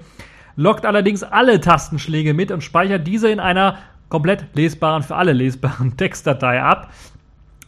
Lockt 0.54 0.86
allerdings 0.86 1.24
alle 1.24 1.60
Tastenschläge 1.60 2.32
mit 2.32 2.52
und 2.52 2.62
speichert 2.62 3.08
diese 3.08 3.28
in 3.28 3.40
einer 3.40 3.78
komplett 4.08 4.54
lesbaren, 4.54 5.02
für 5.02 5.16
alle 5.16 5.32
lesbaren 5.32 5.96
Textdatei 5.96 6.62
ab. 6.62 6.92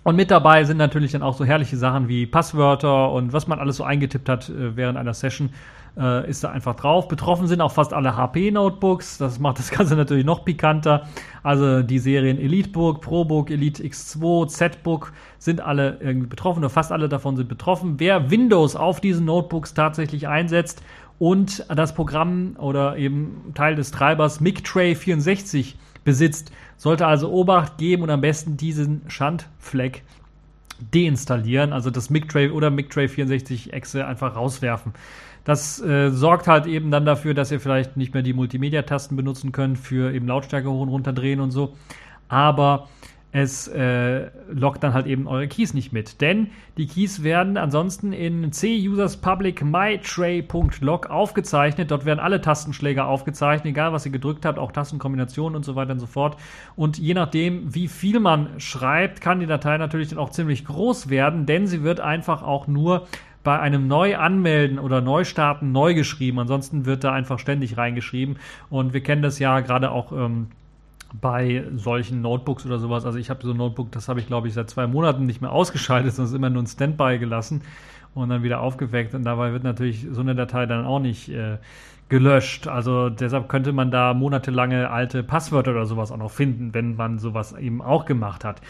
Und 0.04 0.16
mit 0.16 0.30
dabei 0.30 0.64
sind 0.64 0.76
natürlich 0.76 1.12
dann 1.12 1.22
auch 1.22 1.34
so 1.34 1.44
herrliche 1.44 1.78
Sachen 1.78 2.08
wie 2.08 2.26
Passwörter 2.26 3.10
und 3.10 3.32
was 3.32 3.46
man 3.48 3.58
alles 3.58 3.78
so 3.78 3.84
eingetippt 3.84 4.28
hat 4.28 4.50
äh, 4.50 4.76
während 4.76 4.98
einer 4.98 5.14
Session, 5.14 5.50
äh, 5.96 6.28
ist 6.28 6.44
da 6.44 6.50
einfach 6.50 6.76
drauf. 6.76 7.08
Betroffen 7.08 7.46
sind 7.46 7.62
auch 7.62 7.72
fast 7.72 7.94
alle 7.94 8.14
HP-Notebooks. 8.14 9.16
Das 9.16 9.38
macht 9.38 9.58
das 9.58 9.70
Ganze 9.76 9.96
natürlich 9.96 10.26
noch 10.26 10.44
pikanter. 10.44 11.06
Also 11.42 11.82
die 11.82 11.98
Serien 11.98 12.38
EliteBook, 12.38 13.00
ProBook, 13.00 13.50
Elite 13.50 13.82
X2, 13.82 14.48
ZBook 14.48 15.12
sind 15.38 15.62
alle 15.62 15.98
irgendwie 16.00 16.28
betroffen 16.28 16.60
oder 16.60 16.70
fast 16.70 16.92
alle 16.92 17.08
davon 17.08 17.36
sind 17.36 17.48
betroffen. 17.48 17.94
Wer 17.98 18.30
Windows 18.30 18.76
auf 18.76 19.00
diesen 19.00 19.24
Notebooks 19.24 19.72
tatsächlich 19.72 20.28
einsetzt 20.28 20.82
und 21.18 21.64
das 21.74 21.94
Programm 21.94 22.56
oder 22.58 22.98
eben 22.98 23.52
Teil 23.54 23.74
des 23.74 23.90
Treibers 23.90 24.40
MIGTray 24.40 24.94
64 24.94 25.76
besitzt, 26.04 26.52
sollte 26.76 27.06
also 27.06 27.30
Obacht 27.30 27.78
geben 27.78 28.02
und 28.02 28.10
am 28.10 28.20
besten 28.20 28.56
diesen 28.56 29.02
Schandfleck 29.08 30.02
deinstallieren, 30.92 31.72
also 31.72 31.90
das 31.90 32.10
MIG-Tray 32.10 32.50
oder 32.50 32.70
MIG-Tray 32.70 33.08
64 33.08 33.72
Exe 33.72 34.06
einfach 34.06 34.36
rauswerfen. 34.36 34.92
Das 35.44 35.80
äh, 35.80 36.10
sorgt 36.10 36.48
halt 36.48 36.66
eben 36.66 36.90
dann 36.90 37.04
dafür, 37.04 37.34
dass 37.34 37.52
ihr 37.52 37.60
vielleicht 37.60 37.96
nicht 37.96 38.14
mehr 38.14 38.22
die 38.22 38.32
Multimedia-Tasten 38.32 39.14
benutzen 39.14 39.52
könnt 39.52 39.78
für 39.78 40.12
eben 40.12 40.26
Lautstärke 40.26 40.70
hoch 40.70 40.80
und 40.80 40.88
runter 40.88 41.12
drehen 41.12 41.40
und 41.40 41.50
so. 41.50 41.74
Aber 42.28 42.88
es 43.34 43.66
äh, 43.66 44.30
lockt 44.48 44.84
dann 44.84 44.94
halt 44.94 45.06
eben 45.06 45.26
eure 45.26 45.48
Keys 45.48 45.74
nicht 45.74 45.92
mit. 45.92 46.20
Denn 46.20 46.50
die 46.78 46.86
Keys 46.86 47.24
werden 47.24 47.56
ansonsten 47.56 48.12
in 48.12 48.52
C-Users 48.52 49.16
Public 49.16 49.64
MyTray.log 49.64 51.10
aufgezeichnet. 51.10 51.90
Dort 51.90 52.04
werden 52.04 52.20
alle 52.20 52.40
Tastenschläge 52.40 53.04
aufgezeichnet, 53.04 53.72
egal 53.72 53.92
was 53.92 54.06
ihr 54.06 54.12
gedrückt 54.12 54.44
habt, 54.44 54.56
auch 54.56 54.70
Tastenkombinationen 54.70 55.56
und 55.56 55.64
so 55.64 55.74
weiter 55.74 55.90
und 55.90 55.98
so 55.98 56.06
fort. 56.06 56.36
Und 56.76 56.96
je 56.96 57.12
nachdem, 57.12 57.74
wie 57.74 57.88
viel 57.88 58.20
man 58.20 58.60
schreibt, 58.60 59.20
kann 59.20 59.40
die 59.40 59.46
Datei 59.46 59.78
natürlich 59.78 60.10
dann 60.10 60.20
auch 60.20 60.30
ziemlich 60.30 60.64
groß 60.64 61.10
werden, 61.10 61.44
denn 61.44 61.66
sie 61.66 61.82
wird 61.82 61.98
einfach 61.98 62.44
auch 62.44 62.68
nur 62.68 63.08
bei 63.42 63.58
einem 63.58 63.88
Neu-Anmelden 63.88 64.78
oder 64.78 65.00
Neustarten 65.00 65.72
neu 65.72 65.94
geschrieben. 65.94 66.38
Ansonsten 66.38 66.86
wird 66.86 67.02
da 67.02 67.12
einfach 67.12 67.40
ständig 67.40 67.76
reingeschrieben. 67.76 68.36
Und 68.70 68.94
wir 68.94 69.02
kennen 69.02 69.22
das 69.22 69.40
ja 69.40 69.58
gerade 69.58 69.90
auch. 69.90 70.12
Ähm, 70.12 70.50
bei 71.20 71.64
solchen 71.74 72.20
Notebooks 72.20 72.66
oder 72.66 72.78
sowas. 72.78 73.06
Also 73.06 73.18
ich 73.18 73.30
habe 73.30 73.44
so 73.44 73.52
ein 73.52 73.56
Notebook, 73.56 73.92
das 73.92 74.08
habe 74.08 74.20
ich 74.20 74.26
glaube 74.26 74.48
ich 74.48 74.54
seit 74.54 74.70
zwei 74.70 74.86
Monaten 74.86 75.26
nicht 75.26 75.40
mehr 75.40 75.52
ausgeschaltet, 75.52 76.14
sondern 76.14 76.34
immer 76.34 76.50
nur 76.50 76.62
ein 76.62 76.66
Standby 76.66 77.18
gelassen 77.18 77.62
und 78.14 78.28
dann 78.28 78.42
wieder 78.42 78.60
aufgeweckt. 78.60 79.14
Und 79.14 79.24
dabei 79.24 79.52
wird 79.52 79.64
natürlich 79.64 80.06
so 80.10 80.20
eine 80.20 80.34
Datei 80.34 80.66
dann 80.66 80.84
auch 80.84 81.00
nicht 81.00 81.28
äh, 81.28 81.58
gelöscht. 82.08 82.68
Also 82.68 83.10
deshalb 83.10 83.48
könnte 83.48 83.72
man 83.72 83.90
da 83.90 84.14
monatelange 84.14 84.90
alte 84.90 85.22
Passwörter 85.22 85.72
oder 85.72 85.86
sowas 85.86 86.12
auch 86.12 86.16
noch 86.16 86.30
finden, 86.30 86.74
wenn 86.74 86.96
man 86.96 87.18
sowas 87.18 87.52
eben 87.52 87.80
auch 87.80 88.04
gemacht 88.04 88.44
hat. 88.44 88.60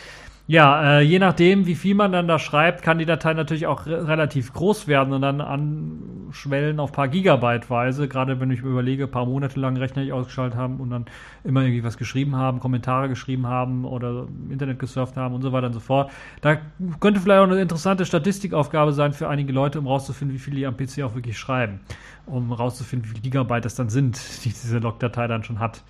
Ja, 0.47 0.99
äh, 0.99 1.01
je 1.01 1.19
nachdem, 1.19 1.65
wie 1.65 1.75
viel 1.75 1.95
man 1.95 2.13
dann 2.13 2.29
da 2.29 2.39
schreibt, 2.39 2.83
kann 2.83 2.99
die 2.99 3.07
Datei 3.07 3.33
natürlich 3.33 3.67
auch 3.67 3.87
re 3.87 4.07
relativ 4.07 4.53
groß 4.53 4.87
werden 4.87 5.15
und 5.15 5.23
dann 5.23 5.41
anschwellen 5.41 6.81
auf 6.81 6.93
paar 6.93 7.09
Gigabyte-weise. 7.09 8.09
Gerade 8.09 8.41
wenn 8.41 8.51
ich 8.51 8.63
mir 8.63 8.69
überlege, 8.69 9.07
paar 9.07 9.25
Monate 9.25 9.59
lang 9.59 9.75
Rechner 9.79 10.03
nicht 10.03 10.13
ausgeschaltet 10.13 10.59
haben 10.59 10.81
und 10.81 10.91
dann 10.91 11.07
immer 11.45 11.63
irgendwie 11.63 11.83
was 11.83 11.97
geschrieben 11.97 12.37
haben, 12.37 12.61
Kommentare 12.61 13.09
geschrieben 13.09 13.47
haben 13.47 13.87
oder 13.87 14.27
im 14.29 14.51
Internet 14.51 14.79
gesurft 14.79 15.17
haben 15.17 15.35
und 15.35 15.41
so 15.41 15.51
weiter 15.53 15.69
und 15.69 15.73
so 15.73 15.81
fort. 15.81 16.11
Da 16.43 16.59
könnte 17.01 17.21
vielleicht 17.21 17.41
auch 17.41 17.51
eine 17.51 17.63
interessante 17.63 18.05
Statistikaufgabe 18.05 18.93
sein 18.93 19.15
für 19.15 19.31
einige 19.31 19.51
Leute, 19.51 19.79
um 19.79 19.87
rauszufinden, 19.87 20.35
wie 20.37 20.41
viel 20.41 20.57
die 20.57 20.67
am 20.67 20.77
PC 20.77 21.05
auch 21.05 21.15
wirklich 21.15 21.39
schreiben. 21.39 21.81
Um 22.27 22.53
rauszufinden, 22.53 23.09
wie 23.09 23.13
viele 23.13 23.23
Gigabyte 23.23 23.65
das 23.65 23.77
dann 23.77 23.89
sind, 23.89 24.21
die 24.45 24.51
diese 24.51 24.79
Logdatei 24.79 25.27
dann 25.27 25.43
schon 25.43 25.59
hat 25.59 25.83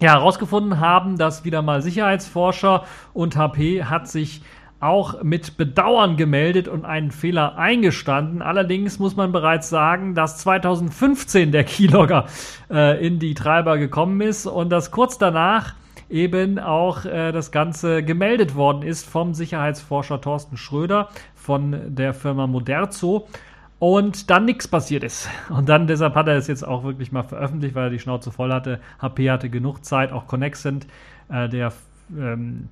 ja, 0.00 0.12
herausgefunden 0.12 0.80
haben, 0.80 1.16
dass 1.16 1.44
wieder 1.44 1.62
mal 1.62 1.82
Sicherheitsforscher 1.82 2.84
und 3.14 3.36
HP 3.36 3.84
hat 3.84 4.08
sich 4.08 4.42
auch 4.80 5.22
mit 5.22 5.56
Bedauern 5.56 6.16
gemeldet 6.16 6.68
und 6.68 6.84
einen 6.84 7.10
Fehler 7.10 7.58
eingestanden. 7.58 8.42
Allerdings 8.42 9.00
muss 9.00 9.16
man 9.16 9.32
bereits 9.32 9.68
sagen, 9.68 10.14
dass 10.14 10.38
2015 10.38 11.50
der 11.50 11.64
Keylogger 11.64 12.26
äh, 12.70 13.04
in 13.04 13.18
die 13.18 13.34
Treiber 13.34 13.76
gekommen 13.76 14.20
ist 14.20 14.46
und 14.46 14.70
dass 14.70 14.92
kurz 14.92 15.18
danach 15.18 15.74
eben 16.08 16.58
auch 16.58 17.04
äh, 17.04 17.32
das 17.32 17.50
Ganze 17.50 18.04
gemeldet 18.04 18.54
worden 18.54 18.82
ist 18.82 19.04
vom 19.08 19.34
Sicherheitsforscher 19.34 20.20
Thorsten 20.20 20.56
Schröder 20.56 21.08
von 21.34 21.94
der 21.94 22.14
Firma 22.14 22.46
Moderzo 22.46 23.26
und 23.78 24.30
dann 24.30 24.44
nichts 24.44 24.66
passiert 24.66 25.04
ist. 25.04 25.28
Und 25.50 25.68
dann 25.68 25.86
deshalb 25.86 26.14
hat 26.14 26.26
er 26.26 26.36
es 26.36 26.46
jetzt 26.46 26.66
auch 26.66 26.82
wirklich 26.82 27.12
mal 27.12 27.22
veröffentlicht, 27.22 27.74
weil 27.74 27.84
er 27.84 27.90
die 27.90 27.98
Schnauze 27.98 28.32
voll 28.32 28.52
hatte. 28.52 28.80
HP 29.00 29.30
hatte 29.30 29.50
genug 29.50 29.84
Zeit, 29.84 30.12
auch 30.12 30.26
Connexent, 30.26 30.86
äh, 31.28 31.48
der 31.48 31.72
ähm, 32.16 32.68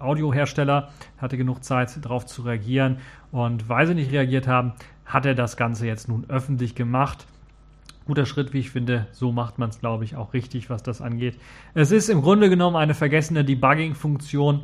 Audiohersteller, 0.00 0.88
hatte 1.18 1.36
genug 1.36 1.62
Zeit 1.62 2.04
darauf 2.04 2.26
zu 2.26 2.42
reagieren. 2.42 2.98
Und 3.30 3.68
weil 3.68 3.86
sie 3.86 3.94
nicht 3.94 4.10
reagiert 4.10 4.48
haben, 4.48 4.72
hat 5.04 5.26
er 5.26 5.34
das 5.34 5.56
Ganze 5.56 5.86
jetzt 5.86 6.08
nun 6.08 6.24
öffentlich 6.28 6.74
gemacht. 6.74 7.26
Guter 8.06 8.26
Schritt, 8.26 8.52
wie 8.52 8.58
ich 8.58 8.70
finde. 8.70 9.06
So 9.12 9.30
macht 9.30 9.58
man 9.58 9.70
es, 9.70 9.78
glaube 9.78 10.02
ich, 10.02 10.16
auch 10.16 10.32
richtig, 10.32 10.70
was 10.70 10.82
das 10.82 11.00
angeht. 11.00 11.38
Es 11.74 11.92
ist 11.92 12.08
im 12.08 12.22
Grunde 12.22 12.48
genommen 12.48 12.74
eine 12.74 12.94
vergessene 12.94 13.44
Debugging-Funktion 13.44 14.62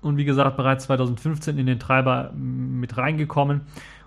und 0.00 0.16
wie 0.16 0.24
gesagt 0.24 0.56
bereits 0.56 0.84
2015 0.84 1.58
in 1.58 1.66
den 1.66 1.78
Treiber 1.78 2.32
mit 2.34 2.96
reingekommen. 2.96 3.62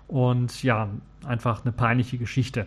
Und 0.08 0.62
ja, 0.62 0.88
einfach 1.24 1.64
eine 1.64 1.72
peinliche 1.72 2.18
Geschichte. 2.18 2.66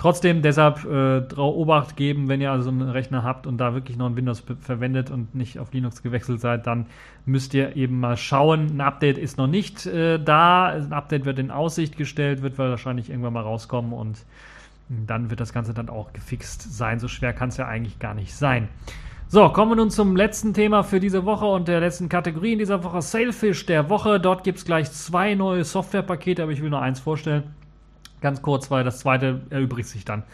Trotzdem 0.00 0.40
deshalb 0.40 0.86
äh, 0.86 1.34
Obacht 1.38 1.94
geben, 1.94 2.28
wenn 2.28 2.40
ihr 2.40 2.50
also 2.50 2.70
einen 2.70 2.88
Rechner 2.88 3.22
habt 3.22 3.46
und 3.46 3.58
da 3.58 3.74
wirklich 3.74 3.98
noch 3.98 4.06
ein 4.06 4.16
Windows 4.16 4.42
verwendet 4.60 5.10
und 5.10 5.34
nicht 5.34 5.58
auf 5.58 5.74
Linux 5.74 6.02
gewechselt 6.02 6.40
seid, 6.40 6.66
dann 6.66 6.86
müsst 7.26 7.52
ihr 7.52 7.76
eben 7.76 8.00
mal 8.00 8.16
schauen. 8.16 8.70
Ein 8.70 8.80
Update 8.80 9.18
ist 9.18 9.36
noch 9.36 9.46
nicht 9.46 9.84
äh, 9.84 10.18
da. 10.18 10.68
Ein 10.68 10.94
Update 10.94 11.26
wird 11.26 11.38
in 11.38 11.50
Aussicht 11.50 11.98
gestellt, 11.98 12.40
wird 12.40 12.56
wahrscheinlich 12.56 13.10
irgendwann 13.10 13.34
mal 13.34 13.42
rauskommen 13.42 13.92
und 13.92 14.24
dann 14.88 15.28
wird 15.28 15.38
das 15.40 15.52
Ganze 15.52 15.74
dann 15.74 15.90
auch 15.90 16.14
gefixt 16.14 16.74
sein. 16.74 16.98
So 16.98 17.06
schwer 17.06 17.34
kann 17.34 17.50
es 17.50 17.58
ja 17.58 17.66
eigentlich 17.66 17.98
gar 17.98 18.14
nicht 18.14 18.34
sein. 18.34 18.68
So, 19.32 19.48
kommen 19.48 19.70
wir 19.70 19.76
nun 19.76 19.90
zum 19.90 20.16
letzten 20.16 20.54
Thema 20.54 20.82
für 20.82 20.98
diese 20.98 21.24
Woche 21.24 21.44
und 21.44 21.68
der 21.68 21.78
letzten 21.78 22.08
Kategorie 22.08 22.54
in 22.54 22.58
dieser 22.58 22.82
Woche, 22.82 23.00
Sailfish 23.00 23.64
der 23.64 23.88
Woche. 23.88 24.18
Dort 24.18 24.42
gibt 24.42 24.58
es 24.58 24.64
gleich 24.64 24.90
zwei 24.90 25.36
neue 25.36 25.62
Softwarepakete, 25.62 26.42
aber 26.42 26.50
ich 26.50 26.60
will 26.60 26.70
nur 26.70 26.82
eins 26.82 26.98
vorstellen. 26.98 27.44
Ganz 28.20 28.42
kurz, 28.42 28.70
weil 28.70 28.84
das 28.84 28.98
zweite 29.00 29.40
erübrigt 29.50 29.88
sich 29.88 30.04
dann. 30.04 30.24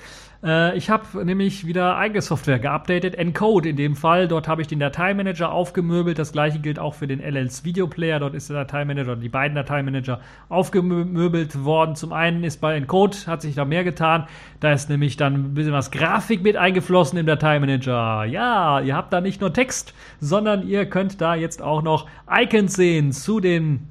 Äh, 0.42 0.76
ich 0.76 0.90
habe 0.90 1.24
nämlich 1.24 1.66
wieder 1.66 1.96
eigene 1.96 2.20
Software 2.20 2.58
geupdatet, 2.58 3.14
Encode 3.14 3.66
in 3.66 3.76
dem 3.76 3.96
Fall. 3.96 4.28
Dort 4.28 4.48
habe 4.48 4.62
ich 4.62 4.68
den 4.68 4.78
Dateimanager 4.78 5.52
aufgemöbelt. 5.52 6.18
Das 6.18 6.32
gleiche 6.32 6.58
gilt 6.58 6.78
auch 6.78 6.94
für 6.94 7.06
den 7.06 7.20
LLs 7.20 7.64
Videoplayer. 7.64 8.20
Dort 8.20 8.34
ist 8.34 8.50
der 8.50 8.56
Dateimanager 8.56 9.16
die 9.16 9.28
beiden 9.28 9.54
Dateimanager 9.54 10.20
aufgemöbelt 10.48 11.64
worden. 11.64 11.96
Zum 11.96 12.12
einen 12.12 12.44
ist 12.44 12.60
bei 12.60 12.76
Encode, 12.76 13.26
hat 13.26 13.42
sich 13.42 13.54
da 13.54 13.64
mehr 13.64 13.84
getan. 13.84 14.26
Da 14.60 14.72
ist 14.72 14.88
nämlich 14.88 15.16
dann 15.16 15.34
ein 15.34 15.54
bisschen 15.54 15.72
was 15.72 15.90
Grafik 15.90 16.42
mit 16.42 16.56
eingeflossen 16.56 17.18
im 17.18 17.26
Dateimanager. 17.26 18.24
Ja, 18.24 18.80
ihr 18.80 18.96
habt 18.96 19.12
da 19.12 19.20
nicht 19.20 19.40
nur 19.40 19.52
Text, 19.52 19.94
sondern 20.20 20.66
ihr 20.66 20.86
könnt 20.86 21.20
da 21.20 21.34
jetzt 21.34 21.62
auch 21.62 21.82
noch 21.82 22.06
Icons 22.30 22.74
sehen 22.74 23.12
zu 23.12 23.40
den 23.40 23.88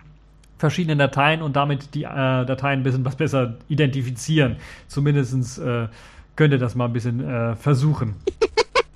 verschiedenen 0.66 0.98
Dateien 0.98 1.44
und 1.44 1.56
damit 1.56 1.94
die 1.94 2.06
äh, 2.06 2.08
Dateien 2.08 2.80
ein 2.80 2.84
bisschen 2.84 3.06
was 3.06 3.16
besser 3.16 3.58
identifizieren. 3.68 4.56
Zumindest 4.88 5.60
äh, 5.60 5.88
könnt 6.36 6.54
ihr 6.54 6.58
das 6.58 6.74
mal 6.74 6.86
ein 6.86 6.94
bisschen 6.94 7.24
äh, 7.24 7.56
versuchen. 7.56 8.16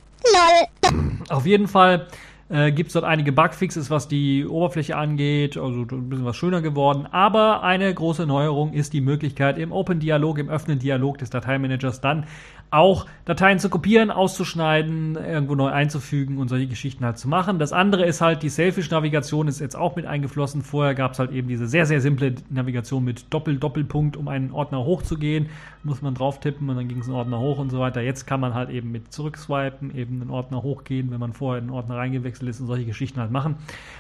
Auf 1.29 1.45
jeden 1.45 1.67
Fall 1.67 2.07
äh, 2.49 2.71
gibt 2.71 2.87
es 2.87 2.93
dort 2.93 3.05
einige 3.05 3.31
Bugfixes, 3.31 3.91
was 3.91 4.07
die 4.07 4.47
Oberfläche 4.47 4.97
angeht, 4.97 5.57
also 5.57 5.81
ein 5.81 6.09
bisschen 6.09 6.25
was 6.25 6.35
schöner 6.35 6.61
geworden. 6.61 7.05
Aber 7.11 7.61
eine 7.61 7.93
große 7.93 8.25
Neuerung 8.25 8.73
ist 8.73 8.93
die 8.93 9.01
Möglichkeit 9.01 9.59
im 9.59 9.71
Open 9.71 9.99
Dialog, 9.99 10.39
im 10.39 10.49
offenen 10.49 10.79
Dialog 10.79 11.19
des 11.19 11.29
Dateimanagers 11.29 12.01
dann 12.01 12.25
auch 12.71 13.05
Dateien 13.25 13.59
zu 13.59 13.69
kopieren, 13.69 14.11
auszuschneiden, 14.11 15.15
irgendwo 15.15 15.55
neu 15.55 15.69
einzufügen 15.69 16.37
und 16.37 16.47
solche 16.47 16.67
Geschichten 16.67 17.05
halt 17.05 17.17
zu 17.17 17.27
machen. 17.27 17.59
Das 17.59 17.73
andere 17.73 18.05
ist 18.05 18.21
halt, 18.21 18.43
die 18.43 18.49
Selfish-Navigation 18.49 19.47
ist 19.47 19.59
jetzt 19.59 19.75
auch 19.75 19.95
mit 19.95 20.05
eingeflossen. 20.05 20.61
Vorher 20.61 20.95
gab 20.95 21.13
es 21.13 21.19
halt 21.19 21.31
eben 21.31 21.47
diese 21.47 21.67
sehr, 21.67 21.85
sehr 21.85 22.01
simple 22.01 22.35
Navigation 22.49 23.03
mit 23.03 23.31
Doppel-Doppelpunkt, 23.31 24.17
um 24.17 24.27
einen 24.27 24.51
Ordner 24.51 24.83
hochzugehen. 24.83 25.49
Muss 25.83 26.01
man 26.01 26.13
drauf 26.13 26.39
tippen 26.39 26.69
und 26.69 26.75
dann 26.75 26.87
ging 26.87 26.99
es 26.99 27.07
einen 27.07 27.15
Ordner 27.15 27.39
hoch 27.39 27.59
und 27.59 27.69
so 27.69 27.79
weiter. 27.79 28.01
Jetzt 28.01 28.25
kann 28.25 28.39
man 28.39 28.53
halt 28.53 28.69
eben 28.69 28.91
mit 28.91 29.13
zurückswipen, 29.13 29.95
eben 29.95 30.21
einen 30.21 30.29
Ordner 30.29 30.61
hochgehen, 30.61 31.11
wenn 31.11 31.19
man 31.19 31.33
vorher 31.33 31.59
in 31.59 31.67
den 31.67 31.73
Ordner 31.73 31.97
reingewechselt 31.97 32.49
ist 32.49 32.59
und 32.59 32.67
solche 32.67 32.85
Geschichten 32.85 33.19
halt 33.19 33.31
machen. 33.31 33.55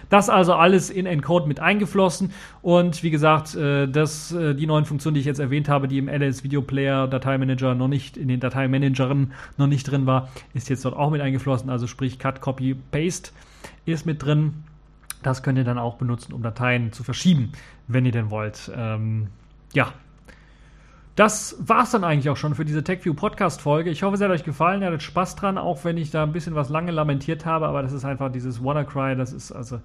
Das 0.09 0.29
also 0.29 0.53
alles 0.53 0.89
in 0.89 1.05
Encode 1.05 1.47
mit 1.47 1.59
eingeflossen 1.59 2.31
und 2.61 3.01
wie 3.03 3.11
gesagt, 3.11 3.55
äh, 3.55 3.87
das, 3.87 4.31
äh, 4.31 4.55
die 4.55 4.67
neuen 4.67 4.85
Funktionen, 4.85 5.13
die 5.13 5.21
ich 5.21 5.25
jetzt 5.25 5.39
erwähnt 5.39 5.69
habe, 5.69 5.87
die 5.87 5.97
im 5.97 6.09
LS 6.09 6.43
Video 6.43 6.61
Player 6.61 7.07
Dateimanager 7.07 7.75
noch 7.75 7.87
nicht 7.87 8.17
in 8.17 8.27
den 8.27 8.39
Dateien 8.39 8.58
Dateimanagerin 8.59 9.31
noch 9.57 9.67
nicht 9.67 9.89
drin 9.89 10.05
war, 10.05 10.29
ist 10.53 10.69
jetzt 10.69 10.85
dort 10.85 10.95
auch 10.95 11.09
mit 11.09 11.21
eingeflossen. 11.21 11.69
Also 11.69 11.87
sprich 11.87 12.19
Cut, 12.19 12.41
Copy, 12.41 12.75
Paste 12.75 13.31
ist 13.85 14.05
mit 14.05 14.23
drin. 14.23 14.63
Das 15.23 15.43
könnt 15.43 15.57
ihr 15.57 15.63
dann 15.63 15.77
auch 15.77 15.95
benutzen, 15.95 16.33
um 16.33 16.41
Dateien 16.41 16.93
zu 16.93 17.03
verschieben, 17.03 17.51
wenn 17.87 18.05
ihr 18.05 18.11
denn 18.11 18.29
wollt. 18.29 18.71
Ähm, 18.75 19.27
ja, 19.73 19.93
das 21.15 21.57
war 21.59 21.83
es 21.83 21.91
dann 21.91 22.05
eigentlich 22.05 22.29
auch 22.29 22.37
schon 22.37 22.55
für 22.55 22.63
diese 22.63 22.83
TechView 22.83 23.13
Podcast 23.13 23.61
Folge. 23.61 23.89
Ich 23.89 24.03
hoffe, 24.03 24.15
es 24.15 24.21
hat 24.21 24.29
euch 24.29 24.45
gefallen. 24.45 24.81
Ihr 24.81 24.87
hattet 24.87 25.03
Spaß 25.03 25.35
dran, 25.35 25.57
auch 25.57 25.83
wenn 25.83 25.97
ich 25.97 26.11
da 26.11 26.23
ein 26.23 26.31
bisschen 26.31 26.55
was 26.55 26.69
lange 26.69 26.91
lamentiert 26.91 27.45
habe. 27.45 27.67
Aber 27.67 27.81
das 27.81 27.91
ist 27.91 28.05
einfach 28.05 28.31
dieses 28.31 28.63
WannaCry. 28.63 29.17
Das 29.17 29.33
ist 29.33 29.51
also 29.51 29.81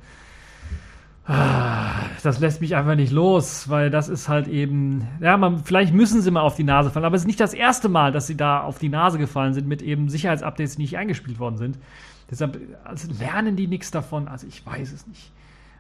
das 1.26 2.38
lässt 2.38 2.60
mich 2.60 2.76
einfach 2.76 2.96
nicht 2.96 3.12
los, 3.12 3.70
weil 3.70 3.88
das 3.90 4.08
ist 4.10 4.28
halt 4.28 4.46
eben, 4.46 5.08
ja, 5.20 5.36
man, 5.38 5.64
vielleicht 5.64 5.94
müssen 5.94 6.20
sie 6.20 6.30
mal 6.30 6.42
auf 6.42 6.56
die 6.56 6.64
Nase 6.64 6.90
fallen, 6.90 7.06
aber 7.06 7.16
es 7.16 7.22
ist 7.22 7.26
nicht 7.26 7.40
das 7.40 7.54
erste 7.54 7.88
Mal, 7.88 8.12
dass 8.12 8.26
sie 8.26 8.36
da 8.36 8.60
auf 8.62 8.78
die 8.78 8.90
Nase 8.90 9.18
gefallen 9.18 9.54
sind 9.54 9.66
mit 9.66 9.80
eben 9.80 10.10
Sicherheitsupdates, 10.10 10.76
die 10.76 10.82
nicht 10.82 10.98
eingespielt 10.98 11.38
worden 11.38 11.56
sind. 11.56 11.78
Deshalb 12.30 12.58
also 12.84 13.08
lernen 13.18 13.56
die 13.56 13.66
nichts 13.66 13.90
davon, 13.90 14.28
also 14.28 14.46
ich 14.46 14.64
weiß 14.66 14.92
es 14.92 15.06
nicht. 15.06 15.32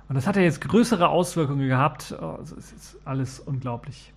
Und 0.08 0.16
das 0.16 0.26
hat 0.26 0.36
ja 0.36 0.42
jetzt 0.42 0.60
größere 0.60 1.08
Auswirkungen 1.08 1.68
gehabt. 1.68 2.14
Oh, 2.20 2.36
das 2.38 2.52
ist 2.52 2.98
alles 3.04 3.40
unglaublich. 3.40 4.12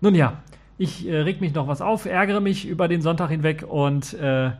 Nun 0.00 0.14
ja, 0.14 0.42
ich 0.78 1.06
äh, 1.06 1.20
reg 1.20 1.40
mich 1.40 1.54
noch 1.54 1.68
was 1.68 1.82
auf, 1.82 2.06
ärgere 2.06 2.40
mich 2.40 2.66
über 2.66 2.88
den 2.88 3.02
Sonntag 3.02 3.30
hinweg 3.30 3.64
und 3.68 4.14
äh, 4.14 4.52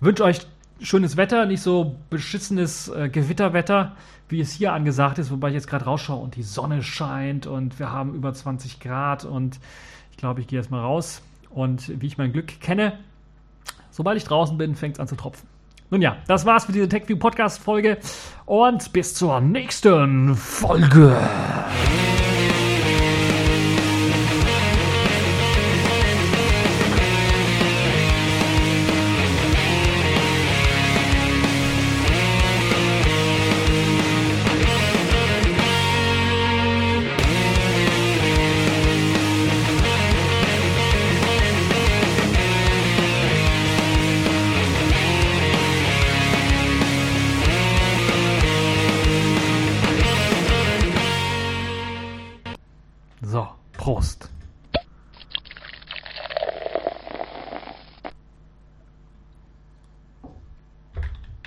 wünsche 0.00 0.24
euch 0.24 0.40
schönes 0.80 1.16
Wetter, 1.16 1.46
nicht 1.46 1.62
so 1.62 1.96
beschissenes 2.10 2.88
äh, 2.88 3.08
Gewitterwetter, 3.08 3.96
wie 4.28 4.40
es 4.40 4.52
hier 4.52 4.72
angesagt 4.72 5.18
ist, 5.18 5.30
wobei 5.30 5.48
ich 5.48 5.54
jetzt 5.54 5.68
gerade 5.68 5.84
rausschaue 5.84 6.22
und 6.22 6.36
die 6.36 6.42
Sonne 6.42 6.82
scheint 6.82 7.46
und 7.46 7.78
wir 7.78 7.92
haben 7.92 8.14
über 8.14 8.32
20 8.32 8.80
Grad 8.80 9.24
und 9.24 9.58
ich 10.10 10.16
glaube, 10.16 10.40
ich 10.40 10.46
gehe 10.46 10.58
jetzt 10.58 10.70
mal 10.70 10.80
raus 10.80 11.22
und 11.50 12.00
wie 12.00 12.06
ich 12.06 12.18
mein 12.18 12.32
Glück 12.32 12.60
kenne, 12.60 12.98
sobald 13.90 14.16
ich 14.16 14.24
draußen 14.24 14.58
bin, 14.58 14.74
fängt 14.74 14.96
es 14.96 15.00
an 15.00 15.08
zu 15.08 15.16
tropfen. 15.16 15.48
Nun 15.90 16.02
ja, 16.02 16.16
das 16.26 16.44
war's 16.44 16.64
für 16.64 16.72
diese 16.72 16.88
TechView 16.88 17.16
Podcast 17.16 17.60
Folge 17.60 17.98
und 18.44 18.92
bis 18.92 19.14
zur 19.14 19.40
nächsten 19.40 20.34
Folge. 20.34 21.16